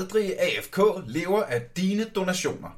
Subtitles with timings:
[0.00, 2.68] aldrig AFK lever af dine donationer.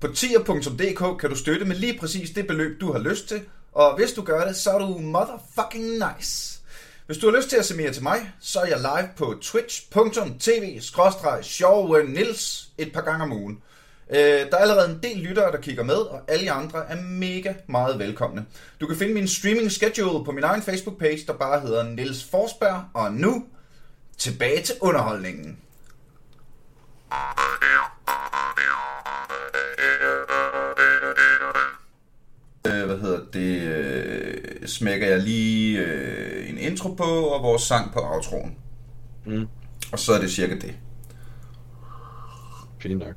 [0.00, 3.40] På tier.dk kan du støtte med lige præcis det beløb, du har lyst til,
[3.72, 6.60] og hvis du gør det, så er du motherfucking nice.
[7.06, 9.34] Hvis du har lyst til at se mere til mig, så er jeg live på
[9.42, 10.80] twitch.tv
[12.08, 13.62] nils et par gange om ugen.
[14.10, 17.02] Øh, der er allerede en del lyttere, der kigger med, og alle jer andre er
[17.02, 18.46] mega meget velkomne.
[18.80, 22.84] Du kan finde min streaming schedule på min egen Facebook-page, der bare hedder Nils Forsberg,
[22.94, 23.44] og nu
[24.18, 25.58] tilbage til underholdningen.
[32.66, 33.62] Øh, hvad hedder det?
[33.62, 38.54] Øh, smækker jeg lige øh, en intro på, og vores sang på outroen.
[39.26, 39.46] Mm.
[39.92, 40.74] Og så er det cirka det.
[42.80, 43.14] Fint nok.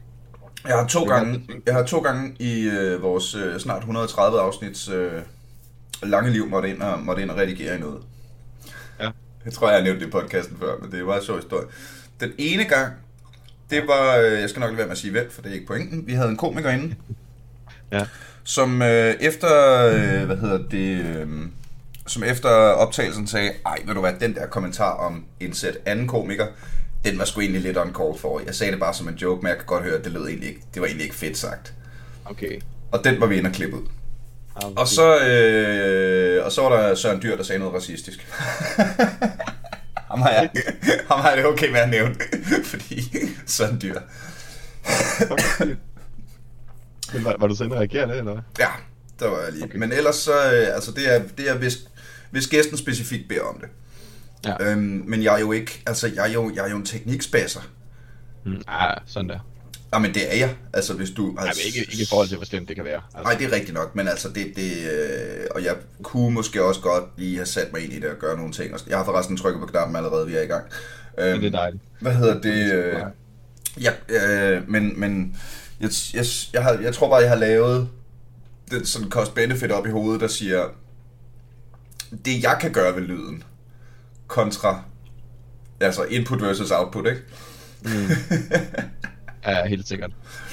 [0.68, 3.78] Jeg har to er gange, er jeg har to gange i øh, vores øh, snart
[3.78, 5.22] 130 afsnits øh,
[6.04, 8.04] lange liv måtte ind, og, måtte ind og redigere noget.
[9.00, 9.12] Ja.
[9.46, 11.68] Jeg tror, jeg har nævnt det i podcasten før, men det var en sjov historie.
[12.20, 12.94] Den ene gang,
[13.70, 15.54] det var, øh, jeg skal nok lade være med at sige hvem, for det er
[15.54, 16.08] ikke pointen.
[16.08, 16.96] Vi havde en komiker inde,
[17.92, 18.06] Ja.
[18.44, 21.28] som øh, efter, øh, hvad hedder det, øh,
[22.08, 26.08] som efter optagelsen sagde, ej, ved du hvad, den der kommentar om en sæt anden
[26.08, 26.46] komiker,
[27.06, 28.42] den var sgu egentlig lidt uncalled for.
[28.46, 30.28] Jeg sagde det bare som en joke, men jeg kan godt høre, at det lød
[30.28, 31.74] egentlig ikke, det var egentlig ikke fedt sagt.
[32.26, 32.60] Okay.
[32.92, 33.88] Og den var vi inde og klippe ud.
[34.56, 38.28] Ah, Og så, øh, og så var der Søren Dyr, der sagde noget racistisk.
[40.10, 40.50] ham, har jeg,
[41.10, 42.16] ham har jeg det okay med at nævne,
[42.72, 43.04] fordi
[43.46, 44.00] Søren Dyr.
[47.14, 48.42] Men var, var du sådan reagerende, eller?
[48.60, 48.70] Ja,
[49.20, 49.64] der var jeg lige.
[49.64, 49.70] Okay.
[49.72, 49.80] Okay.
[49.80, 51.78] Men ellers så, øh, altså det er, det er hvis,
[52.32, 53.70] hvis gæsten specifikt beder om det.
[54.46, 54.72] Ja.
[54.72, 57.62] Øhm, men jeg er jo ikke, altså jeg er jo, jeg er jo en teknikspasser.
[58.46, 59.40] Mm, ah, sådan der.
[59.94, 61.36] Jamen det er jeg, altså hvis du...
[61.40, 63.02] Altså, men ikke, ikke i forhold til, hvor slemt det kan være.
[63.16, 66.64] Altså, Nej, det er rigtigt nok, men altså det, det øh, og jeg kunne måske
[66.64, 68.76] også godt lige have sat mig ind i det og gøre nogle ting.
[68.88, 70.66] Jeg har forresten trykket på knappen allerede, vi er i gang.
[71.18, 71.84] Øhm, men det er dejligt.
[72.00, 72.74] Hvad hedder det?
[72.74, 73.02] Øh,
[73.82, 75.36] ja, øh, men, men
[75.80, 77.90] jeg, jeg, jeg, har, jeg tror bare, jeg har lavet
[78.72, 80.64] den sådan cost-benefit op i hovedet, der siger,
[82.26, 83.44] det jeg kan gøre ved lyden,
[84.28, 84.84] kontra,
[85.80, 87.22] altså input versus output, ikke?
[89.48, 90.12] Ja, helt sikkert.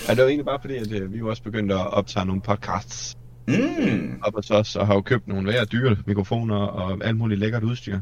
[0.08, 2.42] Ja, det var egentlig bare fordi, at øh, vi jo også begyndte at optage nogle
[2.42, 3.16] podcasts
[3.48, 4.20] Mm.
[4.22, 7.62] op hos os, og har jo købt nogle værre dyre mikrofoner og alt muligt lækkert
[7.62, 7.98] udstyr.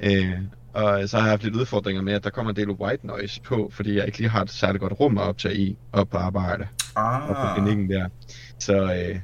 [0.00, 0.32] Øh,
[0.72, 3.40] og så har jeg haft lidt udfordringer med, at der kommer en del white noise
[3.42, 6.16] på, fordi jeg ikke lige har et særligt godt rum at optage i, op på
[6.16, 7.56] arbejde og på Ah.
[7.56, 8.08] klinikken der.
[8.58, 9.18] Så øh,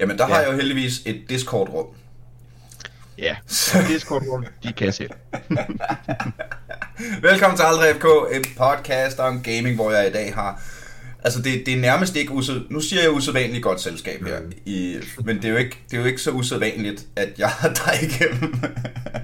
[0.00, 0.40] Jamen, der har Ja.
[0.40, 1.86] jeg jo heldigvis et Discord-rum.
[3.18, 3.36] Ja,
[3.88, 5.10] Discord-rum, de kan selv.
[7.28, 10.62] Velkommen til Aldrig FK, en podcast om gaming, hvor jeg i dag har...
[11.24, 12.60] Altså, det, det er nærmest ikke usæd...
[12.70, 16.00] Nu siger jeg usædvanligt godt selskab her, i, men det er, jo ikke, det er
[16.00, 18.54] jo ikke så usædvanligt, at jeg har dig igennem.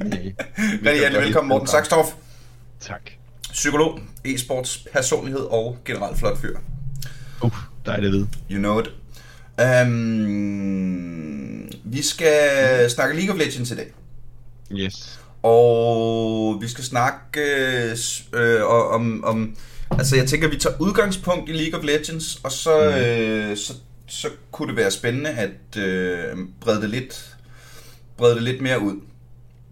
[0.05, 0.33] Nej.
[0.59, 2.09] Rigtig hjertelig velkommen, Morten Saxtorff.
[2.81, 3.11] Tak.
[3.53, 6.57] Psykolog, e-sports, personlighed og generelt flot fyr.
[7.43, 8.29] Uh, dejligt at vide.
[8.51, 9.02] You know it.
[9.59, 13.93] Um, vi skal snakke League of Legends i dag.
[14.73, 15.21] Yes.
[15.43, 17.97] Og vi skal snakke øh,
[18.33, 19.57] øh, om, om...
[19.91, 22.87] Altså, jeg tænker, vi tager udgangspunkt i League of Legends, og så, Mm.
[22.97, 23.73] øh, så,
[24.07, 27.37] så kunne det være spændende at øh, brede, det lidt,
[28.17, 29.01] brede det lidt mere ud,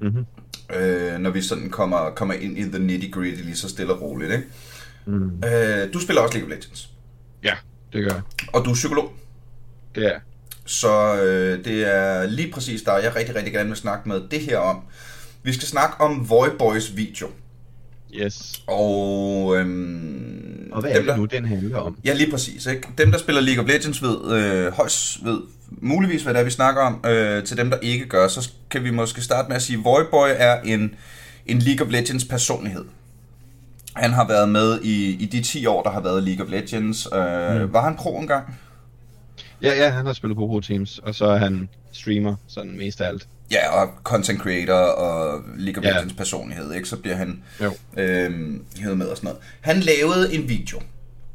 [0.00, 0.24] Mm-hmm.
[0.76, 4.32] øh, når vi sådan kommer, kommer ind i the nitty-gritty lige så stille og roligt.
[4.32, 4.44] Ikke?
[5.06, 5.44] Mm.
[5.44, 6.90] Øh, du spiller også League of Legends,
[7.42, 7.54] Ja,
[7.92, 8.22] det gør jeg.
[8.52, 9.12] og du er psykolog.
[9.94, 10.18] Det er.
[10.66, 14.40] Så øh, det er lige præcis der, jeg rigtig, rigtig gerne vil snakke med det
[14.40, 14.80] her om.
[15.42, 17.28] Vi skal snakke om Void Boys video.
[18.14, 18.62] Yes.
[18.66, 21.96] Og, øhm, Og hvad er dem, det der, nu, den handler om?
[22.04, 22.66] Ja, lige præcis.
[22.66, 22.88] Ikke?
[22.98, 25.40] Dem, der spiller League of Legends, ved øh, højst ved
[25.70, 27.04] muligvis, hvad det er, vi snakker om.
[27.06, 29.84] Øh, til dem, der ikke gør, så kan vi måske starte med at sige, at
[29.84, 30.94] Voidboy er en,
[31.46, 32.84] en League of Legends personlighed.
[33.96, 37.08] Han har været med i, i de 10 år, der har været League of Legends.
[37.14, 37.72] Øh, mm.
[37.72, 38.58] Var han pro engang?
[39.62, 43.00] Ja, ja, han har spillet på Pro Teams, og så er han streamer, sådan mest
[43.00, 43.28] af alt.
[43.52, 45.92] Ja, og content creator og League of Ja.
[45.92, 46.88] Legends personlighed, ikke?
[46.88, 47.72] Så bliver han Jo.
[47.96, 49.40] øh, hævet med og sådan noget.
[49.60, 50.82] Han lavede en video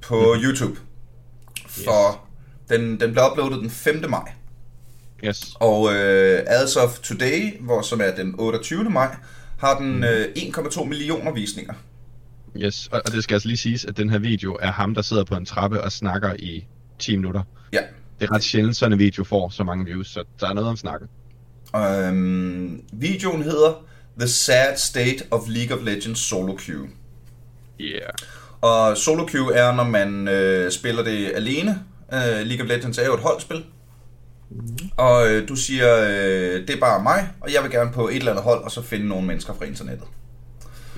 [0.02, 0.42] på mm.
[0.44, 0.80] YouTube,
[1.68, 2.26] for
[2.70, 4.10] den, den blev uploadet den 5.
[4.10, 4.32] maj.
[5.26, 5.44] Yes.
[5.56, 8.84] Og øh, as of today, hvor som er den 28.
[8.90, 9.16] maj,
[9.60, 11.74] har den øh, 1,2 millioner visninger.
[12.58, 15.02] Yes, og, og det skal altså lige siges, at den her video er ham, der
[15.02, 16.66] sidder på en trappe og snakker i
[17.00, 17.42] 10 minutter.
[17.74, 17.80] Ja.
[18.20, 20.70] Det er ret sjældent, sådan en video får så mange views, så der er noget
[20.70, 21.10] om snakken.
[21.76, 23.86] Øhm, videoen hedder
[24.20, 26.88] The Sad State of League of Legends Solo Queue.
[27.82, 28.10] Yeah.
[28.62, 31.84] Og solo queue er, når man øh, spiller det alene.
[32.14, 33.64] Øh, League of Legends er jo et holdspil.
[34.50, 34.90] Mm-hmm.
[34.98, 38.16] Og øh, du siger, øh, det er bare mig, og jeg vil gerne på et
[38.16, 40.08] eller andet hold, og så finde nogle mennesker fra internettet.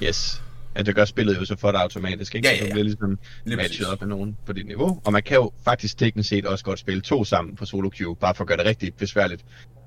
[0.04, 0.42] Yes.
[0.80, 2.48] At det gør spillet jo så for dig automatisk, ikke?
[2.48, 2.70] Ja, ja, Så ja.
[2.70, 3.86] du bliver ligesom Lige matchet præcis.
[3.94, 5.02] op med nogen på dit niveau.
[5.06, 8.16] Og man kan jo faktisk teknisk set også godt spille to sammen på solo queue,
[8.16, 9.46] bare for at gøre det rigtig besværligt.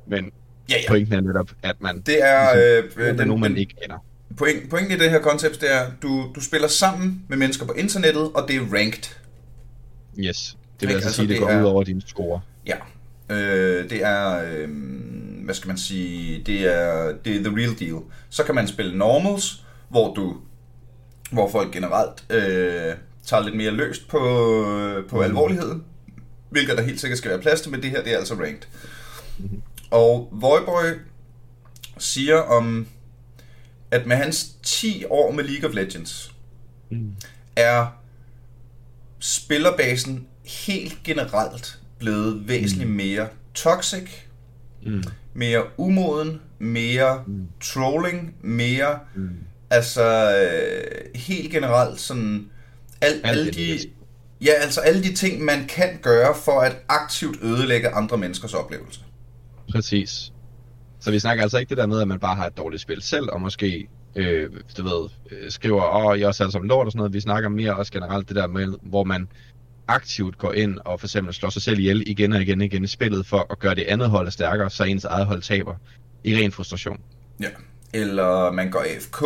[0.08, 0.30] Men
[0.70, 0.88] Ja, ja.
[0.88, 3.96] pointen er netop, at man Det er øh, øh, den, den, nogen, man ikke kender.
[4.36, 7.72] point, pointen i det her koncept, det er, du, du spiller sammen med mennesker på
[7.72, 9.14] internettet, og det er ranked.
[10.18, 10.56] Yes.
[10.80, 10.86] Det Ikke?
[10.90, 12.40] vil altså Altså, sige, at det det går er- ud over dine score.
[12.66, 12.76] Ja.
[13.30, 14.68] Øh, det er, øh,
[15.44, 18.02] hvad skal man sige, det er, det er the real deal.
[18.30, 20.36] Så kan man spille normals, hvor du,
[21.30, 22.94] hvor folk generelt øh,
[23.26, 24.18] tager lidt mere løst på,
[25.08, 25.24] på Mhm.
[25.24, 25.84] alvorligheden,
[26.50, 28.68] hvilket der helt sikkert skal være plads til, men det her det er altså ranked.
[29.90, 30.98] Og Voiboy
[31.98, 32.86] siger om,
[33.90, 36.34] at med hans 10 år med League of Legends,
[36.90, 37.12] Mm.
[37.56, 37.86] er
[39.18, 44.10] spillerbasen helt generelt blevet væsentligt mere toxic,
[44.86, 45.02] Mm.
[45.34, 47.24] mere umoden, mere
[47.60, 49.30] trolling, mere Mm.
[49.70, 52.50] Altså øh, helt generelt sådan
[53.00, 53.78] al, Alt alle det de
[54.40, 59.00] ja altså alle de ting man kan gøre for at aktivt ødelægge andre menneskers oplevelse.
[59.72, 60.32] Præcis.
[61.00, 63.02] Så vi snakker altså ikke det der med, at man bare har et dårligt spil
[63.02, 66.68] selv, og måske, øh, du ved, øh, skriver, åh, oh, jeg er også alle sammen
[66.68, 67.12] lort og sådan noget.
[67.12, 69.28] Vi snakker mere også generelt det der med, hvor man
[69.88, 72.84] aktivt går ind og for eksempel slår sig selv ihjel igen og igen og igen
[72.84, 75.74] i spillet, for at gøre det andet hold stærkere, så ens eget hold taber.
[76.24, 77.00] I ren frustration.
[77.40, 77.48] Ja.
[77.92, 79.22] Eller man går AFK,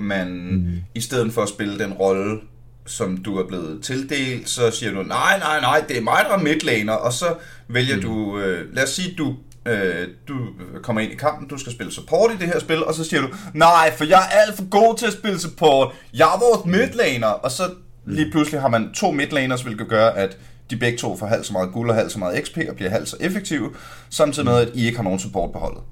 [0.00, 0.80] man mm.
[0.94, 2.40] i stedet for at spille den rolle,
[2.86, 6.34] som du er blevet tildelt, så siger du, nej, nej, nej, det er mig, der
[6.34, 7.34] er midlaner, og så
[7.68, 8.02] vælger mm.
[8.02, 10.34] du, øh, lad os sige, du, øh, du
[10.82, 13.20] kommer ind i kampen, du skal spille support i det her spil, og så siger
[13.20, 16.66] du, nej, for jeg er alt for god til at spille support, jeg er vores
[16.66, 17.62] midlaner, og så
[18.06, 20.38] lige pludselig har man to midlaners, hvilket gør, at
[20.70, 22.90] de begge to får halvt så meget guld og halvt så meget XP, og bliver
[22.90, 23.70] halvt så effektive,
[24.10, 25.82] samtidig med, at I ikke har nogen support på holdet.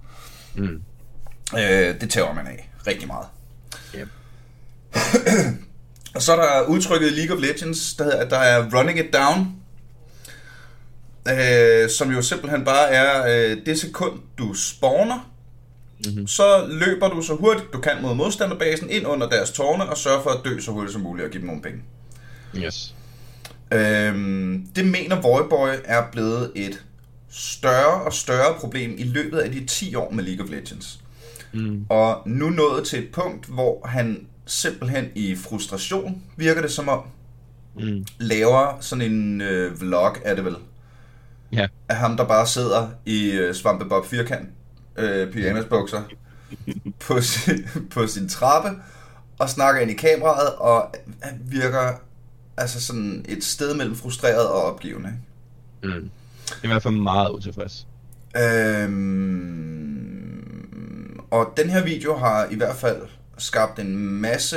[0.55, 0.83] Mm.
[1.55, 3.27] Øh, det tæver man af rigtig meget.
[3.95, 4.09] Yep.
[6.15, 8.99] Og så er der udtrykket i League of Legends, der hedder, at der er running
[8.99, 9.55] it down.
[11.29, 15.31] Øh, som jo simpelthen bare er øh, det sekund, du spawner,
[16.07, 16.27] mm-hmm.
[16.27, 20.23] så løber du så hurtigt du kan mod modstanderbasen ind under deres tårne og sørger
[20.23, 21.83] for at dø så hurtigt som muligt og give dem nogle penge.
[22.57, 22.95] Yes.
[23.73, 26.85] Øhm, det mener Voiboy er blevet et
[27.31, 31.01] større og større problem i løbet af de 10 år med League of Legends.
[31.53, 31.87] Mm.
[31.89, 37.01] Og nu nået til et punkt, hvor han simpelthen i frustration, virker det som om,
[37.81, 38.07] Mm.
[38.19, 40.57] laver sådan en øh, vlog, er det vel,
[41.53, 41.67] Ja.
[41.89, 44.49] af ham, der bare sidder i øh, Svampebob firkant,
[44.97, 46.03] øh, pyjamasbukser,
[47.07, 48.69] på sin, på sin trappe,
[49.39, 51.93] og snakker ind i kameraet, og han virker
[52.57, 55.13] altså sådan et sted mellem frustreret og opgivende.
[55.83, 56.11] Mm.
[56.65, 57.87] I hvert fald meget utilfreds.
[58.37, 60.48] Øhm,
[61.31, 63.03] og den her video har i hvert fald
[63.39, 64.57] skabt en masse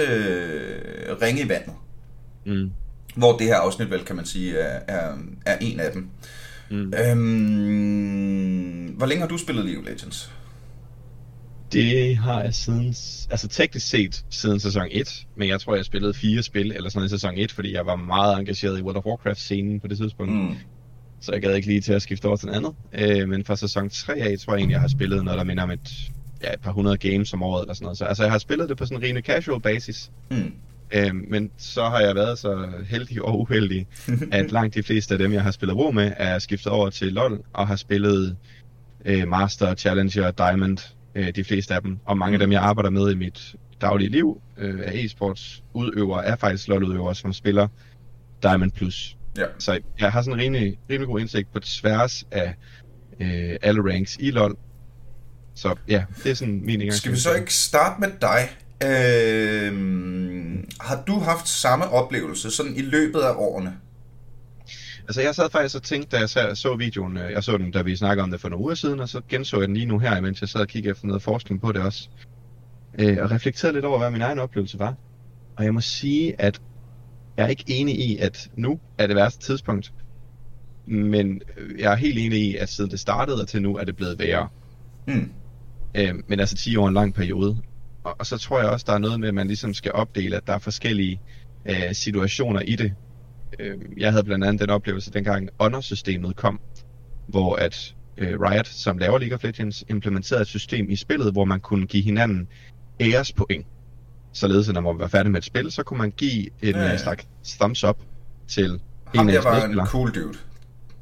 [1.21, 1.73] ringe i vandet.
[2.45, 2.71] Mm.
[3.15, 6.09] Hvor det her afsnit vel, kan man sige, er, er, er en af dem.
[6.69, 6.93] Mm.
[6.93, 10.31] Øhm, hvor længe har du spillet League of Legends?
[11.71, 12.87] Det har jeg siden,
[13.29, 16.99] altså teknisk set siden sæson 1, men jeg tror, jeg spillede fire spil eller sådan
[16.99, 19.97] noget i sæson 1, fordi jeg var meget engageret i World of Warcraft-scenen på det
[19.97, 20.33] tidspunkt.
[20.33, 20.55] Mm.
[21.21, 22.73] Så jeg gad ikke lige til at skifte over til den andet.
[22.93, 25.63] Øh, men fra sæson 3 af, tror jeg egentlig, jeg har spillet noget, der minder
[25.63, 26.11] om et,
[26.43, 27.97] ja, et par hundrede games om året eller sådan noget.
[27.97, 30.11] Så altså, jeg har spillet det på sådan en rimelig casual basis.
[30.31, 30.53] Mm.
[30.95, 33.87] Øh, men så har jeg været så heldig og uheldig,
[34.31, 37.13] at langt de fleste af dem, jeg har spillet ro med, er skiftet over til
[37.13, 38.37] LoL og har spillet
[39.05, 40.77] øh, Master, Challenger, Diamond,
[41.15, 41.97] øh, de fleste af dem.
[42.05, 46.25] Og mange af dem, jeg arbejder med i mit daglige liv øh, af e-sports udøvere,
[46.25, 47.67] er faktisk LoL-udøvere, som spiller
[48.43, 49.17] Diamond Plus.
[49.37, 49.45] Ja.
[49.59, 52.55] Så jeg har sådan en rimelig, rimelig god indsigt på tværs af
[53.19, 54.57] øh, alle ranks i LoL.
[55.55, 56.93] Så ja, det er sådan min indgang.
[56.93, 58.49] Skal vi så ikke starte med dig?
[58.83, 63.73] Øhm, har du haft samme oplevelse sådan i løbet af årene?
[65.03, 67.81] Altså jeg sad faktisk og tænkte, da jeg så, videoen, øh, jeg så den, da
[67.81, 69.99] vi snakkede om det for nogle uger siden, og så genså jeg den lige nu
[69.99, 72.09] her, mens jeg sad og kiggede efter noget forskning på det også.
[72.99, 74.95] Øh, og reflekterede lidt over, hvad min egen oplevelse var.
[75.55, 76.61] Og jeg må sige, at
[77.37, 79.93] jeg er ikke enig i, at nu er det værste tidspunkt.
[80.85, 83.83] Men øh, jeg er helt enig i, at siden det startede og til nu, er
[83.83, 84.47] det blevet værre.
[85.07, 85.31] Mm.
[85.95, 87.57] Øh, men altså 10 år en lang periode.
[88.03, 90.35] Og, og så tror jeg også, der er noget med, at man ligesom skal opdele,
[90.37, 91.21] at der er forskellige
[91.65, 92.93] øh, situationer i det.
[93.59, 96.59] Øh, jeg havde blandt andet den oplevelse, dengang Honor-systemet kom,
[97.27, 101.45] hvor at øh, Riot, som laver League of Legends, implementerede et system i spillet, hvor
[101.45, 102.47] man kunne give hinanden
[102.99, 103.67] ærespoint.
[104.33, 106.79] Således, at når man var færdig med et spil, så kunne man give en Ja,
[106.79, 106.97] ja, ja.
[106.97, 107.27] slags
[107.59, 107.97] thumbs up
[108.47, 108.79] til
[109.15, 110.37] Ham en af der var en cool dude.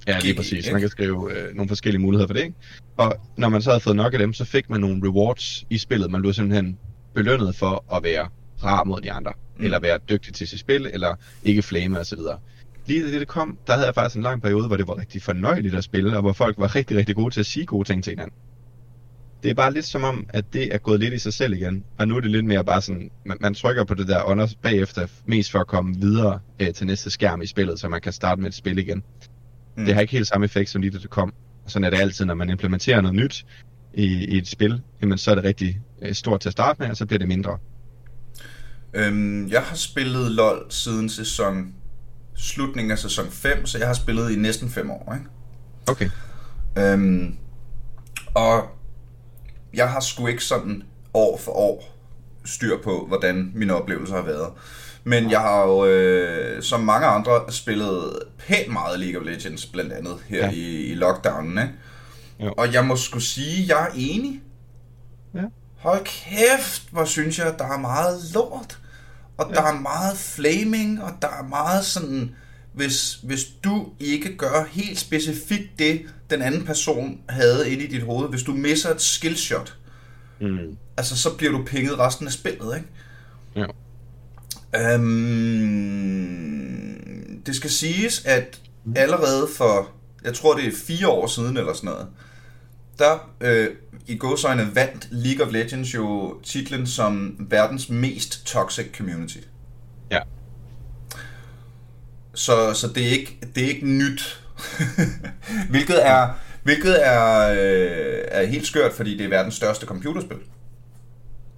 [0.10, 0.66] Ja, lige præcis.
[0.66, 0.72] ikke?
[0.72, 2.56] Man kan skrive øh, nogle forskellige muligheder for det, ikke?
[2.98, 5.78] Og når man så havde fået nok af dem, så fik man nogle rewards i
[5.78, 6.12] spillet.
[6.12, 6.78] Man blev simpelthen
[7.14, 8.28] belønnet for at være
[8.64, 9.64] rar mod de andre, mm.
[9.64, 12.20] eller være dygtig til sit spil, eller ikke flame osv.
[12.86, 15.22] Lige da det kom, der havde jeg faktisk en lang periode, hvor det var rigtig
[15.22, 18.04] fornøjeligt at spille, og hvor folk var rigtig, rigtig gode til at sige gode ting
[18.04, 18.36] til hinanden.
[19.44, 21.84] Det er bare lidt som om, at det er gået lidt i sig selv igen,
[21.98, 24.48] og nu er det lidt mere bare sådan, man, man trykker på det der under
[24.62, 28.14] bagefter, mest for at komme videre øh, til næste skærm i spillet, så man kan
[28.14, 29.04] starte med et spil igen.
[29.80, 29.86] Mm.
[29.86, 31.34] Det har ikke helt samme effekt, som lige da det kom.
[31.68, 33.46] Sådan er det altid, når man implementerer noget nyt
[33.94, 36.90] i, i et spil, jamen så er det rigtig øh, stort til at starte med,
[36.90, 37.58] og så bliver det mindre.
[38.94, 41.74] Øhm, jeg har spillet LoL siden sæson
[42.36, 45.14] slutningen af sæson 5, så jeg har spillet i næsten 5 år.
[45.14, 45.26] Ikke?
[45.88, 46.10] Okay.
[46.78, 47.36] Øhm,
[48.34, 48.64] og
[49.74, 50.84] jeg har sgu ikke sådan
[51.14, 52.00] år for år
[52.46, 54.50] styr på, hvordan mine oplevelser har været.
[55.04, 59.94] Men jeg har jo, øh, som mange andre, spillet pænt meget League of Legends, blandt
[59.94, 60.52] andet her ja.
[60.52, 61.58] i, i lockdownen.
[61.58, 61.74] Ikke?
[62.40, 62.54] Jo.
[62.58, 64.42] Og jeg må sgu sige, jeg er enig.
[65.36, 65.44] Ja.
[65.78, 68.80] Hold kæft, hvor synes jeg, der er meget lort.
[69.38, 69.56] Og ja.
[69.56, 72.36] der er meget flaming, og der er meget sådan,
[72.74, 78.04] hvis, hvis du ikke gør helt specifikt det, den anden person havde inde i dit
[78.04, 79.78] hoved, hvis du misser et skillshot,
[80.42, 80.78] mm.
[80.98, 82.88] altså så bliver du pinget resten af spillet, ikke?
[83.56, 83.66] Ja.
[84.76, 86.30] Øhm,
[87.46, 88.62] det skal siges, at
[88.96, 89.90] allerede for,
[90.24, 92.08] jeg tror det er fire år siden eller sådan noget,
[93.00, 93.68] der øh,
[94.08, 99.38] i godsøjne vandt League of Legends jo titlen som verdens mest toxic community.
[100.12, 100.20] Ja.
[102.34, 104.42] Så, så det, er ikke, det er ikke nyt.
[105.72, 106.30] hvilket er,
[106.64, 110.38] hvilket er, øh, er helt skørt, fordi det er verdens største computerspil.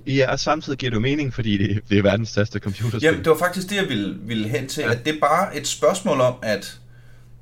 [0.07, 3.03] Ja, og samtidig giver det mening, fordi det, det er verdens største computerspil.
[3.03, 4.81] Jamen, det var faktisk det, jeg ville, ville hen til.
[4.81, 4.91] Ja.
[4.91, 6.79] At det er bare et spørgsmål om, at,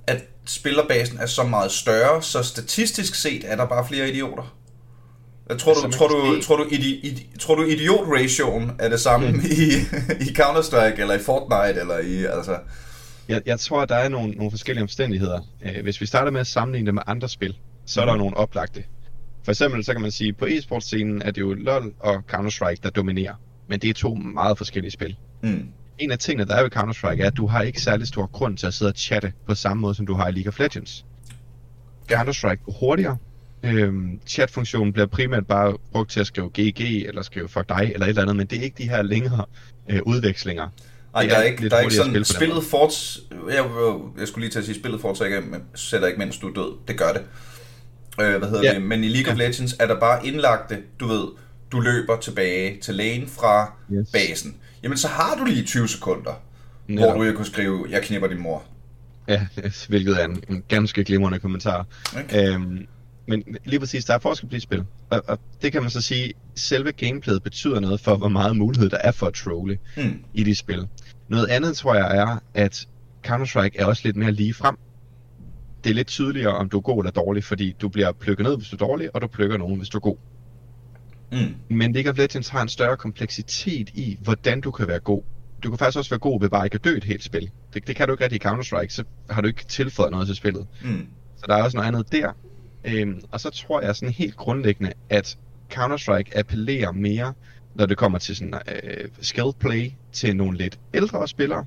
[0.07, 4.55] at spillerbasen er så meget større, så statistisk set er der bare flere idioter.
[5.49, 9.31] Jeg tror, du, tror, du, tror, du, idi, idi, tror du idiot-ratioen er det samme
[9.31, 9.39] mm.
[9.61, 9.71] i,
[10.21, 12.57] i Counter-Strike, eller i Fortnite, eller i, altså...
[13.29, 15.39] Jeg, jeg tror, der er nogle, nogle forskellige omstændigheder.
[15.65, 18.19] Øh, hvis vi starter med at sammenligne det med andre spil, så er der mm.
[18.19, 18.83] nogle oplagte.
[19.49, 22.89] For eksempel, så kan man sige, på e-sportscenen er det jo LoL og Counter-Strike, der
[22.89, 23.33] dominerer.
[23.67, 25.15] Men det er to meget forskellige spil.
[25.41, 25.67] Mm.
[25.99, 28.57] En af tingene, der er ved Counter-Strike, er, at du har ikke særlig stor grund
[28.57, 31.05] til at sidde og chatte på samme måde, som du har i League of Legends.
[32.11, 33.17] Counter-Strike går hurtigere.
[33.63, 38.05] Øhm, chatfunktionen bliver primært bare brugt til at skrive GG, eller skrive for dig, eller
[38.05, 39.45] et eller andet, men det er ikke de her længere
[39.89, 40.67] øh, udvekslinger.
[41.13, 43.19] Nej, der er ikke, der er ikke sådan, spil spillet forts...
[43.49, 43.65] Jeg,
[44.19, 46.77] jeg skulle lige til at sige, spillet fortsætter ikke, sætter ikke, mens du er død.
[46.87, 47.21] Det gør det.
[48.21, 48.73] Øh, hvad hedder ja.
[48.73, 48.81] det?
[48.81, 51.27] Men i League of Legends er der bare indlagte, du ved,
[51.71, 54.11] du løber tilbage til lane fra yes.
[54.11, 54.55] basen.
[54.83, 56.41] Jamen, så har du lige 20 sekunder,
[56.87, 57.05] Netop.
[57.05, 58.63] hvor du ikke kunne skrive, jeg knipper din mor.
[59.27, 59.45] Ja,
[59.89, 61.85] hvilket er en, en ganske glimrende kommentar.
[62.17, 62.53] Okay.
[62.53, 62.87] Øhm,
[63.27, 64.83] men lige præcis, der er forskel på de spil.
[65.09, 68.89] Og, og det kan man så sige, selve gameplayet betyder noget for, hvor meget mulighed
[68.89, 70.23] der er for at trolle mm.
[70.33, 70.87] i de spil.
[71.27, 72.87] Noget andet tror jeg er, at
[73.27, 74.75] Counter-Strike er også lidt mere lige frem.
[75.83, 78.57] Det er lidt tydeligere, om du er god eller dårlig, fordi du bliver plukket ned,
[78.57, 80.17] hvis du er dårlig, og du plukker nogen, hvis du er god.
[81.31, 81.75] Mm.
[81.75, 85.21] Men League of Legends har en større kompleksitet i, hvordan du kan være god.
[85.63, 87.51] Du kan faktisk også være god ved bare ikke at dø et helt spil.
[87.73, 90.35] Det, det kan du ikke rigtig i Counter-Strike, så har du ikke tilføjet noget til
[90.35, 90.67] spillet.
[90.83, 91.07] Mm.
[91.37, 92.31] Så der er også noget andet der.
[92.83, 95.37] Øhm, og så tror jeg sådan helt grundlæggende, at
[95.73, 97.33] Counter-Strike appellerer mere,
[97.75, 101.65] når det kommer til sådan øh, skill play, til nogle lidt ældre spillere,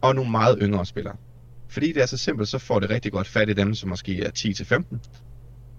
[0.00, 1.16] og nogle meget yngre spillere.
[1.74, 4.22] Fordi det er så simpelt, så får det rigtig godt fat i dem, som måske
[4.22, 4.98] er 10-15.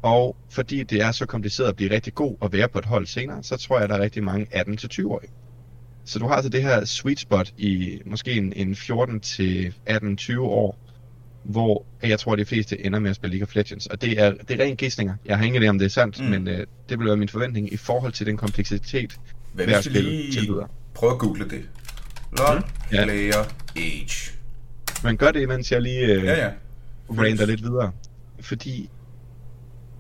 [0.02, 3.06] Og fordi det er så kompliceret at blive rigtig god og være på et hold
[3.06, 5.30] senere, så tror jeg, at der er rigtig mange 18-20-årige.
[6.06, 10.80] Så du har altså det her sweet spot i måske en, en 14-18-20 år,
[11.44, 13.88] hvor jeg tror, at de fleste ender med at spille League of Legends.
[13.88, 15.16] Og det er, det er ren gissninger.
[15.26, 16.26] Jeg har ingen idé om det er sandt, mm.
[16.26, 19.20] men øh, det vil være min forventning i forhold til den kompleksitet,
[19.54, 20.66] Hvad hvis vi lige tilbyder.
[20.94, 21.62] Prøv at google det.
[22.38, 22.64] LOL mm.
[22.92, 23.04] ja.
[23.04, 23.44] Player
[23.76, 24.35] Age.
[25.06, 26.52] Men gør det, mens jeg lige øh, ja, ja.
[27.10, 27.92] rander lidt videre.
[28.40, 28.90] Fordi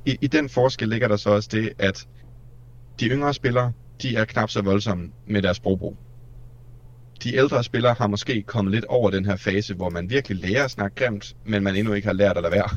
[0.05, 2.07] i, i den forskel ligger der så også det, at
[2.99, 3.71] de yngre spillere,
[4.01, 5.97] de er knap så voldsomme med deres sprogbrug
[7.23, 10.63] de ældre spillere har måske kommet lidt over den her fase, hvor man virkelig lærer
[10.63, 12.69] at snakke grimt, men man endnu ikke har lært at lade være.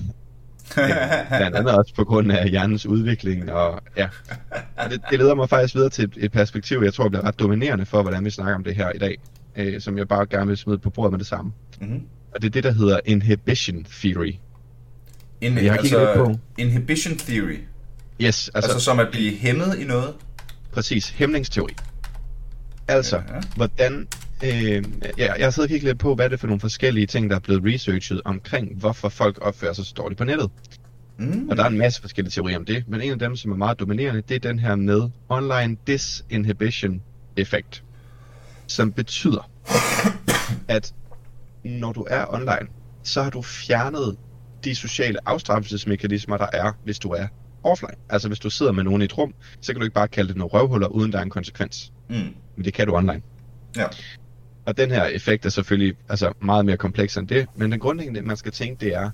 [1.39, 4.09] Blandt andet også på grund af hjernens udvikling, og ja.
[4.77, 7.39] Og det, det leder mig faktisk videre til et, et perspektiv, jeg tror bliver ret
[7.39, 9.17] dominerende for, hvordan vi snakker om det her i dag,
[9.57, 11.53] øh, som jeg bare gerne vil smide på bordet med det samme.
[11.81, 12.03] Mm-hmm.
[12.35, 14.35] Og det er det, der hedder Inhibition Theory.
[15.41, 16.39] In- jeg har altså, på.
[16.59, 17.59] Inhibition Theory?
[18.21, 18.49] Yes.
[18.49, 20.15] Altså, altså som at blive hæmmet i noget?
[20.73, 21.75] Præcis, hæmningsteori.
[22.89, 23.41] Altså, ja.
[23.57, 24.09] hvordan
[24.45, 24.85] Øh,
[25.19, 27.31] ja, jeg har siddet og kigget lidt på, hvad det er for nogle forskellige ting,
[27.31, 30.51] der er blevet researchet omkring, hvorfor folk opfører sig så dårligt på nettet.
[31.19, 31.49] Mm.
[31.51, 33.57] Og der er en masse forskellige teorier om det, men en af dem, som er
[33.57, 37.03] meget dominerende, det er den her med online disinhibition
[37.37, 37.83] effekt.
[38.67, 39.51] som betyder,
[40.69, 40.95] at
[41.69, 42.69] når du er online,
[43.03, 44.17] så har du fjernet
[44.65, 47.27] de sociale afstraffelsesmekanismer, der er, hvis du er
[47.63, 47.95] offline.
[48.09, 50.29] Altså hvis du sidder med nogen i et rum, så kan du ikke bare kalde
[50.29, 51.93] det nogle røvhuller, uden der er en konsekvens.
[52.09, 52.15] Mm.
[52.57, 53.23] Men det kan du online.
[53.77, 53.87] Ja.
[54.67, 58.23] Og den her effekt er selvfølgelig altså, meget mere kompleks end det, men den grundlæggende,
[58.23, 59.11] man skal tænke, det er,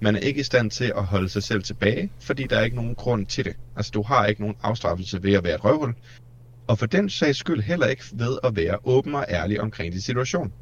[0.00, 2.76] man er ikke i stand til at holde sig selv tilbage, fordi der er ikke
[2.76, 3.56] nogen grund til det.
[3.76, 5.94] Altså du har ikke nogen afstraffelse ved at være et røvhul,
[6.66, 10.00] og for den sags skyld heller ikke ved at være åben og ærlig omkring din
[10.00, 10.52] situation.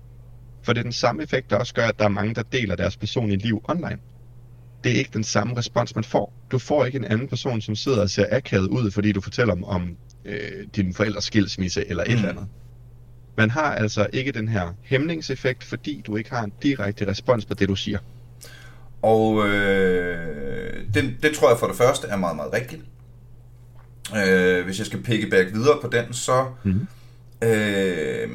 [0.68, 2.76] For det er den samme effekt, der også gør, at der er mange, der deler
[2.76, 3.98] deres personlige liv online.
[4.84, 6.32] Det er ikke den samme respons, man får.
[6.50, 9.52] Du får ikke en anden person, som sidder og ser akavet ud, fordi du fortæller
[9.54, 12.14] om, om øh, din forældres skilsmisse eller et Mm.
[12.16, 12.46] eller andet.
[13.36, 17.54] Man har altså ikke den her hæmningseffekt, fordi du ikke har en direkte respons på
[17.54, 17.98] det, du siger.
[19.02, 22.82] Og øh, det, det tror jeg for det første er meget, meget rigtigt.
[24.16, 26.86] Øh, hvis jeg skal piggyback videre på den, så Mhm.
[27.42, 28.28] øh,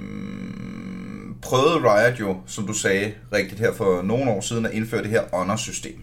[1.43, 5.09] prøvede Riot jo, som du sagde rigtigt her for nogle år siden, at indføre det
[5.09, 5.97] her honor-system.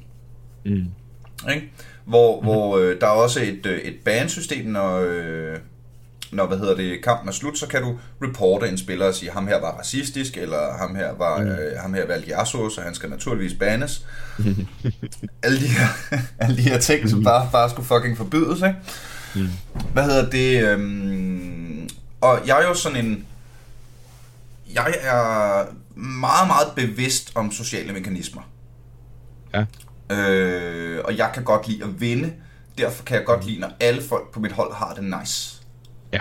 [0.65, 0.85] Mm.
[1.51, 1.73] Ikke?
[2.05, 5.59] Hvor, hvor øh, der er også et, øh, et ban-system, når, øh,
[6.33, 9.31] når hvad hedder det, kampen er slut, så kan du reporte en spiller og sige,
[9.31, 12.95] ham her var racistisk, eller ham her var øh, ham her valgte Yasuo, så han
[12.95, 14.07] skal naturligvis banes.
[15.45, 15.87] alle, de her,
[16.39, 18.77] alle de her ting, som bare, bare skulle fucking forbydes, ikke?
[19.35, 19.49] Mm.
[19.93, 20.69] Hvad hedder det?
[20.69, 21.89] Øhm,
[22.21, 23.27] og jeg er jo sådan en...
[24.75, 25.65] Jeg er
[26.01, 28.43] meget, meget bevidst om sociale mekanismer.
[29.55, 29.65] Ja.
[30.17, 32.33] Øh, og jeg kan godt lide at vinde.
[32.79, 35.63] Derfor kan jeg godt lide, når alle folk på mit hold har det nice.
[36.13, 36.21] Ja.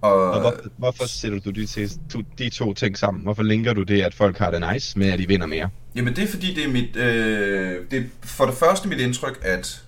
[0.00, 1.66] Og, Og hvorfor, hvorfor sætter du de,
[2.10, 3.22] to, de to ting sammen?
[3.22, 5.68] Hvorfor linker du det, at folk har det nice med, at de vinder mere?
[5.94, 6.96] Jamen det er fordi, det er mit...
[6.96, 9.82] Øh, det er for det første mit indtryk, at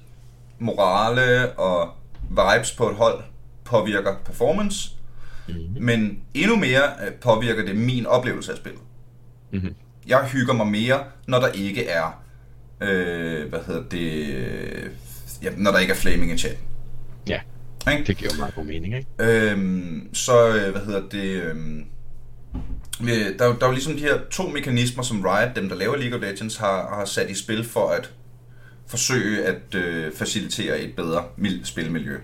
[0.59, 1.93] morale og
[2.31, 3.23] vibes på et hold
[3.65, 4.91] påvirker performance.
[5.49, 5.57] Mhm.
[5.85, 8.81] Men endnu mere øh, påvirker det min oplevelse af spillet.
[9.53, 9.75] Mhm.
[10.07, 12.23] Jeg hygger mig mere, når der ikke er...
[12.81, 14.27] Øh, hvad hedder det...
[14.35, 14.91] øh,
[15.43, 16.59] Ja, når der ikke er flaming i chat.
[17.29, 17.41] Ja,
[17.93, 18.05] Ikke?
[18.05, 19.09] det giver meget god mening, ikke?
[19.19, 21.43] Øhm, så, øh, hvad hedder det...
[21.43, 21.85] Øhm,
[23.03, 25.77] øh, der, er der er jo ligesom de her to mekanismer, som Riot, dem der
[25.77, 28.13] laver League of Legends, har, har sat i spil for at
[28.87, 32.17] forsøge at øh, facilitere et bedre mil- spilmiljø.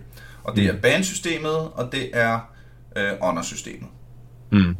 [0.44, 2.50] Og det er ban-systemet, og det er
[2.96, 3.88] øh, honor-systemet.
[4.52, 4.76] Mm.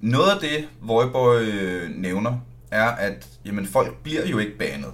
[0.00, 2.38] Noget af det, Voiboy øh, nævner,
[2.70, 4.92] er, at jamen, folk bliver jo ikke banet.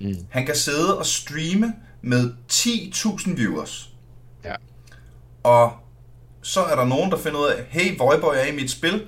[0.00, 0.16] Mm.
[0.30, 3.90] Han kan sidde og streame med 10.000 viewers.
[4.44, 4.54] Ja.
[5.42, 5.72] Og
[6.42, 9.06] så er der nogen, der finder ud af, hey, Voiboy er i mit spil.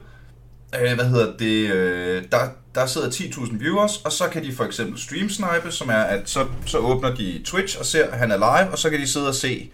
[0.81, 1.71] Øh, hvad hedder det?
[1.71, 5.89] Øh, der, der sidder 10.000 viewers, og så kan de for eksempel stream snipe, som
[5.89, 8.91] er, at så, så åbner de Twitch og ser, at han er live, og så
[8.91, 9.71] kan de sidde og se,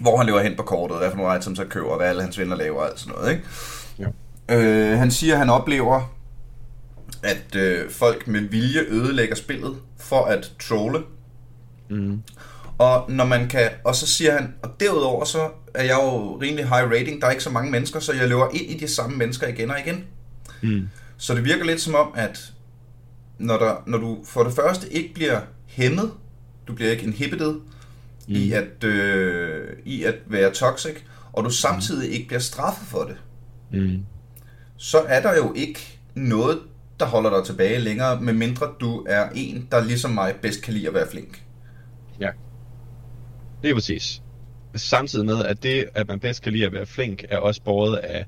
[0.00, 2.38] hvor han løber hen på kortet, hvad for nogle items han køber, hvad alle hans
[2.38, 3.44] venner laver og alt sådan noget, ikke?
[3.98, 4.06] Ja.
[4.56, 6.14] Øh, han siger, at han oplever,
[7.22, 11.02] at øh, folk med vilje ødelægger spillet for at trolle.
[11.90, 12.22] Mm.
[12.78, 16.68] Og når man kan, og så siger han, og derudover så er jeg jo rimelig
[16.68, 19.16] high rating, der er ikke så mange mennesker, så jeg løber ind i de samme
[19.16, 20.04] mennesker igen og igen.
[20.62, 20.88] Mm.
[21.16, 22.52] Så det virker lidt som om, at
[23.38, 26.10] når, der, når du for det første ikke bliver hæmmet,
[26.68, 27.54] du bliver ikke inhibited
[28.28, 28.34] mm.
[28.34, 30.94] i, at, øh, i at være toxic,
[31.32, 33.16] og du samtidig ikke bliver straffet for det,
[33.70, 34.04] Mm.
[34.76, 36.58] så er der jo ikke noget,
[37.00, 40.88] der holder dig tilbage længere, medmindre du er en, der ligesom mig bedst kan lide
[40.88, 41.42] at være flink.
[42.20, 42.30] Ja.
[43.62, 44.22] Det er præcis.
[44.74, 47.96] Samtidig med, at det, at man bedst kan lide at være flink, er også båret
[47.96, 48.26] af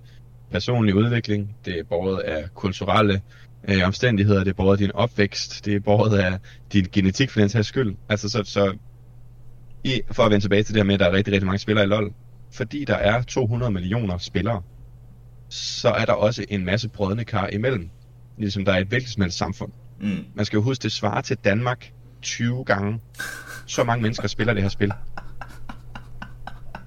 [0.51, 3.21] personlig udvikling, det er båret af kulturelle
[3.69, 6.39] øh, omstændigheder, det er båret af din opvækst, det er båret af
[6.73, 7.97] din genetik for den sags skyld.
[8.09, 8.77] Altså så, så
[9.85, 11.59] i, for at vende tilbage til det her med, at der er rigtig, rigtig mange
[11.59, 12.13] spillere i LoL,
[12.53, 14.63] fordi der er 200 millioner spillere,
[15.49, 17.91] så er der også en masse brødne kar imellem,
[18.39, 19.73] ligesom der er et hvilket som helst samfund.
[20.01, 20.25] Mm.
[20.35, 23.01] Man skal jo huske, det svarer til Danmark 20 gange.
[23.67, 24.93] Så mange mennesker spiller det her spil.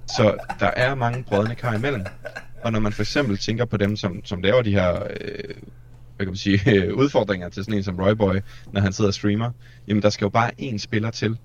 [0.06, 2.04] Så der er mange brødne kar imellem.
[2.62, 5.54] Og når man for eksempel tænker på dem, som, som laver de her øh,
[6.16, 8.34] hvad kan man sige, øh, udfordringer til sådan en som Roy Boy,
[8.72, 9.50] når han sidder og streamer,
[9.88, 11.38] jamen der skal jo bare én spiller til.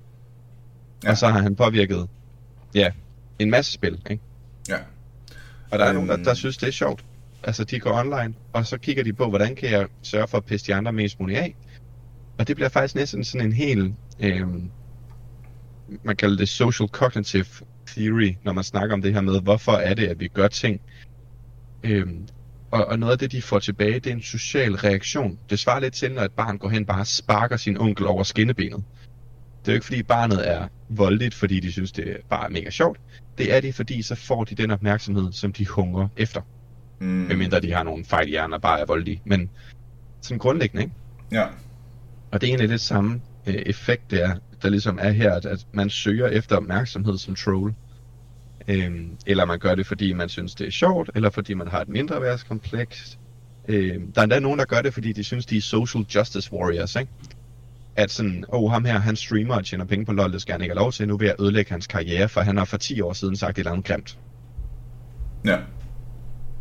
[1.04, 1.12] Ja.
[1.12, 2.08] Og så har han påvirket
[2.76, 2.92] ja,
[3.40, 4.02] en masse spil.
[4.10, 4.24] Ikke?
[4.70, 4.78] Ja.
[5.72, 5.96] Og der er Øhm.
[5.96, 7.06] nogen, der, der synes, det er sjovt.
[7.44, 10.46] Altså, de går online, og så kigger de på, hvordan kan jeg sørge for at
[10.46, 11.56] pisse de andre mest muligt af.
[12.38, 14.70] Og det bliver faktisk næsten sådan en hel, øhm,
[16.04, 17.46] man kalder det social cognitive
[17.88, 20.82] theory, når man snakker om det her med, hvorfor er det, at vi gør ting.
[21.84, 22.28] Øhm,
[22.72, 25.40] og, og noget af det, de får tilbage, det er en social reaktion.
[25.50, 28.24] Det svarer lidt til, når et barn går hen bare og sparker sin onkel over
[28.24, 28.78] skinnebenet.
[28.78, 32.50] Det Det er jo ikke fordi barnet er voldeligt, fordi de synes, det er bare
[32.50, 33.00] mega sjovt.
[33.38, 36.42] Det er det, fordi så får de den opmærksomhed, som de hungrer efter.
[37.00, 37.08] Mm.
[37.08, 39.22] Medmindre de har nogle fejl i hjernen og bare er voldelige.
[39.26, 39.50] Men
[40.22, 40.96] sådan grundlæggende, ikke?
[41.32, 41.46] Ja.
[42.32, 45.68] Og det er egentlig det samme øh, effekt, der, der ligesom er her, at, at
[45.74, 47.74] man søger efter opmærksomhed som troll.
[48.68, 51.82] Øhm, eller man gør det, fordi man synes, det er sjovt, eller fordi man har
[51.82, 53.20] et mindre værtskompleks.
[53.68, 56.54] Øhm, der er endda nogen, der gør det, fordi de synes, de er social justice
[56.54, 57.12] warriors, ikke?
[57.96, 60.62] At sådan, oh, ham her, han streamer og tjener penge på LoL, det skal han
[60.62, 61.08] ikke have lov til.
[61.08, 63.60] Nu vil jeg ødelægge hans karriere, for han har for 10 år siden sagt et
[63.60, 64.18] eller andet grimt.
[65.46, 65.58] Ja.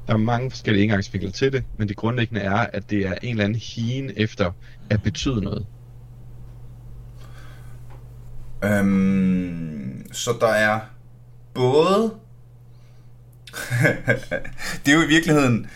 [0.07, 3.31] Der er mange forskellige indgangsvinkler til det, men det grundlæggende er, at det er en
[3.31, 4.53] eller anden hien efter
[4.91, 5.67] at betyde noget.
[8.65, 10.81] Øhm, så der er
[11.55, 12.15] både...
[14.85, 15.71] det er jo i virkeligheden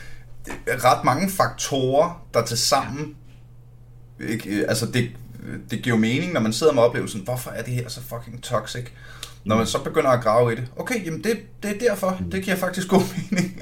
[0.69, 3.17] ret mange faktorer, der til sammen...
[4.21, 5.11] Ikke, altså det,
[5.71, 8.43] det giver jo mening, når man sidder med oplevelsen, hvorfor er det her så fucking
[8.43, 8.87] toxic?
[9.45, 12.45] Når man så begynder at grave i det, okay, jamen det, det er derfor, det
[12.45, 13.61] giver faktisk god mening.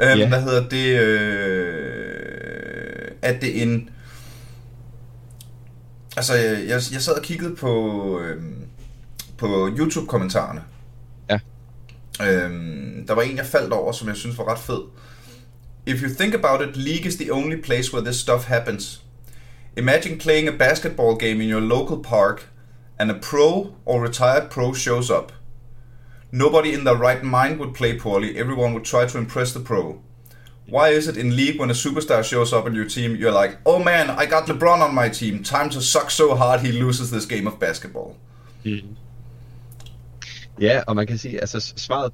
[0.00, 0.28] øhm, yeah.
[0.28, 1.00] Hvad hedder det?
[1.00, 2.34] Øh,
[3.22, 3.90] at det en...
[6.16, 8.66] Altså, jeg, jeg sad og kiggede på, øhm,
[9.38, 10.62] på YouTube-kommentarerne.
[11.30, 11.38] Ja.
[12.22, 14.80] Øhm, der var en, jeg faldt over, som jeg synes var ret fed.
[15.86, 19.03] If you think about it, League is the only place where this stuff happens.
[19.76, 22.44] Imagine playing a basketball game in your local park,
[22.98, 25.32] and a pro or retired pro shows up.
[26.30, 30.00] Nobody in their right mind would play poorly, everyone would try to impress the pro.
[30.66, 33.58] Why is it in League when a superstar shows up on your team, you're like,
[33.66, 37.10] oh man, I got LeBron on my team, time to suck so hard he loses
[37.10, 38.16] this game of basketball?
[38.64, 38.96] Mm.
[40.60, 42.12] Ja, og man kan sige, altså svaret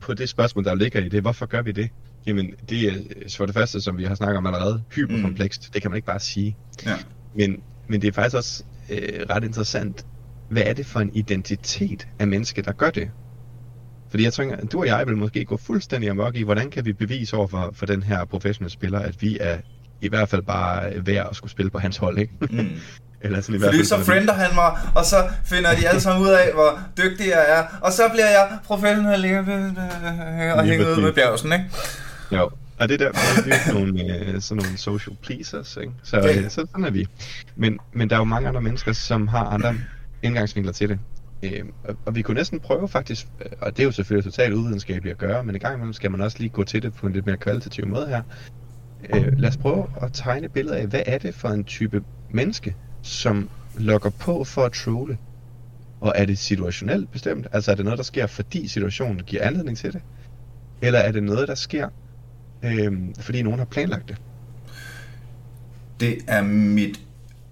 [0.00, 1.88] på det spørgsmål, der ligger i det, hvorfor gør vi det?
[2.26, 2.92] Jamen, det er
[3.36, 5.68] for det første, som vi har snakket om allerede, hyperkomplekst.
[5.68, 5.72] Mm.
[5.72, 6.56] Det kan man ikke bare sige.
[6.86, 6.96] Ja.
[7.34, 7.56] Men,
[7.88, 10.06] men det er faktisk også øh, ret interessant,
[10.50, 13.10] hvad er det for en identitet af menneske, der gør det?
[14.10, 16.92] Fordi jeg tænker, du og jeg vil måske gå fuldstændig amok i, hvordan kan vi
[16.92, 19.58] bevise over for, for den her professionelle spiller, at vi er
[20.00, 22.32] i hvert fald bare værd at skulle spille på hans hold, ikke?
[22.40, 22.70] Mm.
[23.22, 23.86] Eller sådan i hvert fald.
[23.86, 27.26] Fordi så friender han mig, og så finder de alle sammen ud af, hvor dygtig
[27.26, 29.14] jeg er, og så bliver jeg professionel
[30.54, 31.64] og hænger ud med bjergsen, ikke?
[32.32, 33.10] Jo, og det der,
[33.44, 35.92] vi er nogle, øh, sådan nogle social pleasers, ikke?
[36.02, 37.06] Så, øh, så sådan er vi.
[37.56, 39.74] Men, men der er jo mange andre mennesker, som har andre
[40.22, 40.98] indgangsvinkler til det.
[41.42, 44.54] Øh, og, og vi kunne næsten prøve faktisk, øh, og det er jo selvfølgelig totalt
[44.54, 47.06] uvidenskabeligt at gøre, men i gang imellem skal man også lige gå til det på
[47.06, 48.22] en lidt mere kvalitativ måde her.
[49.14, 52.02] Øh, lad os prøve at tegne et billede af, hvad er det for en type
[52.30, 55.18] menneske, som lokker på for at trolle?
[56.00, 57.46] Og er det situationelt bestemt?
[57.52, 60.02] Altså er det noget, der sker, fordi situationen giver anledning til det?
[60.82, 61.88] Eller er det noget, der sker,
[62.62, 64.16] øh, fordi nogen har planlagt det?
[66.00, 67.00] Det er mit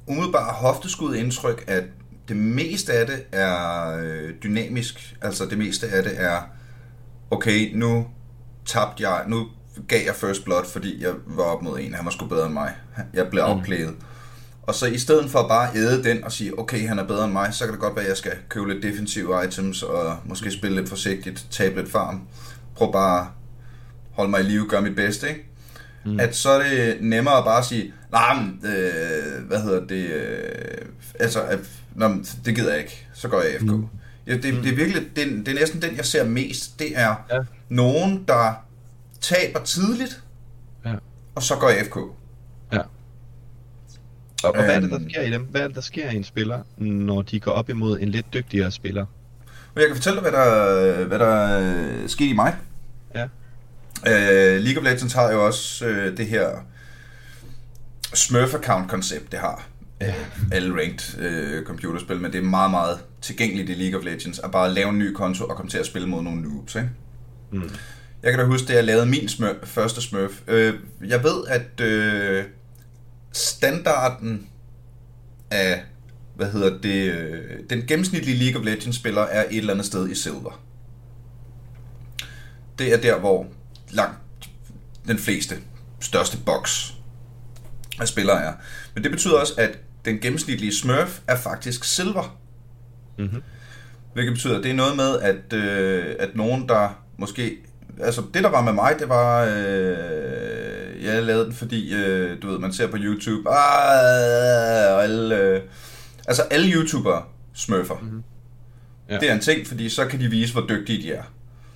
[0.07, 1.85] umiddelbare hofteskud indtryk, at
[2.29, 5.17] det meste af det er øh, dynamisk.
[5.23, 6.39] Altså det meste af det er,
[7.31, 8.07] okay, nu
[8.67, 9.47] tabte jeg, nu
[9.89, 12.55] gav jeg first blood, fordi jeg var op mod en, han var sgu bedre end
[12.55, 12.75] mig.
[13.15, 13.97] Jeg blev mm.
[14.63, 17.33] Og så i stedet for bare æde den og sige, okay, han er bedre end
[17.33, 20.51] mig, så kan det godt være, at jeg skal købe lidt defensive items, og måske
[20.51, 22.23] spille lidt forsigtigt, tabe lidt farm.
[22.77, 23.29] Prøv bare
[24.19, 25.45] holde mig i live, gøre mit bedste, ikke?
[26.05, 26.21] Mm.
[26.21, 30.87] At så er det nemmere at bare sige, nej, nah, øh, hvad hedder det, øh,
[31.21, 31.59] altså, at,
[31.99, 32.09] Nå,
[32.45, 33.07] det gider jeg ikke.
[33.15, 33.71] Så går jeg FK.
[33.71, 33.87] Mm.
[34.27, 36.79] Ja, det, det er virkelig, det, det er næsten den, jeg ser mest.
[36.79, 37.39] Det er ja.
[37.69, 38.65] nogen, der
[39.21, 40.23] taber tidligt,
[40.85, 40.95] ja.
[41.35, 41.97] og så går jeg FK.
[42.73, 42.79] Ja.
[44.45, 45.11] Og, og hvad er det, der øhm.
[45.11, 45.43] sker i dem?
[45.43, 48.35] Hvad er det, der sker i en spiller, når de går op imod en lidt
[48.35, 49.07] dygtigere spiller?
[49.77, 52.57] Jeg kan fortælle dig, hvad der, hvad der skete i mig.
[53.15, 53.29] Ja.
[54.07, 56.49] Uh, League of Legends har jo også uh, det her
[58.15, 59.69] Smurf-account-koncept, det har
[60.01, 60.15] ja.
[60.53, 64.51] alle ranked øh, computerspil, men det er meget, meget tilgængeligt i League of Legends at
[64.51, 66.91] bare lave en ny konto og komme til at spille mod nogle noobs, ikke?
[67.53, 67.71] Mm.
[68.23, 70.41] Jeg kan da huske, at jeg lavede min smurf, første smurf.
[70.49, 70.75] Øh,
[71.07, 72.45] jeg ved, at øh,
[73.33, 74.49] standarden
[75.51, 75.83] af,
[76.37, 80.09] hvad hedder det, øh, den gennemsnitlige League of Legends spiller er et eller andet sted
[80.09, 80.61] i silver.
[82.79, 83.47] Det er der, hvor
[83.91, 84.19] langt
[85.07, 85.55] den fleste,
[86.01, 86.91] største box
[88.01, 88.53] af spillere er.
[88.95, 92.39] Men det betyder også, at den gennemsnitlige smurf er faktisk silver.
[93.19, 93.43] Mm-hmm.
[94.13, 97.57] Hvilket betyder, at det er noget med, at, øh, at nogen, der måske...
[98.01, 99.45] Altså, det der var med mig, det var...
[99.45, 103.51] Øh, jeg lavede den, fordi, øh, du ved, man ser på YouTube...
[103.51, 105.61] Ah, og alle, øh,
[106.29, 107.23] altså, alle YouTubere
[107.55, 107.95] smurfer.
[108.03, 108.23] Mm-hmm.
[109.09, 109.19] Ja.
[109.19, 111.23] Det er en ting, fordi så kan de vise, hvor dygtige de er.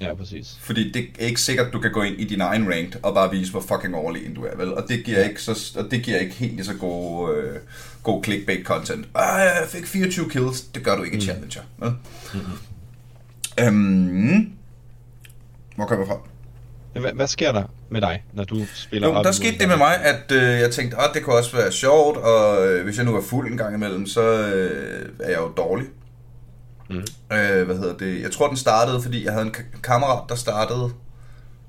[0.03, 0.57] Ja, præcis.
[0.61, 3.15] Fordi det er ikke sikkert, at du kan gå ind i din egen ranked og
[3.15, 4.75] bare vise, hvor fucking overlegen du er, vel?
[4.75, 7.57] Og det giver ikke, så, og det giver ikke helt lige så god, øh,
[8.03, 9.05] god clickbait-content.
[9.15, 10.61] Ah, jeg fik 24 kills.
[10.61, 11.91] Det gør du ikke i Challenger, vel?
[12.35, 12.53] Mm-hmm.
[13.61, 14.53] Øhm,
[15.77, 16.19] hvor kommer jeg fra?
[17.01, 20.05] Hvad, hvad sker der med dig, når du spiller Jo, der skete det med mig,
[20.05, 23.17] at øh, jeg tænkte, at det kunne også være sjovt, og øh, hvis jeg nu
[23.17, 25.87] er fuld en gang imellem, så øh, er jeg jo dårlig.
[26.93, 27.37] Mm.
[27.37, 28.23] Øh, hvad hedder det?
[28.23, 30.91] Jeg tror, den startede, fordi jeg havde en ka- kammerat, der startede,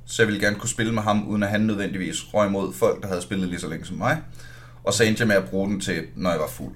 [0.06, 3.02] så jeg ville gerne kunne spille med ham, uden at han nødvendigvis røg mod folk,
[3.02, 4.22] der havde spillet lige så længe som mig.
[4.84, 6.76] Og så endte jeg med at bruge den til, når jeg var fuld.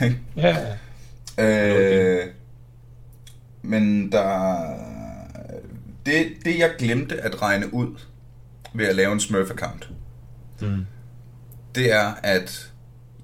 [0.36, 0.56] Ja,
[1.40, 2.26] Øh,
[3.62, 4.56] men der...
[6.06, 7.96] Det, det, jeg glemte at regne ud
[8.74, 9.88] ved at lave en Smurf-account,
[10.60, 10.86] Mm.
[11.74, 12.72] det er, at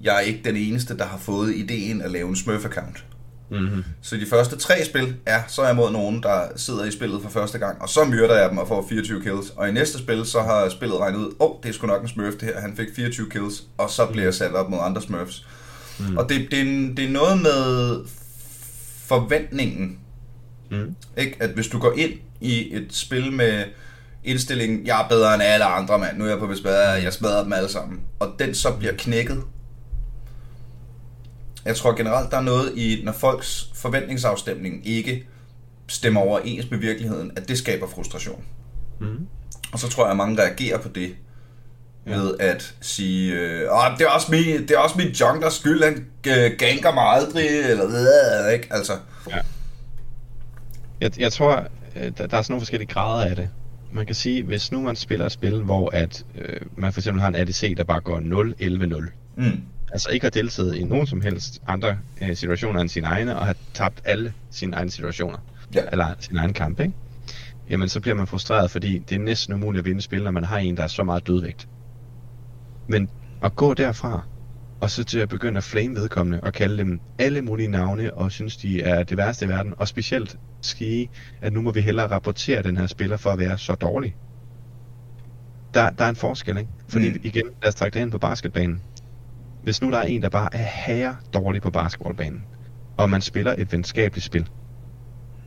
[0.01, 3.03] jeg er ikke den eneste, der har fået ideen at lave en Smurf-account.
[3.49, 3.83] Mm-hmm.
[4.01, 7.21] Så de første tre spil, ja, så er jeg mod nogen, der sidder i spillet
[7.21, 9.49] for første gang, og så myrder jeg dem og får 24 kills.
[9.55, 12.01] Og i næste spil, så har spillet regnet ud, åh, oh, det er sgu nok
[12.01, 14.79] en smurf det her, han fik 24 kills, og så bliver jeg sat op mod
[14.81, 15.45] andre smurfs.
[15.99, 16.17] Mm.
[16.17, 17.99] Og det, det, er, det er noget med
[19.05, 19.99] forventningen,
[20.71, 20.95] Mm.
[21.17, 21.37] ikke?
[21.39, 23.63] At hvis du går ind i et spil med
[24.23, 26.17] indstillingen, jeg er bedre end alle andre, mand.
[26.17, 27.99] Nu er jeg på bespadre, jeg smadrer dem alle sammen.
[28.19, 29.43] Og den så bliver knækket.
[31.65, 35.27] Jeg tror generelt, der er noget i, når folks forventningsafstemning ikke
[35.87, 38.43] stemmer overens med virkeligheden, at det skaber frustration.
[38.99, 39.27] Mm.
[39.71, 41.15] Og så tror jeg, at mange reagerer på det
[42.05, 43.61] ved at sige, øh,
[43.97, 47.47] det er også min, det er også min junkers skyld, han øh, ganker mig aldrig,
[47.47, 47.85] eller
[48.47, 48.67] øh, ikke?
[48.71, 48.93] Altså,
[49.29, 49.37] Ja.
[51.01, 53.49] Jeg, jeg tror, øh, der, der er sådan nogle forskellige grader af det.
[53.91, 57.21] Man kan sige, hvis nu man spiller et spil, hvor at, øh, man for eksempel
[57.21, 59.61] har en ADC, der bare går 0-11-0, mm,
[59.95, 63.45] altså ikke har deltaget i nogen som helst andre øh, situationer end sine egne, og
[63.45, 65.37] har tabt alle sine egne situationer,
[65.75, 65.81] Ja.
[65.91, 66.93] eller sin egen kamp, ikke?
[67.69, 70.43] Jamen så bliver man frustreret, fordi det er næsten umuligt at vinde spil, når man
[70.43, 71.67] har en, der er så meget dødvægt.
[72.87, 73.09] Men
[73.43, 74.21] at gå derfra,
[74.81, 78.31] og så til at begynde at flame vedkommende, og kalde dem alle mulige navne, og
[78.31, 81.09] synes, de er det værste i verden, og specielt sige,
[81.41, 84.15] at nu må vi hellere rapportere den her spiller for at være så dårlig.
[85.73, 86.69] Der, der er en forskel, ikke?
[86.87, 87.19] Fordi mm.
[87.23, 88.81] igen, lad os trække det ind på basketbanen.
[89.65, 92.43] Hvis nu der er en, der bare er herre dårlig på basketballbanen,
[92.97, 94.49] og man spiller et venskabeligt spil,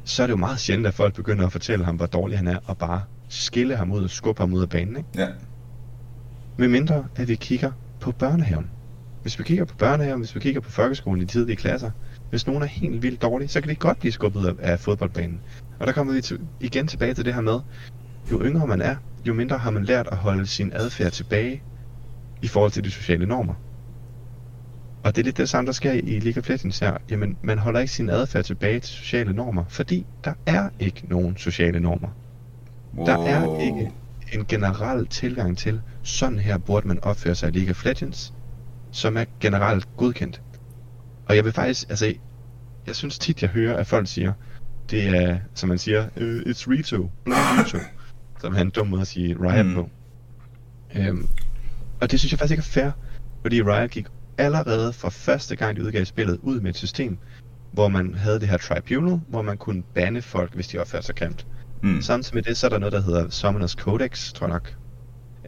[0.04, 2.46] så er det jo meget sjældent, at folk begynder at fortælle ham, hvor dårlig han
[2.46, 5.08] er, og bare skille ham ud og skubbe ham ud af banen, ikke?
[5.16, 5.28] ja.
[6.56, 8.70] Med mindre, at vi kigger på børnehaven.
[9.22, 11.90] Hvis vi kigger på børnehaven, hvis vi kigger på folkeskolen i de tidlige klasser,
[12.30, 15.40] hvis nogen er helt vildt dårlige, så kan de godt blive skubbet af, af fodboldbanen.
[15.80, 17.60] Og der kommer vi til, igen tilbage til det her med,
[18.30, 21.62] jo yngre man er, jo mindre har man lært at holde sin adfærd tilbage
[22.42, 23.54] i forhold til de sociale normer.
[25.02, 26.96] Og det er lidt det samme, der sker i League of Legends her.
[27.10, 31.36] Jamen, man holder ikke sin adfærd tilbage til sociale normer, fordi der er ikke nogen
[31.36, 32.08] sociale normer.
[33.06, 33.92] Der er ikke
[34.32, 38.34] en generel tilgang til, sådan her burde man opføre sig i League of Legends,
[38.90, 40.42] som er generelt godkendt.
[41.28, 42.14] Og jeg vil faktisk, altså,
[42.86, 44.32] jeg synes tit, jeg hører, at folk siger,
[44.90, 47.78] det er, som man siger, uh, it's Rito, blame Rito,
[48.40, 49.74] som er en dum måde at sige Riot mm.
[49.74, 49.90] på.
[50.94, 51.28] Øhm,
[52.00, 52.90] og det synes jeg faktisk ikke er fair,
[53.42, 54.06] fordi Riot gik
[54.38, 57.18] allerede fra første gang, de udgav spillet, ud med et system,
[57.72, 61.14] hvor man havde det her tribunal, hvor man kunne bande folk, hvis de opførte sig
[61.14, 61.46] grimt.
[61.82, 62.02] Mm.
[62.02, 64.74] Samtidig med det, så er der noget, der hedder Summoners Codex, tror jeg nok.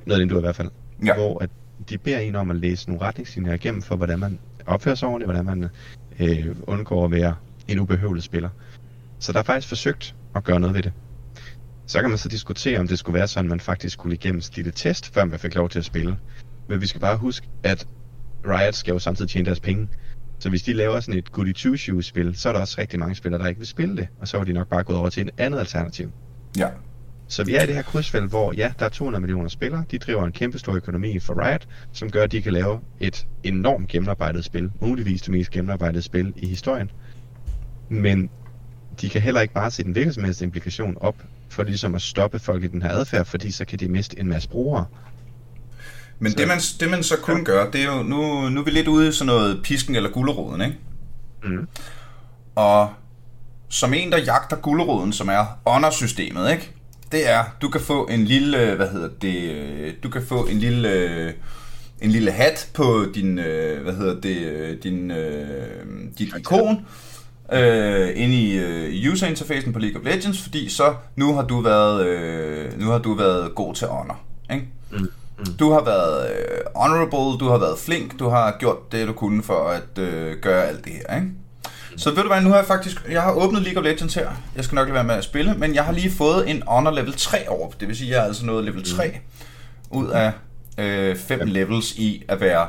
[0.06, 0.70] Noget af det, du i hvert fald.
[1.04, 1.14] Ja.
[1.14, 1.50] Hvor at
[1.88, 5.26] de beder en om at læse nogle retningslinjer igennem for, hvordan man opfører sig ordentligt,
[5.32, 5.70] hvordan man
[6.20, 7.34] øh, undgår at være
[7.68, 8.48] en ubehøvlet spiller.
[9.18, 10.92] Så der er faktisk forsøgt at gøre noget ved det.
[11.86, 14.42] Så kan man så diskutere, om det skulle være sådan, at man faktisk skulle igennem
[14.56, 16.16] lille test, før man fik lov til at spille.
[16.68, 17.86] Men vi skal bare huske, at
[18.46, 19.88] Riot skal jo samtidig tjene deres penge.
[20.38, 22.98] Så hvis de laver sådan et goody two shoes spil, så er der også rigtig
[22.98, 24.08] mange spillere, der ikke vil spille det.
[24.20, 26.10] Og så var de nok bare gået over til et andet alternativ.
[26.58, 26.68] Ja.
[27.28, 29.98] Så vi er i det her krydsfelt, hvor ja, der er 200 millioner spillere, de
[29.98, 33.88] driver en kæmpe stor økonomi for Riot, som gør, at de kan lave et enormt
[33.88, 36.90] gennemarbejdet spil, muligvis det mest gennemarbejdede spil i historien.
[37.88, 38.30] Men
[39.00, 41.16] de kan heller ikke bare se den hvilken implikation op,
[41.48, 44.28] for ligesom at stoppe folk i den her adfærd, fordi så kan de miste en
[44.28, 44.86] masse brugere.
[46.22, 47.42] Men Så- det man, det man så kun Ja.
[47.44, 50.10] gør, det er jo, nu, nu er vi lidt ude i sådan noget pisken eller
[50.10, 50.76] gulleroden, ikke?
[51.44, 51.66] Mm.
[52.54, 52.90] Og
[53.68, 56.70] som en, der jagter gulleroden, som er honor-systemet, ikke?
[57.12, 60.58] Det er, du kan få en lille, hvad hedder det, øh, du kan få en
[60.58, 61.32] lille, øh,
[62.00, 65.08] en lille hat på din, øh, hvad hedder det, din,
[66.18, 66.86] dit ikon,
[67.52, 71.60] øh, inde i øh, user interfacen på League of Legends, fordi så nu har du
[71.60, 74.20] været, øh, nu har du været god til honor,
[74.52, 74.66] ikke?
[74.92, 75.08] Mm.
[75.58, 76.36] Du har været øh,
[76.76, 80.64] honorable, du har været flink, du har gjort det, du kunne for at øh, gøre
[80.64, 81.28] alt det her, ikke?
[81.96, 84.30] Så ved du hvad, nu har jeg faktisk, jeg har åbnet League of Legends her.
[84.56, 86.90] Jeg skal nok lade være med at spille, men jeg har lige fået en honor
[86.90, 87.70] level 3 over.
[87.80, 89.18] Det vil sige, jeg er altså nået level 3
[89.90, 90.32] ud af
[90.76, 92.66] 5 øh, fem levels i at være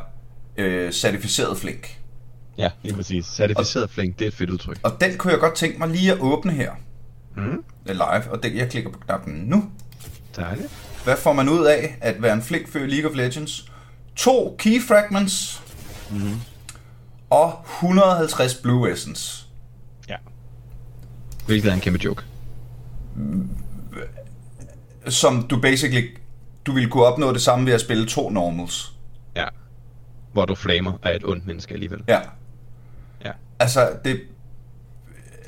[0.58, 1.98] øh, certificeret flink.
[2.58, 3.26] Ja, lige præcis.
[3.26, 4.78] Certificeret flink, det er et fedt udtryk.
[4.84, 6.72] Og den kunne jeg godt tænke mig lige at åbne her
[7.38, 7.64] Mm.
[7.86, 9.64] live, og den, jeg klikker på knappen nu.
[10.36, 10.68] Dejligt.
[11.04, 13.72] Hvad får man ud af at være en flink før League of Legends?
[14.16, 15.64] To key fragments
[16.12, 16.40] Mm.
[17.30, 19.46] og 150 blue essence.
[20.10, 20.16] Ja.
[21.46, 22.24] Hvilket er en kæmpe joke.
[25.08, 26.18] Som du basically,
[26.66, 28.94] du ville kunne opnå det samme ved at spille to normals.
[29.36, 29.46] Ja.
[30.34, 32.04] Hvor du flamer af et ondt menneske alligevel.
[32.08, 32.20] Ja.
[33.26, 33.32] Ja.
[33.60, 34.22] Altså, det,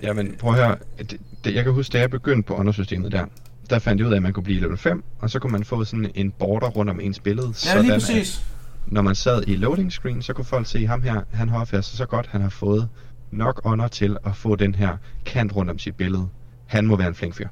[0.02, 0.78] Jamen, prøv at høre.
[1.00, 3.26] Det, det, jeg kan huske, da jeg begyndte på undersystemet der,
[3.70, 5.64] der fandt jeg ud af, at man kunne blive level 5, og så kunne man
[5.64, 7.54] få sådan en border rundt om ens billede.
[7.66, 8.46] ja, lige at præcis.
[8.88, 11.86] når man sad i loading screen, så kunne folk se ham her, han har opført
[11.86, 12.90] sig så godt, han har fået
[13.32, 16.28] nok ånder til at få den her kant rundt om sit billede.
[16.66, 17.48] Han må være en flink fyr.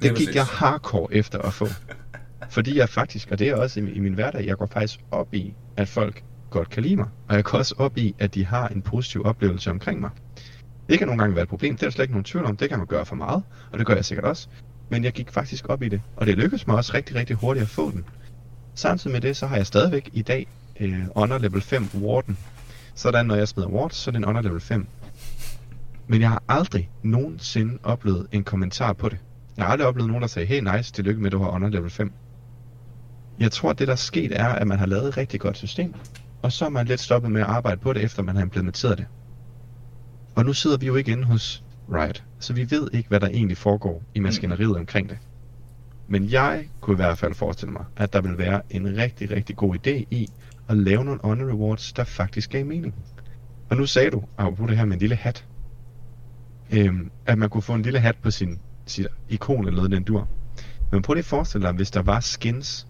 [0.00, 0.36] Lige Det gik præcis.
[0.36, 1.66] jeg hardcore efter at få.
[2.50, 5.34] Fordi jeg faktisk, og det er også i, i min hverdag, jeg går faktisk op
[5.34, 7.06] i, at folk godt kan lide mig.
[7.28, 10.10] Og jeg går også op i, at de har en positiv oplevelse omkring mig.
[10.92, 12.56] Det kan nogle gange være et problem, det er der slet ikke nogen tvivl om.
[12.56, 14.48] Det kan man gøre for meget, og det gør jeg sikkert også.
[14.88, 17.62] Men jeg gik faktisk op i det, og det lykkedes mig også rigtig, rigtig hurtigt
[17.62, 18.04] at få den.
[18.74, 20.46] Samtidig med det, så har jeg stadigvæk i dag
[20.80, 22.38] øh, Honor level 5 warden.
[22.94, 24.86] Sådan, når jeg smider ward, så er det en level 5.
[26.06, 29.18] Men jeg har aldrig nogensinde oplevet en kommentar på det.
[29.56, 31.68] Jeg har aldrig oplevet nogen, der sagde, hey nice, tillykke med, at du har Honor
[31.68, 32.12] level 5.
[33.40, 35.94] Jeg tror, det der er sket er, at man har lavet et rigtig godt system,
[36.42, 38.98] og så er man lidt stoppet med at arbejde på det, efter man har implementeret
[38.98, 39.06] det.
[40.34, 43.28] Og nu sidder vi jo ikke inde hos Riot, så vi ved ikke, hvad der
[43.28, 45.18] egentlig foregår i maskineriet omkring det.
[46.08, 49.56] Men jeg kunne i hvert fald forestille mig, at der vil være en rigtig, rigtig
[49.56, 50.28] god idé i
[50.68, 52.94] at lave nogle honor rewards, der faktisk gav mening.
[53.70, 55.46] Og nu sagde du, apropos det her med en lille hat,
[56.72, 60.02] øhm, at man kunne få en lille hat på sin, sit ikon eller noget den
[60.02, 60.28] dur.
[60.92, 62.86] Men prøv lige at forestille dig, hvis der var skins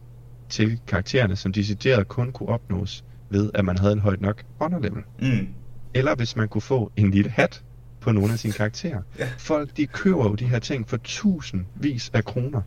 [0.49, 4.79] til karaktererne, som decideret kun kunne opnås ved, at man havde en højt nok honor
[4.79, 5.03] level.
[5.21, 5.49] Mm.
[5.95, 7.63] Eller hvis man kunne få en lille hat
[8.01, 9.03] på nogle af sine karakterer.
[9.19, 9.29] Ja.
[9.39, 12.63] Folk, de køber jo de her ting for tusindvis af kroner.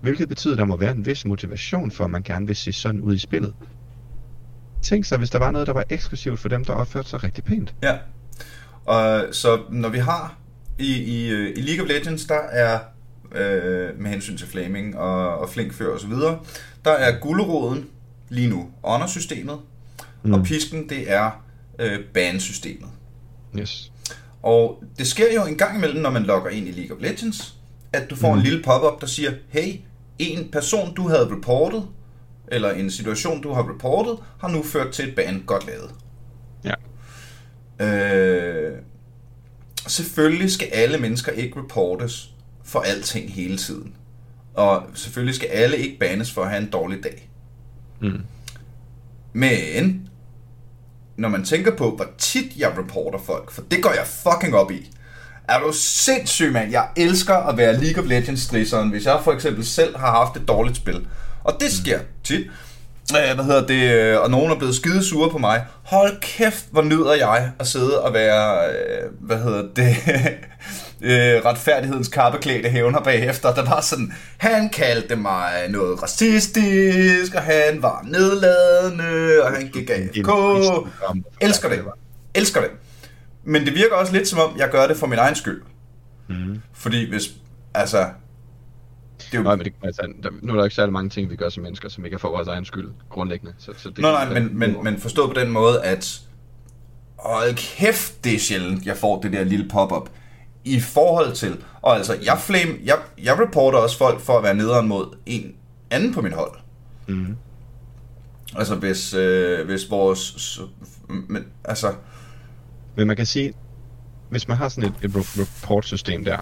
[0.00, 2.72] Hvilket betyder, at der må være en vis motivation for, at man gerne vil se
[2.72, 3.54] sådan ud i spillet.
[4.82, 7.44] Tænk sig, hvis der var noget, der var eksklusivt for dem, der opførte sig rigtig
[7.44, 7.74] pænt.
[7.82, 7.98] Ja.
[8.86, 10.38] Og så når vi har
[10.78, 12.78] i, i, i League of Legends, der er
[13.34, 16.38] øh, med hensyn til flaming og, og flinkfør og så videre,
[16.84, 17.86] der er gulderåden
[18.28, 19.58] lige nu honor-systemet,
[20.22, 20.34] mm.
[20.34, 21.44] og pisken det er
[21.78, 22.88] øh, ban-systemet.
[23.58, 23.92] Yes.
[24.42, 27.54] Og det sker jo en gang imellem, når man logger ind i League of Legends,
[27.92, 28.38] at du får mm.
[28.38, 29.80] en lille pop-up, der siger, hey,
[30.18, 31.84] en person, du havde reportet,
[32.48, 35.42] eller en situation, du har reportet, har nu ført til et ban.
[35.46, 35.90] Godt lavet.
[36.64, 36.74] Ja.
[37.86, 38.78] Øh,
[39.86, 43.94] selvfølgelig skal alle mennesker ikke reportes for alting hele tiden.
[44.54, 47.30] Og selvfølgelig skal alle ikke banes for at have en dårlig dag.
[48.00, 48.20] Mm.
[49.32, 50.07] Men,
[51.18, 54.70] når man tænker på, hvor tit jeg reporter folk, for det går jeg fucking op
[54.70, 54.90] i.
[55.48, 56.70] Er du sindssyg, mand?
[56.70, 60.36] Jeg elsker at være League of Legends strisseren, hvis jeg for eksempel selv har haft
[60.36, 61.06] et dårligt spil.
[61.44, 62.46] Og det sker tit.
[63.16, 63.92] Øh, hvad hedder det?
[63.92, 65.64] øh, Og nogen er blevet skide sure på mig.
[65.82, 69.96] Hold kæft, hvor nyder jeg at sidde og være, øh, hvad hedder det,
[71.00, 73.54] øh, retfærdighedens kappeklædte hævner bagefter.
[73.54, 79.90] Der var sådan, han kaldte mig noget racistisk, og han var nedladende, og han gik
[79.90, 80.08] af
[81.40, 81.84] Elsker det.
[82.34, 82.70] Elsker det.
[83.44, 85.62] Men det virker også lidt som om, jeg gør det for min egen skyld.
[86.28, 86.60] Mm.
[86.72, 87.30] Fordi hvis,
[87.74, 88.06] altså...
[89.18, 91.30] Det er jo, Nej, men det, altså, der, nu er der ikke særlig mange ting,
[91.30, 93.54] vi gør som mennesker, som ikke er for vores egen skyld, grundlæggende.
[93.58, 96.20] Så, så det, Nå, nej, men, men, men forstået på den måde, at
[97.18, 100.10] hold kæft, det er sjældent, jeg får det der lille pop-up.
[100.64, 104.54] I forhold til, og altså, jeg, flame, jeg, jeg reporter også folk for at være
[104.54, 105.54] nederen mod en
[105.90, 106.52] anden på mit hold.
[107.08, 107.36] Mm.
[108.56, 110.60] Altså, hvis, øh, hvis vores...
[111.28, 111.94] Men, altså,
[112.96, 113.54] Men man kan sige,
[114.30, 116.38] hvis man har sådan et, et re- report-system der,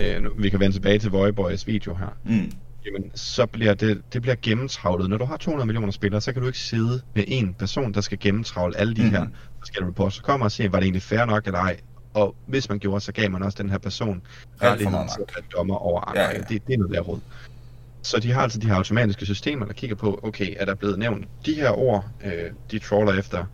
[0.00, 2.52] øh, nu, vi kan vende tilbage til Voiboys video her, mm,
[2.86, 5.10] jamen, så bliver det, det bliver gennemtravlet.
[5.10, 8.00] Når du har 200 millioner spillere, så kan du ikke sidde med en person, der
[8.00, 9.16] skal gennemtravle alle de mm-hmm.
[9.16, 9.26] her
[9.58, 10.16] forskellige reports.
[10.16, 11.76] Så kommer og siger, var det egentlig fair nok eller ej?
[12.14, 14.22] Og hvis man gjorde, så gav man også den her person
[14.62, 16.20] rettigheden til at være dommer over andre.
[16.22, 16.38] Ja, Ja.
[16.38, 17.20] Det, det er noget der råd.
[18.02, 20.98] Så de har altså de her automatiske systemer, der kigger på, okay, er der blevet
[20.98, 23.44] nævnt de her ord, øh, de trawler efter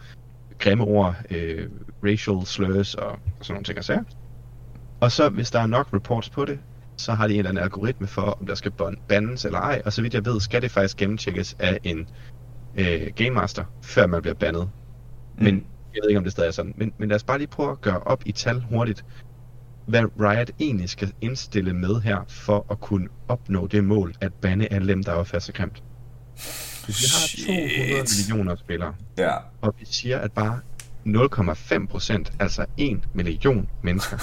[0.58, 1.68] grimme ord, øh,
[2.04, 4.02] racial slurs og, og sådan nogle ting og sager.
[5.00, 6.58] Og så hvis der er nok reports på det,
[6.96, 9.82] så har de en eller anden algoritme for, om der skal ban- bandes eller ej.
[9.84, 12.08] Og så vidt jeg ved, skal det faktisk gennemtjekkes af en
[12.76, 14.70] øh, Game Master, før man bliver bandet.
[15.38, 15.44] Mm.
[15.44, 16.74] Men Jeg ved ikke, om det stadig er sådan.
[16.76, 19.04] Men, men lad os bare lige prøve at gøre op i tal hurtigt,
[19.86, 24.68] hvad Riot egentlig skal indstille med her, for at kunne opnå det mål, at bande
[24.70, 25.82] alle dem, der er fast grimt.
[26.84, 29.32] Hvis vi har 200 millioner spillere, Ja.
[29.60, 30.60] og vi siger, at bare
[31.06, 34.16] 0,5 procent, altså 1 million mennesker,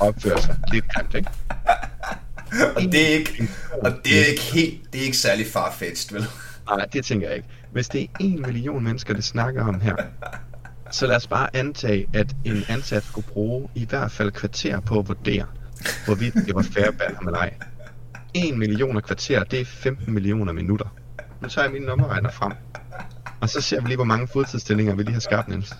[0.00, 1.30] opfører sig lidt grimt, ikke?
[2.76, 3.48] Og det er ikke,
[3.82, 6.26] og det er ikke helt, det er ikke særlig farfetched, vel?
[6.66, 7.48] Nej, det tænker jeg ikke.
[7.72, 9.96] Hvis det er 1 million mennesker, det snakker om her,
[10.94, 14.98] så lad os bare antage, at en ansat skulle bruge i hvert fald kvarter på
[14.98, 15.46] at vurdere,
[16.04, 17.54] hvorvidt det var ham eller ej.
[18.34, 20.86] 1 million kvarter, det er 15 millioner minutter.
[21.40, 22.52] Nu tager jeg mine nummerregner frem.
[23.40, 25.74] Og så ser vi lige, hvor mange fuldtidsstillinger vi lige har skabt, Niels.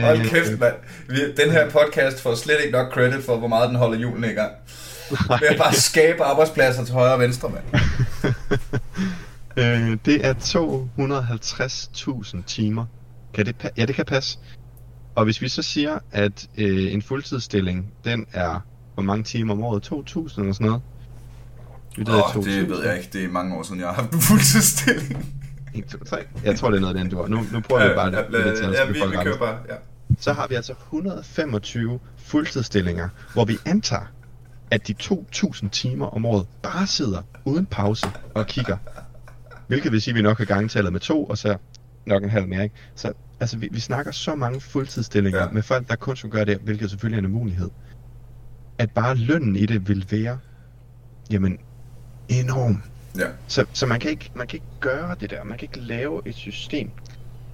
[0.00, 0.74] Hold kæft, mand.
[1.36, 4.26] Den her podcast får slet ikke nok credit for, hvor meget den holder julen i
[4.26, 4.52] gang.
[5.10, 7.64] Ved at bare skabe arbejdspladser til højre og venstre, mand.
[9.56, 12.84] Øh, det er 250.000 timer.
[13.34, 14.38] Kan det pa- ja, det kan passe.
[15.14, 18.60] Og hvis vi så siger, at øh, en fuldtidsstilling, den er
[18.94, 19.92] hvor mange timer om året?
[19.92, 20.82] 2.000 eller sådan noget?
[21.96, 23.08] Vi ved, Åh, det ved jeg ikke.
[23.12, 25.26] Det er mange år siden, jeg har haft en fuldtidsstilling.
[25.74, 26.16] 1, 2, 3.
[26.44, 27.26] Jeg tror, det er noget af den, du har.
[27.28, 28.26] Nu, nu prøver vi bare det.
[28.32, 29.74] det, det, ja, vi, vi kører bare, ja.
[30.20, 34.02] Så har vi altså 125 fuldtidsstillinger, hvor vi antager,
[34.70, 38.76] at de 2.000 timer om året bare sidder uden pause og kigger.
[39.66, 41.56] Hvilket vil sige, at vi nok har gangetallet med to, og så
[42.06, 42.62] nok en halv mere.
[42.64, 42.74] Ikke?
[42.94, 45.50] Så altså, vi, vi snakker så mange fuldtidsstillinger Ja.
[45.50, 47.70] med folk, der kun skulle gøre det, hvilket selvfølgelig er en mulighed.
[48.78, 50.38] At bare lønnen i det vil være,
[51.30, 51.58] jamen,
[52.28, 52.82] enorm.
[53.18, 53.26] Ja.
[53.46, 55.44] Så, så man, kan ikke, man kan ikke gøre det der.
[55.44, 56.90] Man kan ikke lave et system,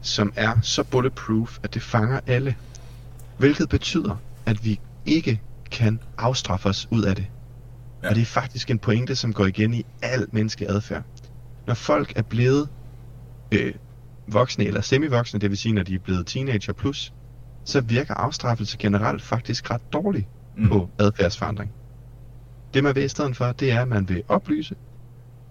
[0.02, 2.56] som er så bulletproof, at det fanger alle.
[3.38, 4.16] Hvilket betyder,
[4.46, 5.40] at vi ikke
[5.70, 7.22] kan afstraffe os ud af det.
[7.22, 7.30] Ja.
[8.02, 8.08] Ja.
[8.08, 11.02] Og det er faktisk en pointe, som går igen i al menneskelig adfærd.
[11.66, 12.68] Når folk er blevet
[13.52, 13.74] øh,
[14.28, 17.12] voksne eller semi-voksne, det vil sige, når de er blevet teenager plus,
[17.64, 20.68] så virker afstraffelse generelt faktisk ret dårligt Mm.
[20.68, 21.72] på adfærdsforandring.
[22.74, 24.74] Det man vil i stedet for, det er, at man vil oplyse,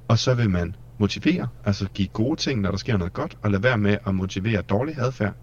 [0.07, 3.51] og så vil man motivere, altså give gode ting, når der sker noget godt, og
[3.51, 5.33] lade være med at motivere dårlig adfærd.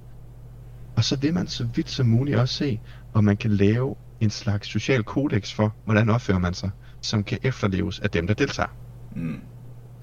[0.97, 2.81] Og så vil man så vidt som muligt også se,
[3.15, 6.71] om man kan lave en slags social kodex for, hvordan opfører man sig,
[7.01, 8.69] som kan efterleves af dem, der deltager.
[9.17, 9.41] Mm.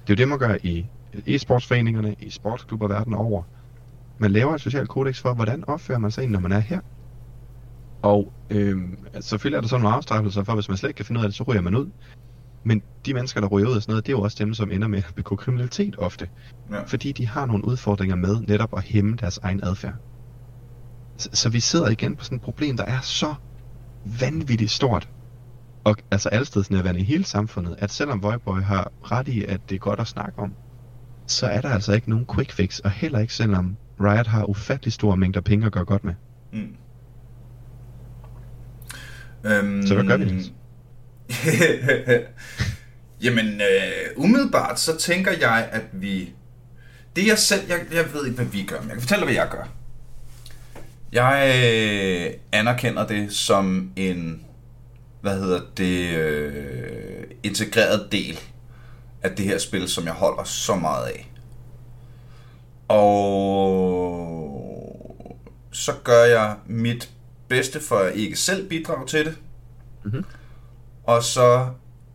[0.06, 0.86] Det er jo det, man gør i
[1.26, 3.42] e-sportsforeningerne, i sportsklubber verden over.
[4.18, 6.80] Man laver et socialt kodex for, hvordan opfører man sig, når man er her.
[8.02, 11.06] Og øhm, altså, selvfølgelig er der sådan nogle afstraffelser for, hvis man slet ikke kan
[11.06, 11.90] finde ud af det, så ryger man ud.
[12.64, 14.70] Men de mennesker, der ryger ud af sådan noget, det er jo også dem, som
[14.70, 16.28] ender med at begå kriminalitet ofte.
[16.70, 16.82] Ja.
[16.82, 19.94] Fordi de har nogle udfordringer med netop at hæmme deres egen adfærd.
[21.16, 23.34] Så, så vi sidder igen på sådan et problem, der er så
[24.20, 25.08] vanvittigt stort.
[25.84, 29.78] Og altså alstedsnærværende i hele samfundet, at selvom Voiboy har ret i, at det er
[29.78, 30.54] godt at snakke om,
[31.30, 34.92] så er der altså ikke nogen quick fix, og heller ikke selvom Riot har ufattelig
[34.92, 36.14] store mængder penge at gøre godt med.
[36.52, 36.76] Mm.
[39.44, 40.52] Øhm, Så hvad gør vi, Niels?
[43.24, 46.32] Jamen, øh, umiddelbart så tænker jeg, at vi...
[47.16, 47.60] Det jeg selv...
[47.68, 49.68] Jeg, jeg ved ikke, hvad vi gør, men jeg kan fortælle dig, hvad jeg gør.
[51.12, 54.40] Jeg øh, anerkender det som en...
[55.20, 56.16] Hvad hedder det?
[56.16, 58.38] Øh, integreret del
[59.22, 61.32] af det her spil, som jeg holder så meget af.
[62.88, 64.30] Og
[65.72, 67.10] så gør jeg mit
[67.48, 69.38] bedste for at ikke selv bidrage til det.
[70.04, 70.24] Mhm.
[71.04, 71.68] Og så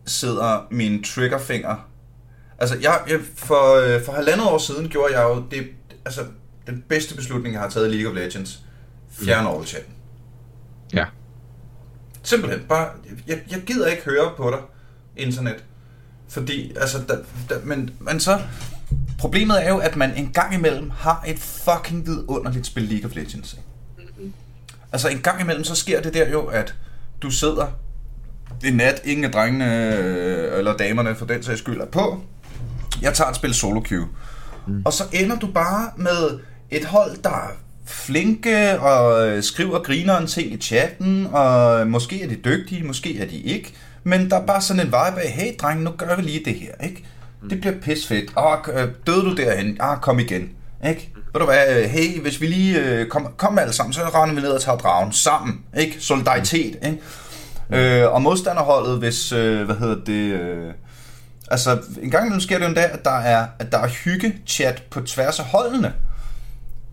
[0.05, 1.89] sidder min triggerfinger...
[2.57, 5.67] Altså, jeg, jeg, for, øh, for halvandet år siden gjorde jeg jo det,
[6.05, 6.21] altså,
[6.67, 8.59] den bedste beslutning, jeg har taget i League of Legends.
[9.11, 9.65] Fjern mm.
[9.65, 9.93] chatten.
[10.93, 11.05] Ja.
[12.23, 12.65] Simpelthen.
[12.69, 12.89] Bare,
[13.27, 14.59] jeg, jeg gider ikke høre på dig,
[15.17, 15.63] internet.
[16.29, 17.17] Fordi, altså, der,
[17.49, 18.39] der, men, men så...
[19.19, 23.15] Problemet er jo, at man en gang imellem har et fucking vidunderligt spil League of
[23.15, 23.53] Legends.
[23.53, 24.31] ikke?
[24.91, 26.75] Altså, en gang imellem, så sker det der jo, at
[27.21, 27.67] du sidder
[28.63, 32.21] en nat, ingen af drengene, øh, eller damerne for den sags skyld, er på.
[33.01, 34.07] Jeg tager et spil solo queue.
[34.67, 34.81] Mm.
[34.85, 36.39] Og så ender du bare med
[36.71, 37.51] et hold, der er
[37.85, 43.25] flinke og øh, skriver grineren ting i chatten, og måske er de dygtige, måske er
[43.25, 43.73] de ikke.
[44.07, 46.55] Men der er bare sådan en vibe af, hey dreng, nu gør vi lige det
[46.55, 47.05] her, ikke?
[47.49, 48.31] Det bliver pisfedt.
[48.37, 49.77] Åh, øh, døde du derhen?
[49.79, 50.49] Ah, kom igen.
[50.87, 51.11] Ikke?
[51.33, 54.35] Ved du hvad, øh, hey, hvis vi lige øh, kom, kom alle sammen, så render
[54.35, 55.61] vi ned og tager dragen sammen.
[55.77, 55.95] Ikke?
[55.99, 56.77] Solidaritet.
[56.85, 58.01] Ikke?
[58.03, 60.73] Øh, og modstanderholdet, hvis, øh, hvad hedder det, øh,
[61.51, 64.83] altså en gang imellem sker det jo endda, at der er, at der er hygge-chat
[64.89, 65.93] på tværs af holdene.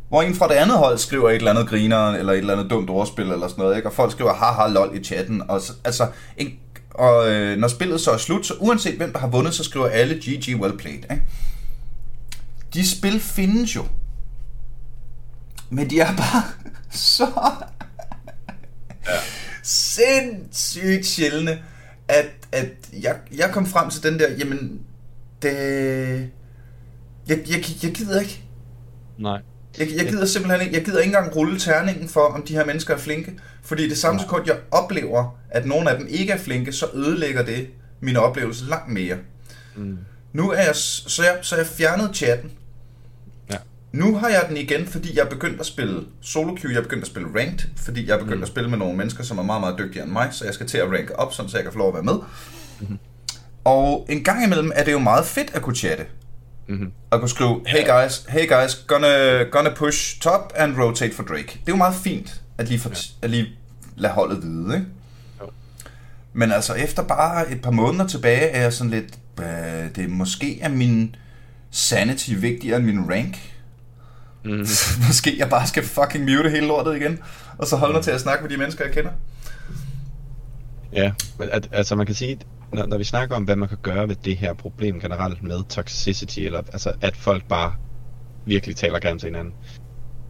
[0.08, 2.70] Hvor en fra det andet hold skriver et eller andet grineren, eller et eller andet
[2.70, 3.88] dumt ordspil, eller sådan noget, ikke?
[3.88, 5.42] og folk skriver haha lol i chatten.
[5.48, 6.06] Og, så, altså,
[6.36, 6.52] en,
[6.94, 9.86] og øh, når spillet så er slut, så uanset hvem der har vundet, så skriver
[9.86, 11.02] alle GG well played.
[11.10, 11.22] Ikke?
[12.74, 13.86] De spil findes jo.
[15.70, 16.42] Men de er bare
[16.90, 17.28] så
[19.06, 19.18] ja.
[19.62, 21.62] sindssygt sjældne,
[22.08, 22.70] at, at
[23.02, 24.80] jeg, jeg kom frem til den der, jamen,
[25.42, 26.30] det...
[27.28, 28.42] Jeg, jeg, jeg gider ikke.
[29.18, 29.42] Nej.
[29.78, 32.64] Jeg, jeg gider simpelthen ikke, jeg gider ikke engang rulle terningen for, om de her
[32.64, 33.32] mennesker er flinke.
[33.62, 37.44] Fordi det samme sekund, jeg oplever, at nogle af dem ikke er flinke, så ødelægger
[37.44, 37.68] det
[38.00, 39.16] min oplevelse langt mere.
[39.76, 39.98] Mm.
[40.32, 42.50] Nu er jeg, så jeg, så jeg fjernet chatten.
[43.50, 43.56] Ja.
[43.92, 46.82] Nu har jeg den igen, fordi jeg er begyndt at spille solo queue, jeg er
[46.82, 48.42] begyndt at spille ranked, fordi jeg er begyndt mm.
[48.42, 50.66] at spille med nogle mennesker, som er meget, meget dygtigere end mig, så jeg skal
[50.66, 52.14] til at ranke op, sådan, så jeg kan få lov at være med.
[52.80, 52.98] Mm-hmm.
[53.64, 56.04] Og en gang imellem er det jo meget fedt at kunne chatte.
[56.66, 56.92] Mm-hmm.
[57.10, 61.48] Og kunne skrive, hey guys, hey guys, gonna, gonna push top and rotate for Drake.
[61.48, 62.96] Det er jo meget fint, at lige, for, ja.
[63.22, 63.48] at lige
[63.96, 64.86] lade holdet vide, ikke?
[65.40, 65.50] Jo.
[66.32, 70.60] Men altså, efter bare et par måneder tilbage, er jeg sådan lidt, øh, det måske
[70.60, 71.16] er min
[71.70, 73.52] sanity vigtigere end min rank.
[74.44, 74.66] Mm.
[75.06, 77.18] måske jeg bare skal fucking mute hele lortet igen,
[77.58, 78.04] og så holde mig mm.
[78.04, 79.10] til at snakke med de mennesker, jeg kender.
[80.92, 82.38] Ja, men at, altså man kan sige,
[82.72, 85.64] når, når vi snakker om, hvad man kan gøre ved det her problem generelt med
[85.68, 87.74] toxicity, eller altså at folk bare
[88.46, 89.54] virkelig taler grimt til hinanden,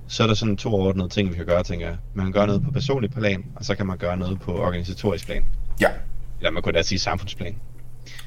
[0.06, 1.96] så er der sådan to overordnede ting, vi kan gøre, tænker jeg.
[2.14, 5.26] Man kan gøre noget på personlig plan, og så kan man gøre noget på organisatorisk
[5.26, 5.44] plan.
[5.80, 5.90] Ja.
[6.38, 7.56] Eller man kunne da sige samfundsplan.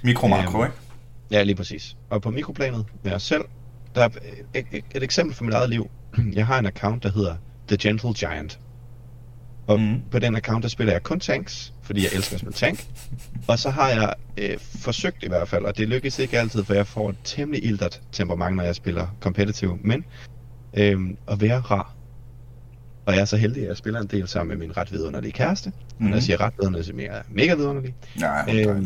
[0.04, 0.78] Mikro-makro, øhm, ikke?
[1.32, 1.96] Ja, lige præcis.
[2.10, 3.42] Og på mikroplanet med os selv,
[3.96, 4.10] der er
[4.54, 5.90] et, et, et eksempel fra mit eget liv.
[6.34, 7.36] Jeg har en account, der hedder
[7.68, 8.60] The Gentle Giant.
[9.68, 10.02] Og mm.
[10.12, 12.86] på den account, der spiller jeg kun tanks, fordi jeg elsker at spille tank.
[13.48, 16.74] Og så har jeg øh, forsøgt i hvert fald, og det lykkes ikke altid, for
[16.74, 20.06] jeg får et temmelig ildert temperament, når jeg spiller competitive, men
[20.74, 21.00] øh,
[21.32, 21.94] at være rar.
[23.06, 25.32] Og jeg er så heldig, at jeg spiller en del sammen med min ret vidunderlige
[25.32, 25.72] kæreste.
[26.00, 26.06] Mm.
[26.06, 27.96] Når jeg siger ret vidunderlig, så er jeg mega vidunderlig.
[28.16, 28.86] Nej, hun er øh,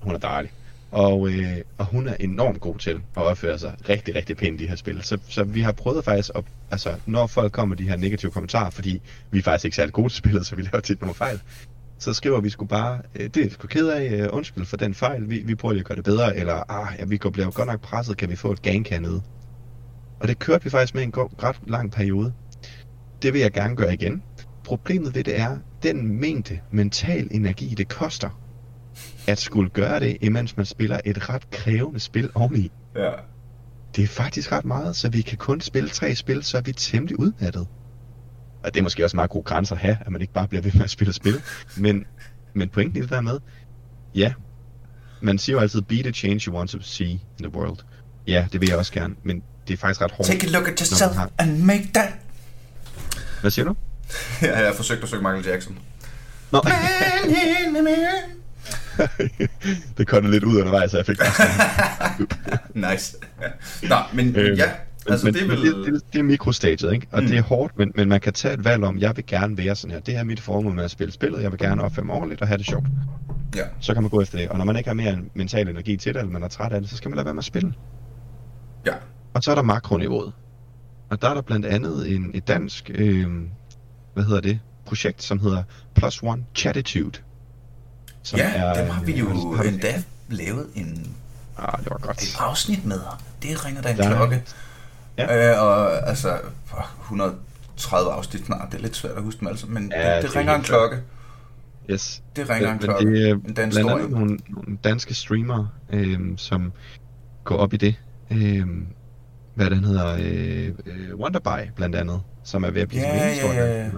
[0.00, 0.50] Hun er dejlig.
[0.90, 4.64] Og, øh, og hun er enormt god til at opføre sig rigtig, rigtig pænt i
[4.64, 5.02] de her spil.
[5.02, 8.30] Så, så vi har prøvet faktisk, at, altså når folk kommer med de her negative
[8.30, 11.14] kommentarer, fordi vi er faktisk ikke særlig gode til spillet, så vi laver tit nogle
[11.14, 11.40] fejl,
[11.98, 14.94] så skriver vi sgu bare, øh, det er sgu ked af, øh, undskyld for den
[14.94, 17.68] fejl, vi, vi prøver lige at gøre det bedre, eller ah, ja, vi bliver godt
[17.68, 19.22] nok presset, kan vi få et gank hernede?
[20.20, 22.32] Og det kørte vi faktisk med en god, ret lang periode.
[23.22, 24.22] Det vil jeg gerne gøre igen.
[24.64, 28.40] Problemet ved det er, den mængde mental energi, det koster,
[29.26, 32.70] at skulle gøre det, imens man spiller et ret krævende spil oveni.
[32.96, 33.10] Ja.
[33.96, 36.72] Det er faktisk ret meget, så vi kan kun spille tre spil, så er vi
[36.72, 37.66] temmelig udmattet.
[38.62, 40.62] Og det er måske også meget gode grænser at have, at man ikke bare bliver
[40.62, 41.42] ved med at spille spil.
[41.76, 42.04] Men,
[42.54, 43.38] men pointen i det der med,
[44.14, 44.32] ja,
[45.20, 47.78] man siger jo altid, be the change you want to see in the world.
[48.26, 50.30] Ja, det vil jeg også gerne, men det er faktisk ret hårdt.
[50.30, 51.30] Take a look at yourself har...
[51.38, 52.12] and make that.
[53.40, 53.76] Hvad siger du?
[54.42, 55.78] ja, jeg har forsøgt at synge Michael Jackson.
[56.52, 56.62] Nå.
[59.98, 61.18] Det kom lidt ud undervejs, så jeg fik
[62.90, 63.16] Nice.
[63.82, 64.70] Nå, men øh, ja,
[65.08, 65.62] altså men, det er vel...
[65.62, 67.06] Det, det, det er mikrostaget, ikke?
[67.12, 67.28] Og mm.
[67.28, 69.76] det er hårdt, men, men man kan tage et valg om, jeg vil gerne være
[69.76, 70.00] sådan her.
[70.00, 71.42] Det er mit formål med at spille spillet.
[71.42, 72.86] Jeg vil gerne opføre mig ordentligt og have det sjovt.
[73.56, 73.64] Ja.
[73.80, 74.48] Så kan man gå efter det.
[74.48, 76.80] Og når man ikke har mere mental energi til det, eller man er træt af
[76.80, 77.74] det, så skal man lade være med at spille.
[78.86, 78.94] Ja.
[79.34, 80.32] Og så er der makroniveauet.
[81.10, 83.26] Og der er der blandt andet en, et dansk, øh,
[84.14, 85.62] hvad hedder det, projekt, som hedder
[85.94, 87.18] Plus One Chatitude.
[88.26, 91.16] Som ja, er, dem har vi jo har endda lavet en,
[91.58, 92.22] ah, det var godt.
[92.22, 93.00] et afsnit med.
[93.42, 94.42] Det ringer der en der, klokke.
[95.18, 95.52] Ja.
[95.52, 96.38] Øh, og altså,
[97.02, 100.30] 130 afsnit snart, det er lidt svært at huske dem altså, men ja, det, det,
[100.30, 100.96] det ringer en klokke.
[101.90, 102.22] Yes.
[102.36, 103.12] Det ringer en klokke.
[103.12, 106.72] Det er en blandt andet nogle, nogle danske streamere, øh, som
[107.44, 107.94] går op i det.
[108.30, 108.66] Øh,
[109.54, 113.52] hvad den hedder, øh, øh, Wonderby blandt andet, som er ved at blive ja, ja,
[113.52, 113.90] ja, ja.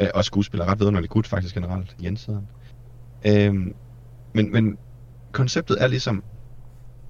[0.00, 2.40] Øh, og skuespiller ret vidunderligt gut faktisk generelt, Jens hedder
[3.26, 3.74] Øhm,
[4.32, 4.78] men, men
[5.32, 6.22] konceptet er ligesom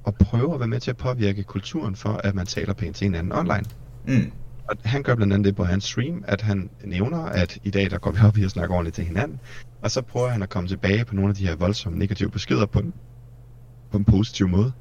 [0.06, 3.04] at prøve at være med til at påvirke kulturen for, at man taler pænt til
[3.04, 3.64] hinanden online.
[4.06, 4.32] Mm.
[4.68, 7.90] Og han gør blandt andet det på hans stream, at han nævner, at i dag
[7.90, 9.40] der går vi op i at snakke ordentligt til hinanden,
[9.82, 12.66] og så prøver han at komme tilbage på nogle af de her voldsomme negative beskeder
[12.66, 12.94] på en,
[13.90, 14.72] på en positiv måde.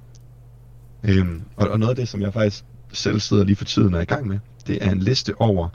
[1.04, 4.00] Øhm, og, og noget af det, som jeg faktisk selv sidder lige for tiden er
[4.00, 5.70] i gang med, det er en liste over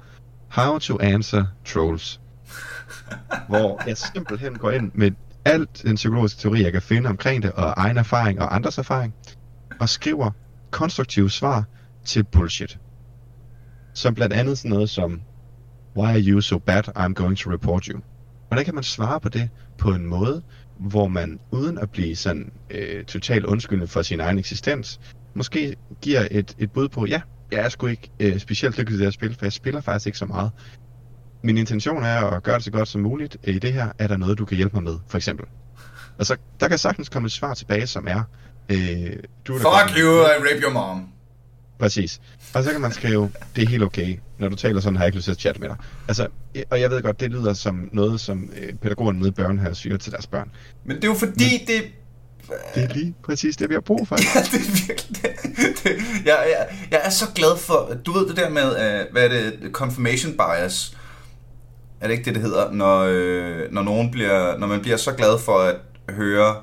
[0.48, 2.20] How to answer trolls.
[3.48, 5.10] hvor jeg simpelthen går ind med
[5.44, 9.14] alt den psykologiske teori, jeg kan finde omkring det, og egen erfaring og andres erfaring,
[9.80, 10.30] og skriver
[10.70, 11.64] konstruktive svar
[12.04, 12.78] til bullshit.
[13.94, 15.20] Som blandt andet sådan noget som,
[15.96, 16.88] Why are you so bad?
[16.88, 18.00] I'm going to report you.
[18.48, 20.42] Hvordan kan man svare på det på en måde,
[20.78, 25.00] hvor man uden at blive sådan øh, totalt undskyldende for sin egen eksistens,
[25.34, 27.20] måske giver et, et bud på, ja,
[27.52, 30.18] jeg er sgu ikke øh, specielt lykkelig til at spille, for jeg spiller faktisk ikke
[30.18, 30.50] så meget.
[31.44, 33.36] Min intention er at gøre det så godt som muligt.
[33.44, 35.46] I det her er der noget, du kan hjælpe mig med, for eksempel.
[36.18, 38.22] Og så der kan sagtens komme et svar tilbage, som er...
[38.68, 38.78] Øh,
[39.46, 41.08] du er Fuck you, I rape your mom.
[41.78, 42.20] Præcis.
[42.54, 44.18] Og så kan man skrive, det er helt okay.
[44.38, 45.76] Når du taler sådan, har jeg ikke lyst til at chatte med dig.
[46.08, 46.26] Altså,
[46.70, 49.96] og jeg ved godt, det lyder som noget, som øh, pædagogerne nede i børnehaven siger
[49.96, 50.50] til deres børn.
[50.84, 51.84] Men det er jo fordi, Men, det...
[52.74, 54.16] Det er lige præcis det, vi har brug for.
[54.34, 55.30] ja, det er virkelig det.
[55.84, 59.24] det jeg, jeg, jeg er så glad for, du ved det der med, uh, hvad
[59.24, 60.96] er det, confirmation bias.
[62.04, 62.72] Er det ikke det, det hedder?
[62.72, 65.76] Når, øh, når, nogen bliver, når man bliver så glad for at
[66.14, 66.56] høre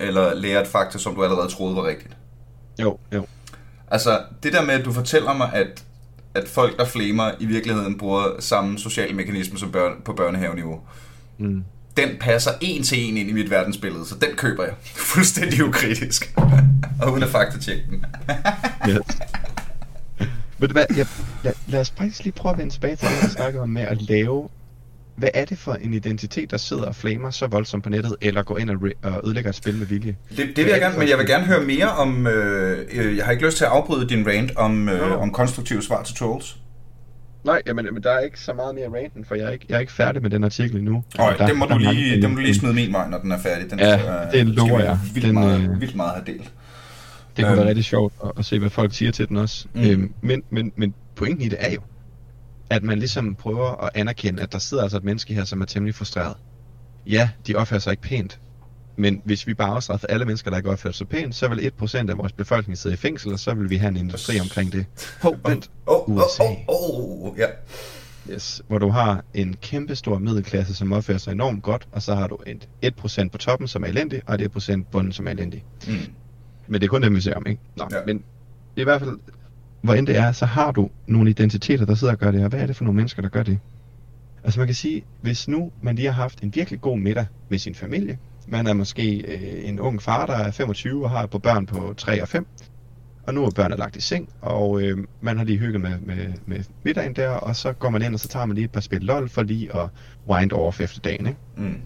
[0.00, 2.16] eller lære et fakta, som du allerede troede var rigtigt.
[2.80, 3.26] Jo, jo.
[3.90, 5.84] Altså, det der med, at du fortæller mig, at,
[6.34, 10.80] at folk, der flamer, i virkeligheden bruger samme sociale mekanisme som børn, på børnehaveniveau.
[11.38, 11.64] Mm.
[11.96, 14.74] Den passer en til en ind i mit verdensbillede, så den køber jeg.
[15.14, 16.34] Fuldstændig ukritisk.
[17.02, 18.04] og uden at faktatjekke den.
[18.88, 19.18] yes.
[20.58, 21.06] Ved du hvad, jeg,
[21.42, 23.82] lad, lad os faktisk lige prøve at vende tilbage til det, vi snakkede om med
[23.82, 24.48] at lave
[25.16, 28.42] hvad er det for en identitet, der sidder og flamer så voldsomt på nettet, eller
[28.42, 28.76] går ind og,
[29.24, 30.16] ødelægger et spil med vilje?
[30.36, 33.24] Det, det vil jeg gerne, men jeg vil gerne høre mere om, øh, øh, jeg
[33.24, 35.16] har ikke lyst til at afbryde din rant om, øh, no.
[35.16, 36.56] om konstruktive svar til trolls.
[37.44, 39.76] Nej, jamen, men der er ikke så meget mere ranten, for jeg er ikke, jeg
[39.76, 41.04] er ikke færdig med den artikel endnu.
[41.18, 43.38] Nej, det må, du lige, det må du lige smide min vej, når den er
[43.38, 43.70] færdig.
[43.70, 44.98] Den ja, er, det lover jeg.
[45.14, 46.52] Vildt, den, meget, øh, vildt meget have delt.
[47.36, 47.58] Det kunne øhm.
[47.58, 49.66] være rigtig sjovt at, at se, hvad folk siger til den også.
[49.74, 49.90] Mm.
[49.90, 51.80] Øhm, men, men, men pointen i det er jo,
[52.72, 55.64] at man ligesom prøver at anerkende, at der sidder altså et menneske her, som er
[55.64, 56.36] temmelig frustreret.
[57.06, 58.40] Ja, de opfører sig ikke pænt,
[58.96, 62.10] men hvis vi bare afstraffer alle mennesker, der ikke opfører sig pænt, så vil 1%
[62.10, 64.86] af vores befolkning sidde i fængsel, og så vil vi have en industri omkring det.
[65.22, 65.70] Hov, vent.
[65.86, 66.42] Oh, oh, USA.
[66.42, 67.46] Oh, oh, oh, ja.
[68.30, 72.14] Yes, hvor du har en kæmpe stor middelklasse, som opfører sig enormt godt, og så
[72.14, 75.30] har du et 1% på toppen, som er elendig, og et 1% bunden, som er
[75.30, 75.64] elendig.
[75.86, 75.92] Mm.
[76.66, 77.62] Men det er kun dem, vi ser om, ikke?
[77.76, 77.96] Nå, ja.
[78.06, 79.18] men det er i hvert fald
[79.82, 82.48] hvor end det er, så har du nogle identiteter, der sidder og gør det, og
[82.48, 83.58] hvad er det for nogle mennesker, der gør det?
[84.44, 87.58] Altså man kan sige, hvis nu man lige har haft en virkelig god middag med
[87.58, 88.18] sin familie,
[88.48, 91.94] man er måske øh, en ung far, der er 25 og har på børn på
[91.96, 92.46] 3 og 5,
[93.26, 96.32] og nu er børnene lagt i seng, og øh, man har lige hygget med, med,
[96.46, 98.80] med middagen der, og så går man ind, og så tager man lige et par
[98.80, 99.88] spil LOL for lige at
[100.28, 101.38] wind off efter dagen, ikke?
[101.56, 101.80] Mm.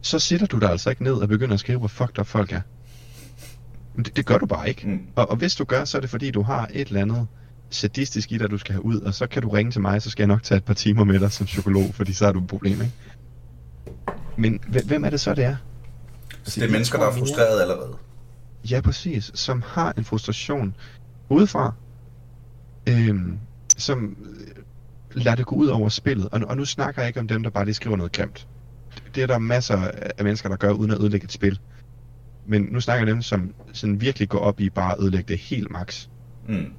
[0.00, 2.52] Så sitter du der altså ikke ned og begynder at skrive, hvor fucked up folk
[2.52, 2.60] er.
[3.94, 4.88] Men det, det gør du bare ikke.
[4.88, 5.00] Mm.
[5.16, 7.26] Og, og hvis du gør, så er det fordi, du har et eller andet
[7.70, 10.10] sadistisk i dig, du skal have ud, og så kan du ringe til mig, så
[10.10, 12.38] skal jeg nok tage et par timer med dig som psykolog, fordi så har du
[12.38, 12.92] et problem, ikke?
[14.36, 15.56] Men hvem er det så, det er?
[16.38, 17.96] Altså, det er mennesker, der er frustreret allerede.
[18.70, 19.30] Ja, præcis.
[19.34, 20.74] Som har en frustration
[21.28, 21.74] udefra,
[22.88, 23.38] øhm,
[23.76, 24.16] som
[25.12, 26.28] lader det gå ud over spillet.
[26.32, 28.48] Og, og nu snakker jeg ikke om dem, der bare lige skriver noget grimt.
[29.14, 31.58] Det er der masser af mennesker, der gør, uden at ødelægge et spil.
[32.46, 35.38] Men nu snakker jeg dem, som sådan virkelig går op i bare at ødelægge det
[35.38, 36.06] helt max.
[36.48, 36.72] Mm.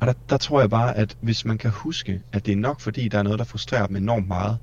[0.00, 2.80] Og der, der tror jeg bare, at hvis man kan huske, at det er nok
[2.80, 4.58] fordi, der er noget, der frustrerer dem enormt meget,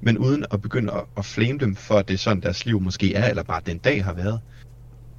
[0.00, 2.80] men uden at begynde at, at flame dem for, at det er sådan, deres liv
[2.80, 4.40] måske er, eller bare den dag har været,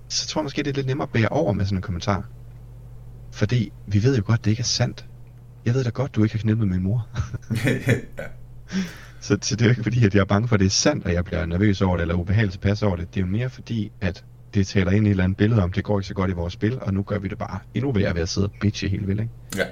[0.08, 2.28] så tror jeg måske, det er lidt nemmere at bære over med sådan en kommentar.
[3.32, 5.06] Fordi vi ved jo godt, det ikke er sandt.
[5.66, 7.08] Jeg ved da godt, du ikke har knippet min mor.
[7.66, 8.24] ja.
[9.26, 10.70] Så, så det er jo ikke fordi, at jeg er bange for, at det er
[10.70, 13.14] sandt, at jeg bliver nervøs over det, eller ubehageligt tilpas over det.
[13.14, 14.24] Det er jo mere fordi, at
[14.54, 16.34] det taler ind i et eller andet billede om, det går ikke så godt i
[16.34, 18.90] vores spil, og nu gør vi det bare endnu værre ved at sidde og bitche
[18.90, 19.34] helt vildt, ikke?
[19.58, 19.66] Ja.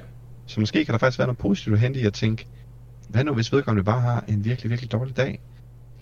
[0.45, 2.47] Så måske kan der faktisk være noget positivt at hente i at tænke,
[3.09, 5.41] hvad nu hvis vedkommende bare har en virkelig, virkelig dårlig dag?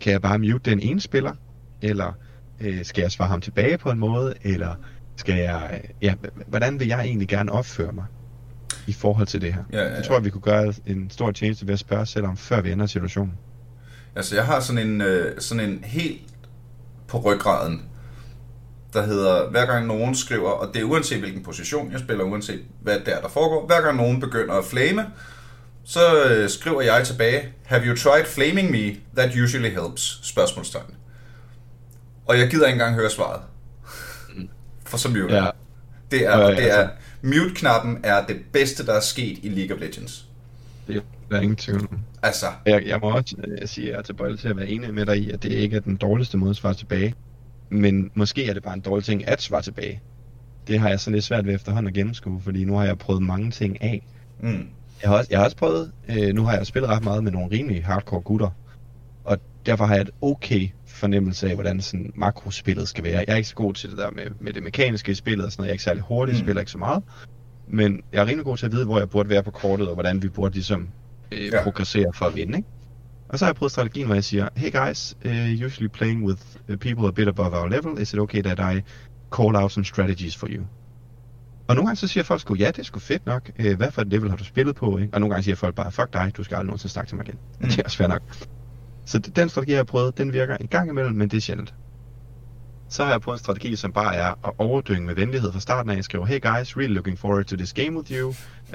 [0.02, 1.34] Kan jeg bare mute den ene spiller?
[1.82, 2.14] Eller
[2.62, 4.34] øh, skal jeg svare ham tilbage på en måde?
[4.42, 4.76] Eller
[5.16, 6.14] skal jeg, øh, ja,
[6.48, 8.06] hvordan vil jeg egentlig gerne opføre mig?
[8.88, 9.64] I forhold til det her.
[9.72, 9.96] Ja, ja, ja.
[9.96, 12.62] Jeg tror, at vi kunne gøre en stor tjeneste ved at spørge selv om, før
[12.62, 13.34] vi ender situationen.
[14.16, 16.22] Altså, jeg har sådan en, øh, sådan en helt
[17.08, 17.86] på ryggraden,
[18.94, 22.62] der hedder, hver gang nogen skriver, og det er uanset hvilken position jeg spiller, uanset
[22.82, 25.06] hvad der der foregår, hver gang nogen begynder at flame,
[25.84, 28.96] så øh, skriver jeg tilbage, have you tried flaming me?
[29.18, 30.96] That usually helps, spørgsmålstegn.
[32.26, 33.42] Og jeg gider ikke engang høre svaret.
[34.86, 35.36] For så mute.
[35.36, 35.50] Ja.
[36.12, 39.50] Det er, ja, ja, det er, altså mute-knappen er det bedste, der er sket i
[39.50, 40.28] League of Legends.
[40.88, 42.46] Det er ingen tvivl Altså.
[42.66, 45.06] Jeg, jeg må også jeg sige, at jeg er tilbøjelig til at være enig med
[45.06, 47.16] dig i, at det ikke er den dårligste måde at svare tilbage.
[47.70, 50.02] Men måske er det bare en dårlig ting at svare tilbage.
[50.68, 53.22] Det har jeg så lidt svært ved efterhånden at gennemskue, fordi nu har jeg prøvet
[53.22, 54.08] mange ting af.
[54.40, 54.68] Mm.
[55.02, 57.32] Jeg, har også, jeg har også prøvet, øh, nu har jeg spillet ret meget med
[57.32, 58.50] nogle rimelig hardcore gutter,
[59.24, 60.70] og derfor har jeg et okay
[61.02, 63.24] fornemmelse af, hvordan sådan makrospillet skal være.
[63.28, 65.62] Jeg er ikke så god til det der med, med det mekaniske spillet og sådan
[65.62, 65.68] noget.
[65.68, 66.40] Jeg er ikke særlig hurtig, mm.
[66.40, 67.04] spiller ikke så meget.
[67.68, 69.94] Men jeg er rimelig god til at vide, hvor jeg burde være på kortet, og
[69.94, 70.90] hvordan vi burde ligesom
[71.32, 71.64] øh, ja.
[71.64, 72.70] progressere for at vinde, ikke?
[73.30, 76.42] Og så har jeg prøvet strategien, hvor jeg siger, hey guys, uh, usually playing with
[76.70, 78.82] uh, people a bit above our level, is it okay that I
[79.36, 80.64] call out some strategies for you?
[81.68, 83.52] Og nogle gange så siger folk sgu, ja, det er sgu fedt nok.
[83.60, 84.98] Uh, hvad for et level har du spillet på?
[84.98, 85.14] Ikke?
[85.14, 87.28] Og nogle gange siger folk bare, fuck dig, du skal aldrig nogensinde snakke til mig
[87.28, 87.40] igen.
[87.60, 87.68] Mm.
[87.68, 88.22] Det er også fair nok.
[89.12, 91.74] Så den strategi, jeg har prøvet, den virker en gang imellem, men det er sjældent.
[92.90, 95.92] så har jeg på en strategi, som bare er at overdynge med venlighed fra starten
[95.92, 95.96] af.
[95.96, 98.28] Jeg skriver, hey guys, really looking forward to this game with you.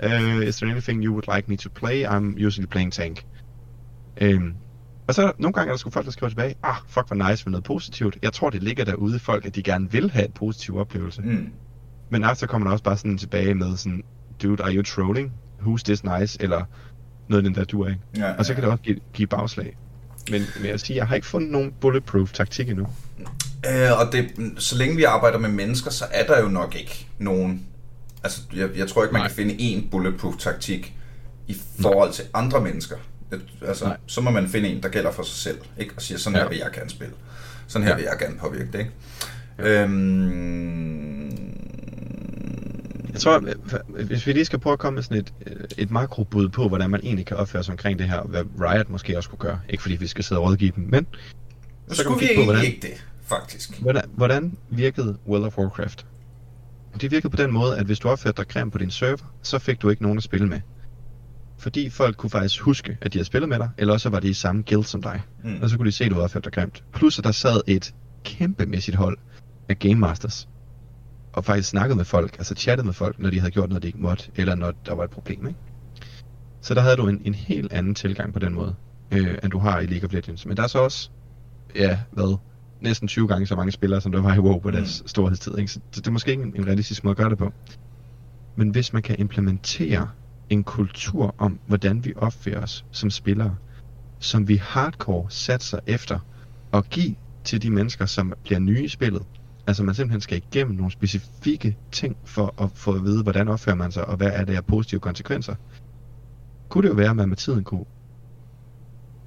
[0.05, 2.05] Uh, is there anything you would like me to play?
[2.05, 3.25] I'm usually playing tank.
[4.23, 4.55] Um,
[5.09, 7.45] og så nogle gange er der sgu folk, der skriver tilbage, ah, fuck, hvor nice
[7.47, 8.19] med noget positivt.
[8.23, 11.23] Jeg tror, det ligger derude folk, at de gerne vil have en positiv oplevelse.
[11.23, 11.53] Mm.
[12.11, 14.03] Men efter kommer der også bare sådan tilbage med sådan,
[14.43, 15.33] dude, are you trolling?
[15.61, 16.43] Who's this nice?
[16.43, 16.65] Eller
[17.29, 18.01] noget af den der dur, ikke?
[18.17, 19.77] Ja, Og så kan det også give, give bagslag.
[20.31, 22.87] Men, men jeg siger, jeg har ikke fundet nogen bulletproof taktik endnu.
[23.71, 27.07] Øh, og det, så længe vi arbejder med mennesker, så er der jo nok ikke
[27.19, 27.67] nogen...
[28.25, 29.29] Altså, jeg, jeg tror ikke, man Nej.
[29.29, 30.95] kan finde én bulletproof taktik
[31.49, 32.97] i forhold til andre mennesker.
[33.67, 33.97] Altså, Nej.
[34.07, 35.93] så må man finde en, der gælder for sig selv, ikke?
[35.97, 36.43] Og siger, sådan Ja.
[36.43, 37.15] her vil jeg gerne spille.
[37.67, 37.97] Sådan her Ja.
[37.97, 38.91] vil jeg gerne påvirke det, ikke?
[39.81, 41.31] Øhm,
[43.17, 43.43] Jeg tror,
[43.97, 46.69] øh, hvis vi lige skal prøve at komme med sådan et, øh, et makrobud på,
[46.69, 49.39] hvordan man egentlig kan opføre sig omkring det her, og hvad Riot måske også kunne
[49.39, 49.61] gøre.
[49.69, 51.07] Ikke fordi vi skal sidde og rådgive dem, men
[51.89, 53.81] nu så skulle vi på, hvordan- ikke det, faktisk.
[53.81, 56.07] hvordan, hvordan virkede World of Warcraft?
[57.01, 59.59] Det virkede på den måde, at hvis du opførte dig grim på din server, så
[59.59, 60.61] fik du ikke nogen at spille med.
[61.59, 64.29] Fordi folk kunne faktisk huske, at de havde spillet med dig, eller også var de
[64.29, 65.23] i samme guild som dig.
[65.45, 65.59] Mm.
[65.63, 66.85] Og så kunne de se, at du havde opført dig grimt.
[66.95, 67.95] Plus at der sad et
[68.25, 69.19] kæmpemæssigt hold
[69.69, 70.49] af Game Masters.
[71.37, 73.89] Og faktisk snakkede med folk, altså chattede med folk, når de havde gjort noget, de
[73.89, 75.59] ikke måtte, eller når der var et problem, ikke?
[76.61, 78.75] Så der havde du en, en helt anden tilgang på den måde,
[79.11, 80.47] øh, end du har i League of Legends.
[80.47, 81.11] Men der er så også,
[81.75, 82.39] ja, hvad,
[82.81, 85.09] næsten 20 gange så mange spillere, som der var i WoW på deres Mm.
[85.09, 85.73] storhedstid, ikke?
[85.73, 87.53] Så det er måske ikke en, en realistisk måde at gøre det på.
[88.57, 90.09] Men hvis man kan implementere
[90.51, 93.57] en kultur om, hvordan vi opfører os som spillere,
[94.19, 96.19] som vi hardcore satser efter
[96.73, 97.15] at give
[97.45, 99.23] til de mennesker, som bliver nye i spillet.
[99.67, 103.77] Altså man simpelthen skal igennem nogle specifikke ting for at få at vide, hvordan opfører
[103.77, 105.55] man sig, og hvad er det af positive konsekvenser.
[106.69, 107.85] Kunne det jo være, at man med tiden kunne...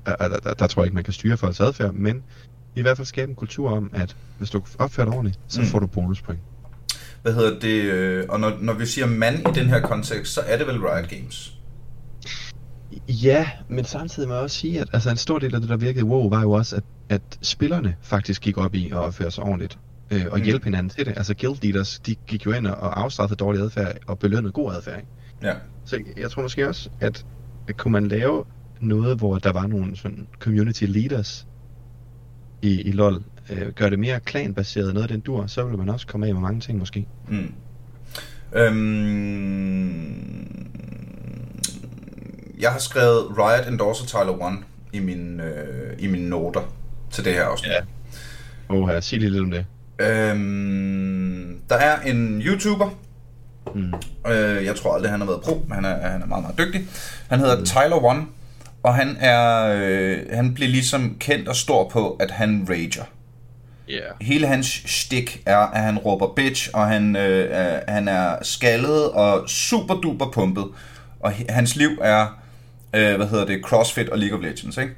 [0.06, 2.24] Der, der, der, der tror jeg ikke, man kan styre folks adfærd, men
[2.76, 5.68] i hvert fald skabe en kultur om, at hvis du opfører dig ordentligt, så Mm.
[5.68, 6.40] får du bonuspoint.
[7.22, 7.84] Hvad hedder det?
[7.84, 10.78] øh, Og når, når vi siger mand i den her kontekst, så er det vel
[10.80, 11.56] Riot Games.
[13.08, 15.78] Ja, men samtidig må jeg også sige, at altså, en stor del af det, der
[15.78, 19.44] virkede WoW, var jo også, at, at spillerne faktisk gik op i at opføre sig
[19.44, 19.80] ordentligt.
[20.12, 20.44] Øh, og Mm.
[20.44, 21.14] hjælpe hinanden til det.
[21.18, 24.98] Altså guild leaders, de gik jo ind og afstraffede dårlig adfærd og belønnede god adfærd.
[24.98, 25.10] Ikke?
[25.44, 25.54] Ja.
[25.86, 27.26] Så jeg tror måske også, at,
[27.68, 28.44] at kunne man lave
[28.82, 31.48] noget, hvor der var nogle sådan community leaders
[32.62, 35.90] i, i LoL, øh, gøre det mere klanbaseret, noget af den dur, så ville man
[35.90, 37.06] også komme af med mange ting måske.
[37.28, 37.54] Mm.
[38.56, 40.16] Øhm,
[42.60, 44.58] jeg har skrevet Riot endorser Tyler One
[44.94, 46.62] i mine, øh, i mine noter
[47.12, 47.72] til det her afsnit.
[47.72, 47.80] Ja.
[48.76, 49.66] Åh, sig lige lidt om det.
[50.00, 52.90] Øhm, der er en YouTuber,
[53.76, 53.94] Mm.
[54.32, 56.58] øh, jeg tror aldrig han har været pro, men han er, han er meget, meget
[56.58, 56.88] dygtig.
[57.30, 57.66] Han hedder mm.
[57.66, 58.26] Tyler One,
[58.84, 63.04] og han er øh, han bliver ligesom kendt og stor på, at han rager.
[63.90, 64.02] Yeah.
[64.22, 69.50] hele hans stik er, at han råber bitch, og han, øh, han er skaldet og
[69.50, 70.66] super duper pumpet.
[71.20, 72.40] Og hans liv er,
[72.94, 74.94] øh, hvad hedder det, CrossFit og League of Legends, ikke?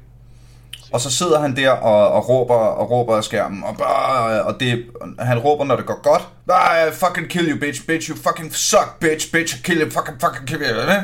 [0.92, 4.60] Og så sidder han der og, og råber og råber af skærmen, og, bare, og
[4.60, 4.84] det,
[5.18, 6.28] han råber, når det går godt.
[6.50, 10.46] Ah, fucking kill you, bitch, bitch, you fucking suck, bitch, bitch, kill you, fucking, fucking
[10.46, 11.00] kill you?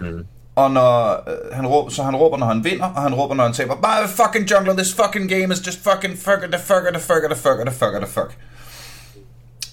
[0.00, 0.24] Mm.
[0.56, 3.44] Og når øh, han råber, så han råber, når han vinder, og han råber, når
[3.44, 3.74] han taber.
[3.74, 7.36] Bare fucking jungler, this fucking game is just fucking fuck the fuck the fuck the
[7.36, 8.36] fuck the fuck the fuck.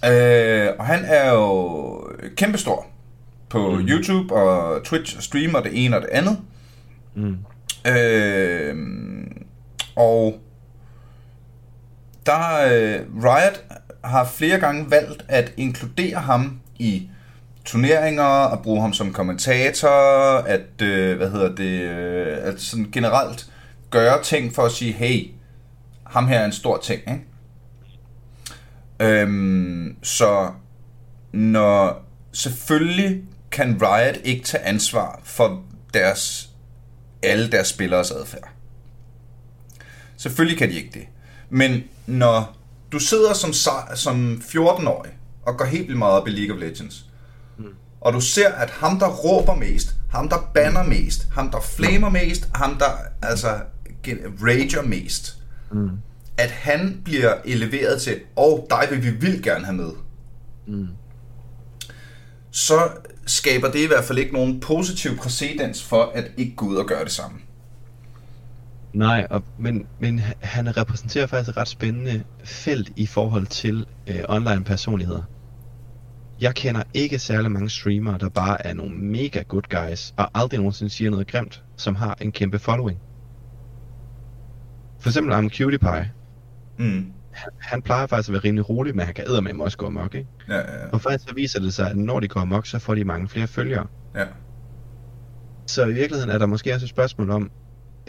[0.05, 2.85] Øh, og han er jo kæmpestor
[3.49, 3.87] på mm.
[3.87, 6.37] YouTube og Twitch og streamer det ene og det andet.
[7.15, 7.37] Mm.
[7.87, 8.75] Øh,
[9.99, 10.39] og
[12.25, 13.63] der øh, Riot
[14.03, 17.09] har flere gange valgt at inkludere ham i
[17.65, 19.89] turneringer og bruge ham som kommentator,
[20.37, 23.51] at øh, hvad hedder det, øh, at sådan generelt
[23.89, 25.31] gøre ting for at sige, hey,
[26.05, 27.25] ham her er en stor ting, ikke?
[28.99, 30.51] Øhm, så
[31.31, 36.49] når selvfølgelig kan Riot ikke tage ansvar for deres
[37.23, 38.58] alle deres spilleres adfærd.
[40.19, 41.05] Selvfølgelig kan de ikke det.
[41.49, 42.57] Men når
[42.91, 43.53] du sidder som,
[43.95, 45.11] som 14-årig
[45.45, 47.05] og går helt vildt meget op i League of Legends,
[47.57, 47.65] mm.
[48.01, 52.09] og du ser, at ham, der råber mest, ham, der banner mest, ham, der flamer
[52.09, 52.91] mest, ham, der
[53.21, 53.59] altså
[54.41, 55.35] rager mest,
[55.71, 55.89] Mm.
[56.37, 59.91] at han bliver eleveret til, og dig vil vi vildt gerne have med,
[60.67, 60.87] Mm.
[62.51, 62.89] så
[63.25, 66.85] skaber det i hvert fald ikke nogen positiv præcedens for at ikke gå ud og
[66.87, 67.37] gøre det samme.
[68.93, 74.19] Nej, og, men, men han repræsenterer faktisk et ret spændende felt i forhold til øh,
[74.29, 75.21] online personligheder.
[76.41, 80.59] Jeg kender ikke særlig mange streamere, der bare er nogle mega good guys, og aldrig
[80.59, 82.99] nogensinde siger noget grimt, som har en kæmpe following.
[84.99, 86.11] For eksempel I'm Cutie Pie.
[86.77, 87.13] Mm.
[87.31, 90.15] han, han plejer faktisk at være rimelig rolig, men han kan med også gå amok,
[90.15, 90.29] ikke?
[90.49, 90.89] Ja, ja, ja.
[90.91, 93.27] Og faktisk så viser det sig, at når de går amok, så får de mange
[93.27, 93.87] flere følgere.
[94.15, 94.25] ja.
[95.67, 97.51] Så i virkeligheden er der måske også et spørgsmål om,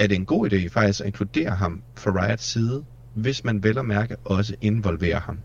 [0.01, 2.85] er det en god idé faktisk at inkludere ham fra Riots side,
[3.15, 5.39] hvis man vel at mærke også involverer ham?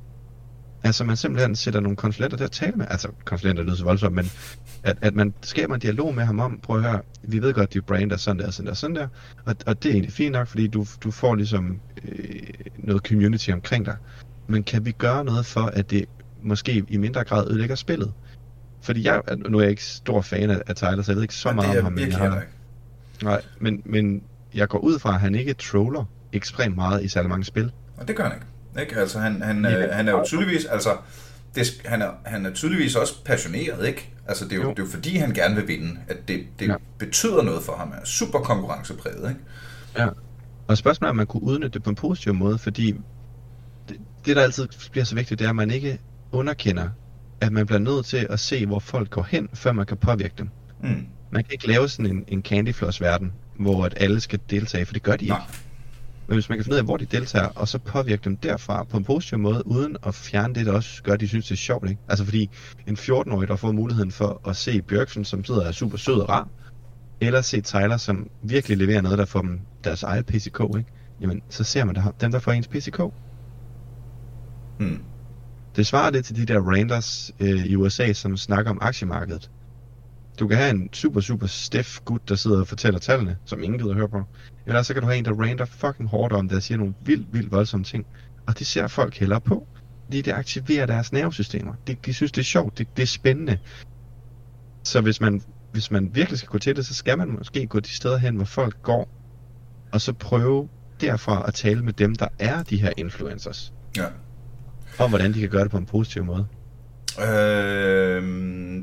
[0.84, 4.16] Altså man simpelthen sætter nogle konsulenter til at tale med, altså konsulenter lyder så voldsomt,
[4.16, 4.26] men
[4.84, 7.76] at, at man skaber en dialog med ham om, prøv at høre, vi ved godt,
[7.76, 9.08] at brand er sådan der, sådan der, sådan der,
[9.46, 12.40] og, og det er egentlig fint nok, fordi du, du får ligesom øh,
[12.78, 13.96] noget community omkring dig.
[14.48, 16.06] Men kan vi gøre noget for, at det
[16.44, 18.14] måske i mindre grad ødelægger spillet?
[18.82, 21.36] Fordi jeg, nu er jeg ikke stor fan af, af Tyler, så jeg ved ikke
[21.36, 21.94] så Men meget det er om ham.
[21.94, 23.24] men virkelig jeg ikke.
[23.24, 24.24] nej, men, men
[24.56, 27.72] jeg går ud fra, at han ikke troller ekstremt meget i særlig mange spil.
[27.98, 28.82] Og det gør han ikke.
[28.82, 29.00] ikke?
[29.02, 29.86] Altså, han, han, Ja.
[29.86, 30.90] øh, han er jo tydeligvis, altså,
[31.56, 34.10] det, han, er, han er tydeligvis også passioneret, ikke?
[34.28, 34.70] Altså, det er jo, Jo.
[34.70, 36.76] det er jo fordi, han gerne vil vinde, at det, det ja.
[36.98, 37.92] betyder noget for ham.
[37.92, 39.42] Han er super konkurrencepræget, ikke?
[39.98, 40.08] Ja.
[40.68, 42.96] Og spørgsmålet er, om man kunne udnytte det på en positiv måde, fordi
[43.90, 46.00] det, det der altid bliver så vigtigt, det er, at man ikke
[46.32, 46.90] underkender,
[47.42, 50.34] at man bliver nødt til at se, hvor folk går hen, før man kan påvirke
[50.38, 50.50] dem.
[50.84, 51.06] Mm.
[51.32, 55.04] Man kan ikke lave sådan en, en candyfloss-verden, hvor at alle skal deltage, for det
[55.04, 55.38] gør de Nej.
[55.38, 55.60] ikke.
[56.28, 58.84] Men hvis man kan finde ud af, hvor de deltager, og så påvirke dem derfra
[58.84, 61.52] på en positiv måde, uden at fjerne det, der også gør, at de synes, det
[61.52, 61.90] er sjovt.
[61.90, 62.02] Ikke?
[62.08, 62.50] Altså fordi
[62.88, 66.20] en 14-årig, der får muligheden for at se Bjørksen, som sidder og er super sød
[66.20, 66.48] og rar,
[67.22, 70.86] eller se Tyler, som virkelig leverer noget, der får dem deres eget PCK, ikke?
[71.22, 73.00] jamen så ser man der, dem, der får ens PCK.
[74.80, 75.00] Mm.
[75.76, 79.50] Det svarer det til de der randers øh, i USA, som snakker om aktiemarkedet.
[80.40, 83.80] Du kan have en super, super stiff gut, der sidder og fortæller tallene, som ingen
[83.80, 84.24] gider at høre på.
[84.66, 86.94] Eller så kan du have en, der rander fucking hårdt om det og siger nogle
[87.06, 88.06] vildt, vildt voldsomme ting.
[88.48, 89.68] Og det ser folk hellere på.
[90.06, 91.74] Fordi det aktiverer deres nervesystemer.
[91.88, 92.78] De, de synes, det er sjovt.
[92.78, 93.60] Det, det er spændende.
[94.84, 97.80] Så hvis man, hvis man virkelig skal gå til det, så skal man måske gå
[97.80, 99.10] de steder hen, hvor folk går.
[99.92, 100.70] Og så prøve
[101.02, 103.74] derfra at tale med dem, der er de her influencers.
[103.98, 104.06] Ja.
[105.00, 106.48] Om hvordan de kan gøre det på en positiv måde.
[107.20, 108.24] Øh,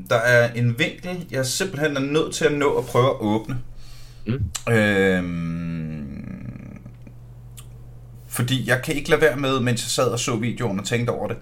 [0.09, 3.59] der er en vinkel, jeg simpelthen er nødt til at nå at prøve at åbne.
[4.27, 4.73] Mm.
[4.73, 5.23] Øh,
[8.27, 11.11] fordi jeg kan ikke lade være med, mens jeg sad og så videoen og tænkte
[11.11, 11.37] over det.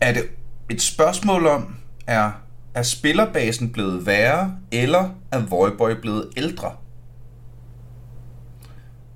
[0.00, 0.22] Er det
[0.70, 1.76] et spørgsmål om,
[2.06, 2.30] er,
[2.74, 6.72] er spillerbasen blevet værre, eller er Voiboy blevet ældre?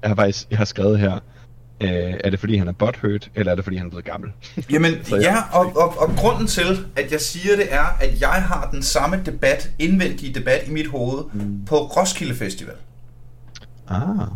[0.03, 1.19] Jeg har faktisk jeg har skrevet her,
[1.81, 4.31] øh, er det fordi han er butthurt, eller er det fordi han er blevet gammel?
[4.73, 5.23] Jamen Så jeg-
[5.53, 8.83] ja, og, og, og grunden til, at jeg siger det, er, at jeg har den
[8.83, 11.65] samme debat, indvendige debat i mit hoved, mm.
[11.65, 12.75] på Roskilde Festival.
[13.89, 14.27] Ah,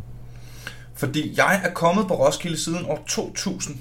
[0.94, 3.76] Fordi jeg er kommet på Roskilde siden år 2000,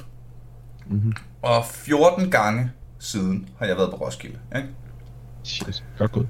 [0.88, 1.14] mm-hmm.
[1.42, 4.38] og 14 gange siden har jeg været på Roskilde.
[4.56, 4.68] Ikke?
[5.44, 6.28] shit, godt gået.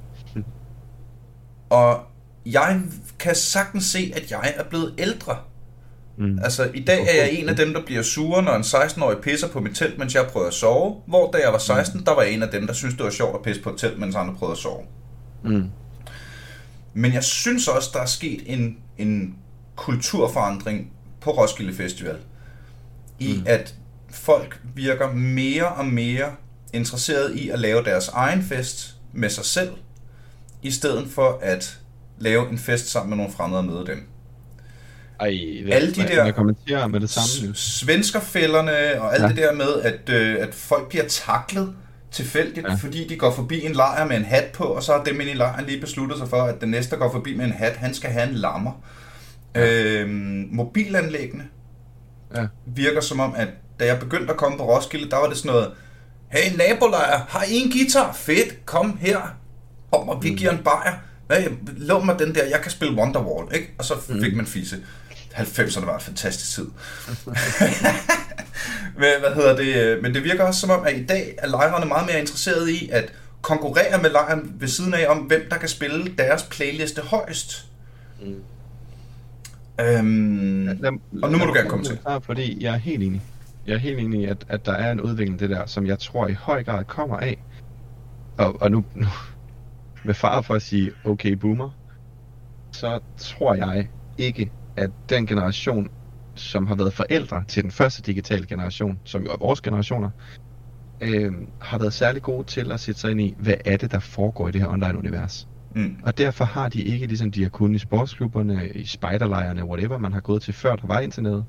[1.69, 1.99] Og
[2.45, 2.81] jeg
[3.19, 5.37] kan sagtens se, at jeg er blevet ældre.
[6.17, 6.39] Mm.
[6.43, 9.47] Altså, i dag er jeg en af dem, der bliver sure, når en 16-årig pisser
[9.47, 11.01] på mit telt, mens jeg prøver at sove.
[11.07, 13.09] Hvor da jeg var 16, der var jeg en af dem, der synes det var
[13.09, 14.81] sjovt at pisse på et telt, mens andre prøvede at sove.
[15.43, 15.69] Mm.
[16.93, 19.35] Men jeg synes også, der er sket en, en
[19.75, 20.91] kulturforandring
[21.21, 22.17] på Roskilde Festival.
[23.19, 23.43] I mm.
[23.45, 23.75] at
[24.11, 26.31] folk virker mere og mere
[26.73, 29.71] interesseret i at lave deres egen fest med sig selv,
[30.61, 31.79] i stedet for at
[32.19, 34.07] lave en fest sammen med nogle fremmede og møde dem.
[35.23, 37.55] Ej, hvad, Alle de der- Jeg kommenterer med det samme.
[37.55, 39.27] Svenskerfælderne og alt Ja.
[39.27, 41.73] det der med, at, øh, at folk bliver taklet
[42.11, 42.73] tilfældigt, Ja.
[42.75, 45.31] fordi de går forbi en lejr med en hat på, og så har dem inde
[45.31, 47.75] i lejren lige besluttet sig for, at den næste, der går forbi med en hat,
[47.75, 48.71] han skal have en lammer.
[49.55, 49.81] Ja.
[49.83, 51.43] Øhm, mobilanlæggene
[52.35, 52.45] Ja.
[52.65, 53.47] virker som om, at
[53.79, 55.69] da jeg begyndte at komme på Roskilde, der var det sådan noget,
[56.31, 58.13] hey nabolejr, har I en guitar?
[58.13, 59.35] Fedt, kom her.
[59.91, 60.35] Om, og vi Mm.
[60.37, 60.93] giver en bajer.
[61.27, 61.37] Hvad,
[61.77, 63.69] lån mig den der, jeg kan spille Wonderwall, ikke?
[63.79, 64.37] Og så fik Mm.
[64.37, 64.77] man fisse.
[65.33, 66.65] 90'erne var en fantastisk tid.
[68.99, 70.01] Men, hvad hedder det?
[70.01, 72.89] Men det virker også som om, at i dag er lejrene meget mere interesserede i
[72.89, 77.65] at konkurrere med lejren ved siden af, om hvem der kan spille deres playliste højst.
[78.21, 78.43] Mm.
[79.81, 81.99] Øhm, Lad- og nu må lad du gerne komme til.
[82.21, 83.21] Fordi jeg er helt enig.
[83.67, 85.99] Jeg er helt enig i, at, at der er en udvikling det der, som jeg
[85.99, 87.43] tror i høj grad kommer af.
[88.37, 89.07] Og, og nu, nu
[90.03, 91.69] med far for at sige, okay boomer,
[92.71, 95.89] så tror jeg ikke, at den generation,
[96.35, 100.09] som har været forældre til den første digitale generation, som jo er vores generationer,
[101.01, 103.99] øh, har været særlig gode til at sætte sig ind i, hvad er det, der
[103.99, 105.47] foregår i det her online-univers.
[105.75, 105.95] Mm.
[106.03, 110.13] Og derfor har de ikke, ligesom de har kunnet i sportsklubberne, i spejderlejrene, whatever man
[110.13, 111.45] har gået til før der var internettet.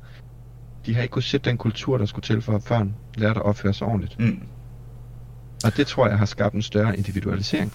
[0.86, 3.46] De har ikke kunnet sætte den kultur, der skulle til for at børn lærte at
[3.46, 4.20] opføre sig ordentligt.
[4.20, 4.42] Mm.
[5.64, 7.72] Og det tror jeg har skabt en større individualisering.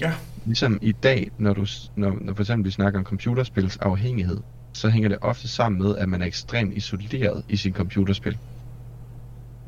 [0.00, 0.12] Ja.
[0.44, 1.66] Ligesom i dag, når, du,
[1.96, 4.40] når, når for eksempel vi snakker om computerspils afhængighed,
[4.78, 8.38] så hænger det ofte sammen med, at man er ekstremt isoleret i sin computerspil.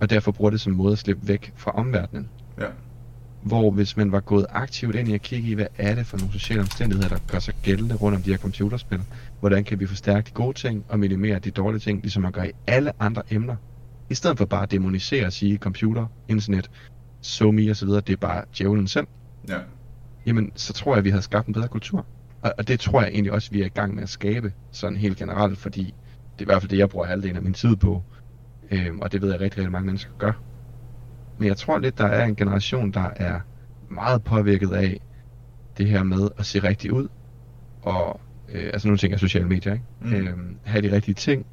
[0.01, 2.29] Og derfor bruger det som måde at slippe væk fra omverdenen.
[2.61, 2.67] Ja.
[3.43, 6.17] Hvor hvis man var gået aktivt ind i at kigge i, hvad er det for
[6.17, 9.01] nogle sociale omstændigheder, der gør sig gældende rundt om de her computerspil.
[9.41, 12.43] Hvordan kan vi forstærke de gode ting og minimere de dårlige ting, ligesom man gør
[12.43, 13.57] i alle andre emner.
[14.11, 16.71] I stedet for bare at demonisere og sige computer, internet,
[17.21, 19.07] SoMe videre, det er bare djævlen selv.
[19.49, 19.59] Ja.
[20.27, 22.07] Jamen, så tror jeg, at vi havde skabt en bedre kultur.
[22.43, 24.97] Og, og det tror jeg egentlig også, vi er i gang med at skabe, sådan
[24.97, 27.77] helt generelt, fordi det er i hvert fald det, jeg bruger halvdelen af min tid
[27.77, 28.03] på.
[28.71, 30.33] Øhm, og det ved jeg rigtig, rigtig mange mennesker gør.
[31.39, 33.41] Men jeg tror lidt, der er en generation, der er
[33.91, 35.01] meget påvirket af
[35.79, 37.09] det her med at se rigtig ud.
[37.83, 39.85] Og, øh, altså nu tænker jeg sociale medier, ikke?
[40.01, 40.15] Mm.
[40.15, 41.47] Øhm, have de rigtige ting.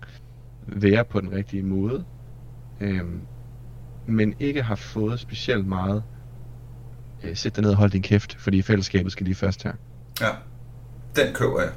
[0.67, 2.05] Være på den rigtige måde.
[2.79, 3.21] Øhm,
[4.05, 6.03] men ikke har fået specielt meget
[7.23, 9.73] øh, sæt dig ned og hold din kæft, fordi fællesskabet skal lige først her.
[10.21, 10.27] Ja,
[11.15, 11.69] den køber jeg.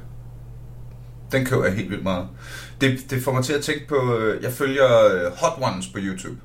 [1.31, 2.27] Den køber jeg helt vildt meget.
[2.81, 5.97] Det, det får mig til at tænke på, øh, jeg følger øh, Hot Ones på
[6.01, 6.37] YouTube,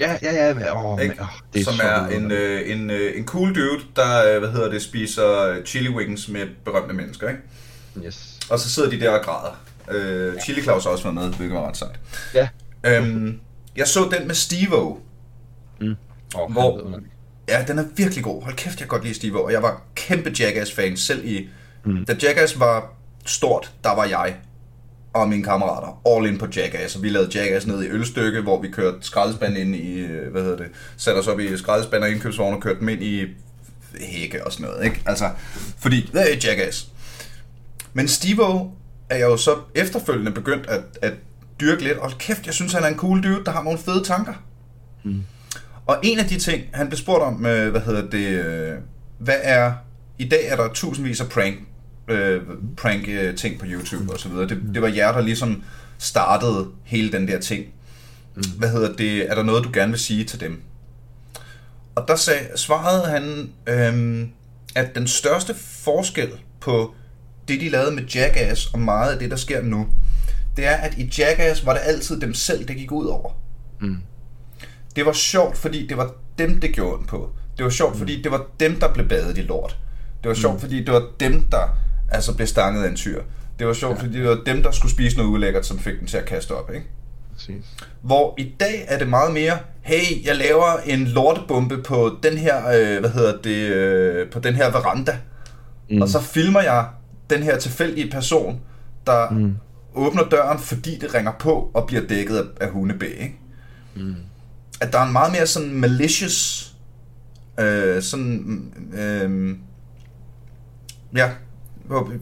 [0.00, 0.54] Ja, ja, ja.
[0.54, 1.14] Men, åh, ikke?
[1.14, 4.38] men, åh, det er som er en, øh, en, øh, en cool dude, der øh,
[4.38, 7.28] hvad hedder det, spiser chili wings med berømte mennesker.
[7.28, 7.40] Ikke?
[8.06, 8.38] Yes.
[8.50, 9.60] Og så sidder de der og græder.
[9.90, 12.00] Øh, Chili Claus har også været med, hvilket var ret sejt.
[12.34, 12.48] Ja.
[12.86, 13.40] Øhm,
[13.76, 14.94] jeg så den med Steve-O.
[15.80, 15.94] Mm.
[16.34, 17.00] Oh, Hvor-
[17.48, 18.42] Ja, den er virkelig god.
[18.42, 21.48] Hold kæft, jeg kan godt lide Steve Og jeg var kæmpe Jackass-fan selv i...
[21.84, 22.04] Mm.
[22.04, 22.92] Da Jackass var
[23.26, 24.36] stort, der var jeg
[25.12, 26.96] og mine kammerater all in på Jackass.
[26.96, 29.98] Og vi lavede Jackass ned i ølstykke, hvor vi kørte skraldespand ind i...
[29.98, 30.66] øh, Hvad hedder det?
[30.96, 33.24] Satte os op i skraldespand og indkøbsvogn og kørte dem ind i
[34.00, 35.02] hække og sådan noget, ikke?
[35.06, 35.30] Altså,
[35.78, 36.88] fordi det er Jackass.
[37.92, 38.70] Men Steve
[39.10, 41.12] er jeg jo så efterfølgende begyndt at, at
[41.60, 41.98] dyrke lidt.
[41.98, 44.32] Og kæft, jeg synes, han er en cool dude, der har nogle fede tanker.
[45.04, 45.22] Mm.
[45.86, 48.72] Og en af de ting, han blev spurgt om, øh, hvad hedder det, øh,
[49.18, 49.72] hvad er,
[50.18, 51.58] i dag er der tusindvis af prank,
[52.10, 52.42] øh,
[52.76, 54.48] prank øh, ting på YouTube og så videre.
[54.48, 55.62] Det, det var jer, der ligesom
[55.98, 57.66] startede hele den der ting.
[58.58, 60.62] Hvad hedder det, er der noget, du gerne vil sige til dem?
[61.94, 64.28] Og der sag, svarede han, øh,
[64.74, 66.30] at den største forskel
[66.60, 66.94] på
[67.48, 69.88] det, de lavede med Jackass og meget af det, der sker nu,
[70.56, 73.30] det er, at i Jackass var det altid dem selv, det gik ud over.
[73.80, 73.96] Mm.
[74.96, 77.30] Det var sjovt, fordi det var dem, det gjorde ondt på.
[77.58, 79.78] Det var sjovt, fordi det var dem, der blev badet i lort.
[80.22, 81.76] Det var sjovt, fordi det var dem, der
[82.10, 83.22] altså blev stanget af en tyr.
[83.58, 84.02] Det var sjovt, ja.
[84.02, 86.52] fordi det var dem, der skulle spise noget ulækkert, som fik dem til at kaste
[86.52, 86.86] op, ikke?
[87.34, 87.64] Præcis.
[88.00, 92.56] Hvor i dag er det meget mere, hey, jeg laver en lortebombe på den her,
[92.58, 95.18] øh, hvad hedder det, øh, på den her veranda.
[95.90, 96.02] Mm.
[96.02, 96.86] Og så filmer jeg
[97.30, 98.60] den her tilfældige person,
[99.06, 99.56] der mm.
[99.94, 103.38] åbner døren, fordi det ringer på og bliver dækket af, af hundebæ, ikke?
[103.94, 104.14] Mm.
[104.80, 106.70] at der er en meget mere sådan malicious,
[107.60, 109.56] øh, sådan, øh,
[111.16, 111.30] ja,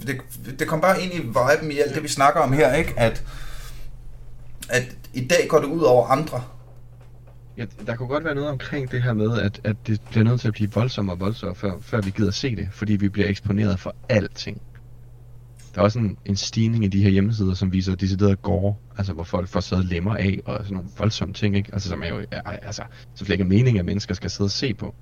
[0.06, 0.20] det,
[0.58, 2.94] det kom bare ind i viben i alt det, vi snakker om her, ikke?
[2.96, 3.24] At,
[4.68, 6.42] at i dag går det ud over andre.
[7.56, 10.40] Ja, der kunne godt være noget omkring det her med, at, at det bliver nødt
[10.40, 13.28] til at blive voldsommere og voldsommere, før, før vi gider se det, fordi vi bliver
[13.28, 14.62] eksponeret for alting.
[15.74, 19.12] Der er også en, en stigning i de her hjemmesider, som viser decideret gore, altså
[19.12, 21.70] hvor folk får sad lemmer af, og sådan nogle voldsomme ting, ikke?
[21.72, 22.82] Altså som er jo, er, altså,
[23.14, 24.94] så slet ikke er meningen, at mennesker skal sidde og se på.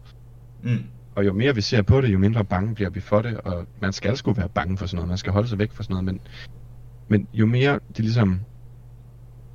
[0.63, 0.83] Mm.
[1.17, 3.67] Og jo mere vi ser på det, jo mindre bange bliver vi for det, og
[3.81, 5.95] man skal sgu være bange for sådan noget, man skal holde sig væk fra sådan
[5.95, 6.21] noget, men,
[7.09, 8.41] men jo mere det ligesom,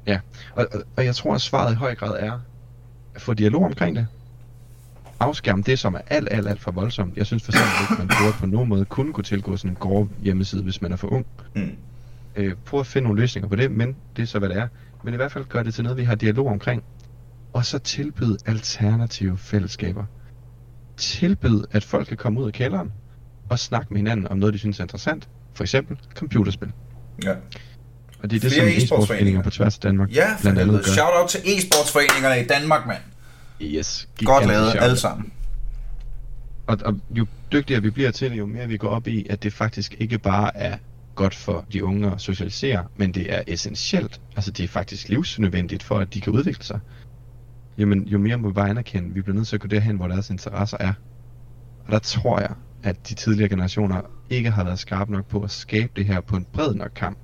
[0.07, 0.19] ja,
[0.55, 2.39] og, og, og jeg tror, at svaret i høj grad er,
[3.15, 4.07] at få dialog omkring det.
[5.19, 7.17] Afskærm det, som er alt, alt, alt for voldsomt.
[7.17, 9.75] Jeg synes for eksempel ikke, man burde på nogen måde kunne kunne tilgå sådan en
[9.75, 11.25] gore hjemmeside, hvis man er for ung.
[11.55, 11.75] Mm.
[12.35, 14.67] Øh, prøv at finde nogle løsninger på det, men det er så, hvad det er.
[15.03, 16.83] Men i hvert fald gør det til noget, vi har dialog omkring.
[17.53, 20.05] Og så tilbyde alternative fællesskaber.
[20.97, 22.91] Tilbyd, at folk kan komme ud af kælderen
[23.49, 25.29] og snakke med hinanden om noget, de synes er interessant.
[25.53, 26.71] For eksempel computerspil.
[27.23, 27.31] Ja,
[28.23, 29.41] Og det er det, Flere som e-sportsforeninger.
[29.41, 30.91] på tværs af Danmark ja blandt andet gør.
[30.91, 33.01] Shout out til e-sportsforeningerne i Danmark, mand.
[33.61, 34.09] Yes.
[34.25, 35.31] Godt lavet, alle sammen.
[36.67, 39.43] Og, og jo dygtigere vi bliver til det, jo mere vi går op i, at
[39.43, 40.77] det faktisk ikke bare er
[41.15, 44.21] godt for de unge at socialisere, men det er essentielt.
[44.35, 46.79] Altså det er faktisk livsnødvendigt for, at de kan udvikle sig.
[47.77, 50.07] Jamen, jo mere må vi bare anerkende, vi bliver nødt til at gå derhen, hvor
[50.07, 50.93] deres interesser er.
[51.85, 52.51] Og der tror jeg,
[52.83, 56.35] at de tidligere generationer ikke har været skarpe nok på at skabe det her på
[56.35, 57.17] en bred nok kamp.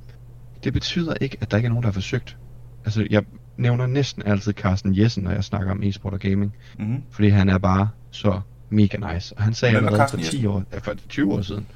[0.63, 2.37] Det betyder ikke, at der ikke er nogen, der har forsøgt.
[2.85, 3.23] Altså, jeg
[3.57, 6.55] nævner næsten altid Carsten Jessen, når jeg snakker om e-sport og gaming.
[6.79, 7.03] Mm-hmm.
[7.11, 9.37] Fordi han er bare så mega nice.
[9.37, 10.45] Og han sagde er allerede for Carsten 10 Jessen?
[10.45, 11.67] år, ja, for 20 år siden,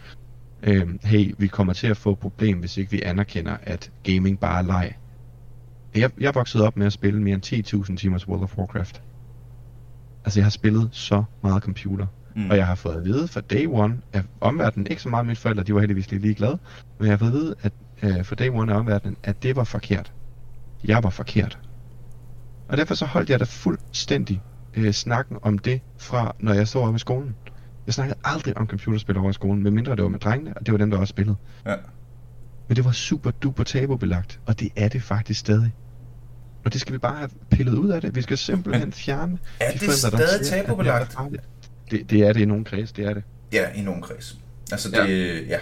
[0.63, 4.39] øhm, hey, vi kommer til at få et problem, hvis ikke vi anerkender, at gaming
[4.39, 4.93] bare er leg.
[5.95, 9.01] Jeg, jeg voksede op med at spille mere end 10.000 timers World of Warcraft.
[10.25, 12.07] Altså, jeg har spillet så meget computer.
[12.35, 12.49] Mm.
[12.49, 15.35] Og jeg har fået at vide fra day one, at omverdenen, ikke så meget mine
[15.35, 16.57] forældre, de var heldigvis lidt ligeglade,
[16.99, 17.73] men jeg har fået at vide, at
[18.03, 20.13] øh, for day one af omverdenen, at det var forkert.
[20.83, 21.59] Jeg var forkert.
[22.67, 24.41] Og derfor så holdt jeg da fuldstændig
[24.73, 27.35] øh, snakken om det fra, når jeg stod oppe i skolen.
[27.85, 30.71] Jeg snakkede aldrig om computerspil over i skolen, medmindre det var med drengene, og det
[30.71, 31.35] var dem, der også spillede.
[31.65, 31.75] Ja.
[32.72, 35.74] Men det var super duper tabubelagt, og det er det faktisk stadig.
[36.65, 38.15] Og det skal vi bare have pillet ud af det.
[38.15, 41.13] Vi skal simpelthen fjerne Er de det forældre, der stadig siger, det er tabubelagt?
[41.13, 41.43] farligt.
[41.91, 43.24] Det, det er det i nogle kreds, det er det.
[43.53, 44.38] Ja, i nogen kreds.
[44.72, 45.03] Altså det, ja,
[45.47, 45.57] ja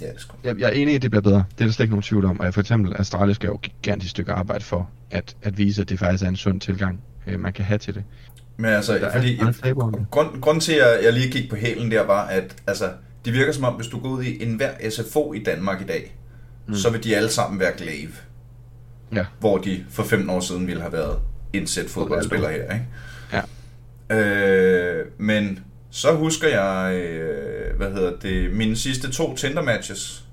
[0.00, 0.36] det er det sgu.
[0.44, 1.44] Jeg, jeg er enig i, at det bliver bedre.
[1.58, 2.38] Det er der slet ikke nogen tvivl om.
[2.40, 5.82] Og jeg for eksempel, Astralis skal jo et gigantisk stykke arbejde for at, at vise,
[5.82, 8.04] at det faktisk er en sund tilgang, øh, man kan have til det.
[8.56, 10.10] Men altså, Der er fordi, om det.
[10.10, 12.90] grund, grund til, at jeg lige gik på hælen der, var, at altså,
[13.24, 16.16] det virker som om, hvis du går ud i enhver SFO i Danmark i dag,
[16.70, 16.76] mm.
[16.76, 18.12] så vil de alle sammen være glaive.
[19.14, 19.24] Ja.
[19.40, 21.18] Hvor de for 15 år siden ville have været
[21.52, 22.86] indsæt fodboldspiller her, ikke?
[24.10, 24.16] Ja.
[24.16, 25.58] Øh, men
[25.90, 30.24] så husker jeg, øh, hvad hedder det, mine sidste to Tinder-matches,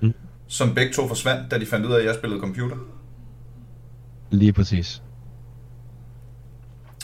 [0.00, 0.12] Mm.
[0.46, 2.76] som begge to forsvandt, da de fandt ud af, at jeg spillede computer.
[4.30, 5.02] Lige præcis.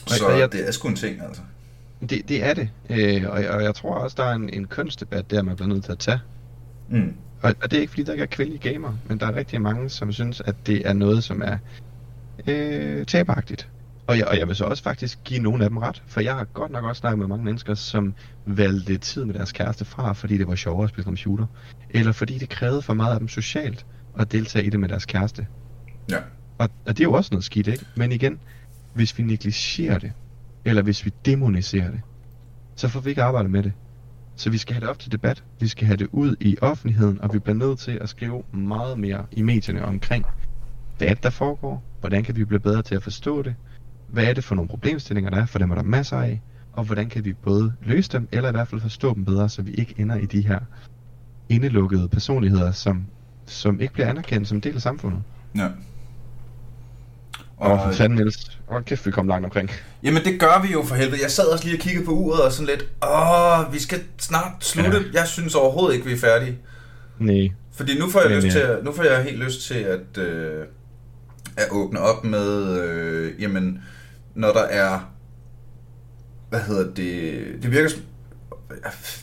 [0.06, 1.42] Så jeg- det er sgu en ting, altså.
[2.10, 2.68] Det, det er det.
[2.90, 5.84] Øh, og, og jeg tror også, der er en, en kønsdebat der, man bliver nødt
[5.84, 6.18] til at tage.
[6.90, 7.12] Mm.
[7.44, 9.60] Og, og det er ikke fordi, der ikke er kvindelige gamer, men der er rigtig
[9.60, 11.58] mange, som synes, at det er noget, som er
[12.46, 13.68] øh, tabagtigt.
[14.06, 16.34] Og jeg, og jeg vil så også faktisk give nogle af dem ret, for jeg
[16.34, 18.14] har godt nok også snakket med mange mennesker, som
[18.46, 21.46] valgte tid med deres kæreste fra, fordi det var sjovere at spille computer.
[21.90, 23.86] Eller fordi det krævede for meget af dem socialt
[24.18, 25.46] at deltage i det med deres kæreste.
[26.10, 26.18] Ja.
[26.58, 27.86] Og, og det er jo også noget skidt, ikke?
[27.96, 28.40] Men igen,
[28.94, 30.12] hvis vi negligerer det,
[30.64, 32.00] eller hvis vi demoniserer det,
[32.76, 33.72] så får vi ikke arbejdet med det.
[34.36, 37.20] Så vi skal have det op til debat, vi skal have det ud i offentligheden,
[37.20, 40.24] og vi bliver nødt til at skrive meget mere i medierne omkring,
[40.98, 43.54] hvad er det, der foregår, hvordan kan vi blive bedre til at forstå det,
[44.08, 46.84] hvad er det for nogle problemstillinger, der er, for dem er der masser af, og
[46.84, 49.72] hvordan kan vi både løse dem, eller i hvert fald forstå dem bedre, så vi
[49.72, 50.58] ikke ender i de her
[51.48, 53.06] indelukkede personligheder, som,
[53.46, 55.22] som ikke bliver anerkendt som en del af samfundet.
[55.56, 55.68] Ja.
[57.56, 59.70] Og, og for fanden Niels, hold kæft, vi kom langt omkring.
[60.02, 61.22] Jamen det gør vi jo for helvede.
[61.22, 64.50] Jeg sad også lige og kiggede på uret og sådan lidt, åh, vi skal snart
[64.60, 65.04] slutte.
[65.14, 65.18] Ja.
[65.20, 66.58] Jeg synes overhovedet ikke, vi er færdige.
[67.18, 67.48] Nej.
[67.72, 68.50] Fordi nu får jeg, Men, lyst ja.
[68.52, 70.64] til, at- nu får jeg helt lyst til at, øh,
[71.56, 73.82] at åbne op med, øh, jamen,
[74.34, 75.10] når der er,
[76.50, 78.00] hvad hedder det, det virker som,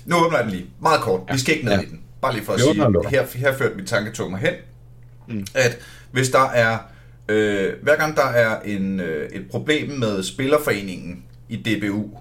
[0.06, 1.34] nu åbner jeg den lige, meget kort, ja.
[1.34, 1.82] vi skal ikke ned Ja.
[1.82, 4.54] i den, bare lige for at Vi sige, her, her førte mit tanketog mig hen,
[5.28, 5.46] Mm.
[5.56, 5.80] at
[6.12, 6.78] hvis der er,
[7.30, 12.17] øh, hver gang der er en, øh, et problem med spillerforeningen i DBU,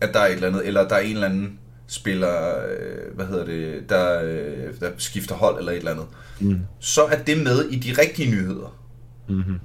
[0.00, 3.26] at der er et eller andet, eller der er en eller anden spiller, øh, hvad
[3.26, 6.06] hedder det, der, øh, der skifter hold eller et eller andet,
[6.42, 6.60] Mm.
[6.78, 8.76] så er det med i de rigtige nyheder.
[9.28, 9.58] Mm-hmm.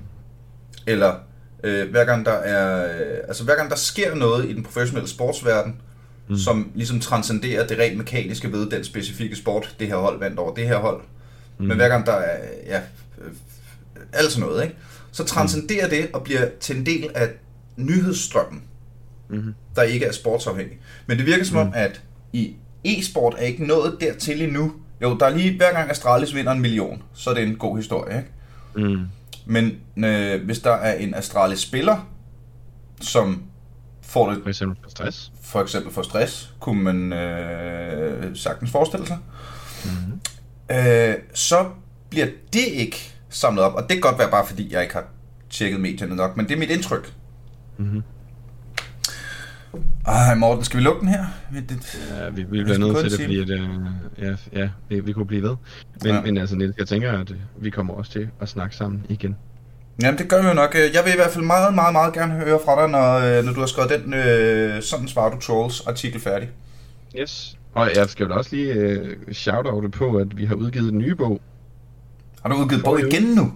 [0.88, 1.16] Eller
[1.64, 5.10] øh, hver gang der er, øh, altså hver gang der sker noget i den professionelle
[5.10, 5.76] sportsverden,
[6.30, 6.38] mm.
[6.38, 10.54] som ligesom transcenderer det rent mekaniske ved den specifikke sport, det her hold vandt over
[10.54, 11.02] det her hold.
[11.58, 11.66] Mm.
[11.66, 12.82] Men hver gang der er, ja,
[14.14, 14.76] alt sådan noget, ikke?
[15.12, 17.30] så transcenderer det og bliver til en del af
[17.78, 18.64] nyhedsstrømmen,
[19.30, 19.54] Mm-hmm.
[19.76, 20.78] der ikke er sportsafhængig.
[21.08, 22.02] Men det virker som om, at
[22.34, 24.74] i e-sport er ikke nået dertil endnu.
[25.02, 27.78] Jo, der er lige, hver gang Astralis vinder en million, så er det en god
[27.78, 28.18] historie,
[28.76, 28.88] ikke?
[28.90, 29.06] Mm.
[29.46, 29.72] Men
[30.06, 32.08] øh, hvis der er en Astralis spiller,
[33.02, 33.44] som
[34.02, 35.32] får det For eksempel for stress.
[35.42, 39.18] for eksempel for stress, kunne man øh, sagtens forestille sig,
[39.86, 40.20] Mm-hmm.
[40.78, 41.66] øh, så
[42.10, 43.74] bliver det ikke samlet op.
[43.74, 45.06] Og det kan godt være bare fordi, jeg ikke har
[45.50, 47.14] tjekket medierne nok, men det er mit indtryk.
[47.78, 48.04] Mm-hmm.
[50.08, 51.26] Ej, Morten, skal vi lukke den her?
[51.70, 53.70] Det, Ja, vi, vi Jeg bliver skulle nødt til det, fordi at, øh,
[54.22, 55.56] ja, ja, vi, vi kunne blive ved.
[56.04, 56.22] Men, Ja.
[56.22, 59.36] men altså, Niels, jeg tænker, at øh, vi kommer også til at snakke sammen igen.
[60.02, 60.76] Jamen, det gør vi jo nok.
[60.76, 63.54] Jeg vil i hvert fald meget, meget, meget gerne høre fra dig, når, øh, når
[63.54, 66.50] du har skrevet den øh, Sådan svarer du trolls artikel færdig.
[67.20, 67.58] Yes.
[67.74, 71.12] Og jeg skal da også lige øh, shout på, at vi har udgivet en ny
[71.12, 71.42] bog.
[72.46, 73.54] Har du udgivet bog igen nu?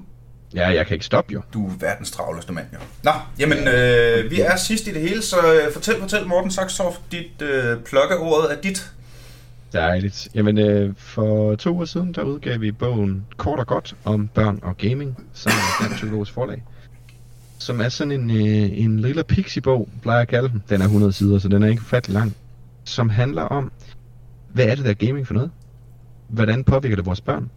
[0.56, 1.42] Ja, jeg kan ikke stoppe jo.
[1.54, 2.80] Du er verdens travleste mand, jo.
[3.04, 6.98] Nå, jamen, øh, vi er sidst i det hele, så øh, fortæl, fortæl Morten Saxtorff,
[7.12, 8.94] dit øh, plukkeordet er dit.
[9.74, 10.28] Dejligt.
[10.36, 14.60] Jamen, øh, for to uger siden, der udgav vi bogen Kort og Godt om børn
[14.64, 16.64] og gaming, sammen med Dansk Psykologisk Forlag.
[17.60, 20.64] Som er sådan en, øh, en lille pixie-bog, plejer jeg at kalde den.
[20.70, 22.36] Den er 100 sider, så den er ikke fattelig lang.
[22.84, 23.72] Som handler om,
[24.54, 25.52] hvad er det der er gaming for noget?
[26.28, 27.50] Hvordan påvirker det vores børn?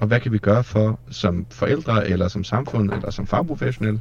[0.00, 4.00] Og hvad kan vi gøre for, som forældre, eller som samfund, eller som fagprofessionelle,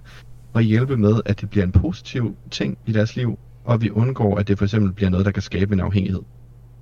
[0.56, 4.38] at hjælpe med, at det bliver en positiv ting i deres liv, og vi undgår,
[4.38, 6.22] at det for eksempel bliver noget, der kan skabe en afhængighed.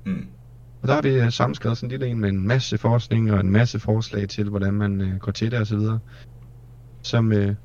[0.06, 0.27] Mm.
[0.81, 3.39] Og der har vi øh, sammenskrevet sådan en lille en med en masse forskning og
[3.39, 5.80] en masse forslag til, hvordan man øh, går til det osv.
[7.02, 7.56] Som øh,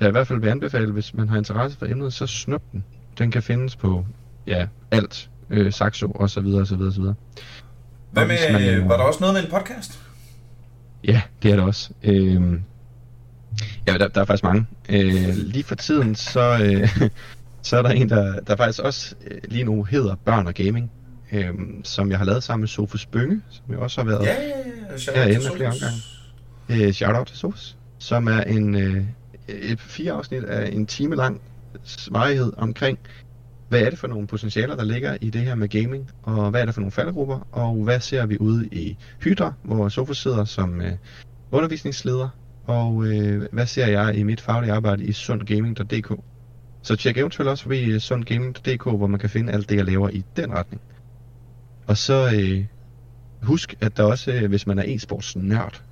[0.00, 2.84] jeg i hvert fald vil anbefale, hvis man har interesse for emnet, så snup den.
[3.18, 4.06] Den kan findes på,
[4.46, 5.30] ja, alt.
[5.50, 7.14] Øh, Saxo og så videre, og så videre, og så videre.
[8.10, 10.07] Hvad med, man, øh, var der også noget med en podcast?
[11.04, 11.90] Ja, det er det også.
[12.02, 12.62] Øhm,
[13.86, 14.66] ja, der, der er faktisk mange.
[14.88, 17.10] Øh, lige for tiden, så, øh,
[17.62, 20.90] så er der en, der, der faktisk også øh, lige nu hedder Børn og Gaming,
[21.32, 21.50] øh,
[21.84, 25.16] som jeg har lavet sammen med Sofus Bønge, som jeg også har været Ja, ja,
[25.16, 25.24] ja.
[25.24, 25.96] Herinde flere omgange.
[26.86, 29.04] Øh, shout out til Sofus, som er en øh,
[29.48, 31.40] et fire afsnit af en time lang
[32.10, 32.98] varighed omkring,
[33.68, 36.60] hvad er det for nogle potentialer, der ligger i det her med gaming, og hvad
[36.60, 40.44] er det for nogle faldgrupper, og hvad ser vi ude i Hydra, hvor Sofus sidder
[40.44, 40.92] som øh,
[41.50, 42.28] undervisningsleder,
[42.66, 46.12] og øh, hvad ser jeg i mit faglige arbejde i sundgaming.dk.
[46.82, 50.08] Så tjek eventuelt også forbi øh, sundgaming.dk, hvor man kan finde alt det, jeg laver
[50.08, 50.82] i den retning.
[51.86, 52.64] Og så øh,
[53.42, 55.82] husk, at der også, øh, hvis man er e-sports nørd,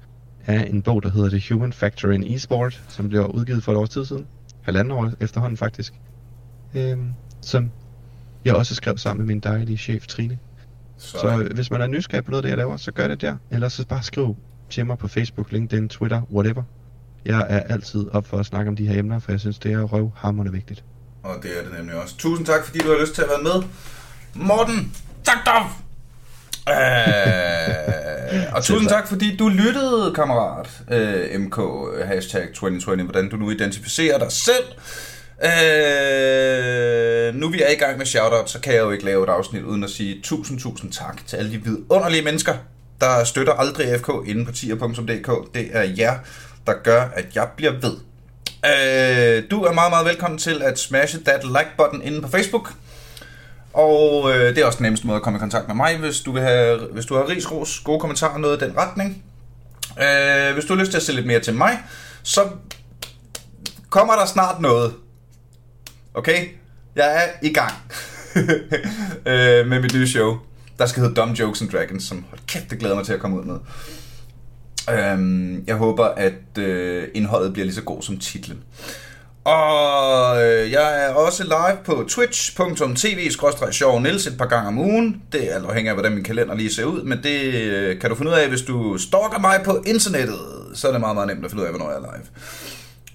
[0.47, 3.79] er en bog, der hedder The Human Factor in Esport, som blev udgivet for et
[3.79, 4.27] års tid siden.
[4.63, 5.95] Halvanden år efterhånden faktisk.
[6.75, 7.13] Øhm,
[7.47, 7.71] som
[8.45, 10.39] jeg også skrev sammen med min dejlige chef Trine.
[10.99, 13.09] Så Så, øh, hvis man er nysgerrig på noget af det, jeg laver, så gør
[13.09, 13.37] det der.
[13.51, 14.37] Ellers så bare skriv
[14.71, 16.63] til mig på Facebook, LinkedIn, Twitter, whatever.
[17.25, 19.73] Jeg er altid op for at snakke om de her emner, for jeg synes, det
[19.73, 20.85] er røvhammerende vigtigt.
[21.23, 22.17] og det er det nemlig også.
[22.17, 23.69] Tusind tak, fordi du har lyst til at være med.
[24.35, 24.95] Morten,
[25.29, 25.63] tak dog!
[26.69, 30.83] Øh, og tusind tak, fordi du lyttede, kammerat.
[30.91, 31.59] Øh, MK,
[32.05, 34.65] hashtag 2020, hvordan du nu identificerer dig selv.
[35.45, 39.29] Øh, nu vi er i gang med shoutout, så kan jeg jo ikke lave et
[39.29, 42.55] afsnit uden at sige tusind, tusind tak til alle de vidunderlige mennesker,
[43.01, 45.55] der støtter aldrig FK inde på tier.dk.
[45.55, 46.19] Det er jer,
[46.67, 47.97] der gør, at jeg bliver ved.
[48.65, 52.73] Øh, du er meget, meget velkommen til at smashe that like-button inde på Facebook.
[53.73, 56.21] Og øh, det er også den nemmeste måde at komme i kontakt med mig, hvis
[56.21, 59.23] du, vil have, hvis du har ris, ros, gode kommentarer, noget i den retning.
[60.03, 61.79] Øh, hvis du har lyst til at se lidt mere til mig,
[62.23, 62.41] så
[63.91, 64.95] kommer der snart noget.
[66.17, 66.49] Okay?
[66.95, 67.73] Jeg er i gang
[69.31, 70.39] øh, med mit nye show,
[70.79, 73.21] der skal hedde Dumb Jokes and Dragons, som hold kæft, det glæder mig til at
[73.21, 73.57] komme ud med.
[74.91, 78.63] Øhm, jeg håber, at øh, indholdet bliver lige så god som titlen.
[79.45, 83.31] Og øh, jeg er også live på twitch.tv
[83.71, 85.23] sjov Niels et par gange om ugen.
[85.33, 88.17] Det er afhængig af, hvordan min kalender lige ser ud, men det øh, kan du
[88.17, 90.39] finde ud af, hvis du stalker mig på internettet.
[90.75, 92.27] Så er det meget, meget nemt at finde ud af, hvornår jeg er live.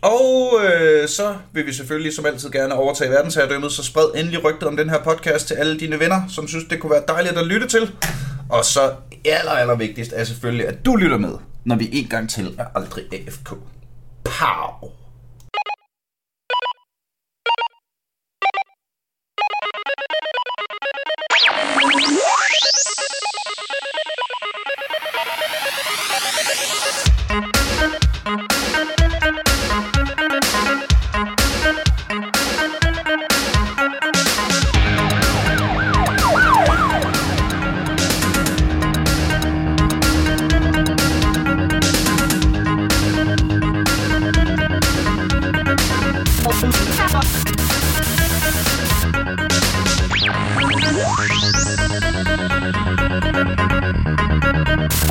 [0.01, 4.67] Og øh, så vil vi selvfølgelig som altid gerne overtage verdensherredømmet, så spred endelig rygtet
[4.67, 7.47] om den her podcast til alle dine venner, som synes, det kunne være dejligt at
[7.47, 7.91] lytte til.
[8.49, 8.91] Og så
[9.25, 11.33] aller, aller vigtigst er selvfølgelig, at du lytter med,
[11.65, 13.49] når vi en gang til er aldrig AFK.
[14.23, 15.00] Pow!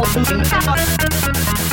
[0.01, 1.70] 我心情大好。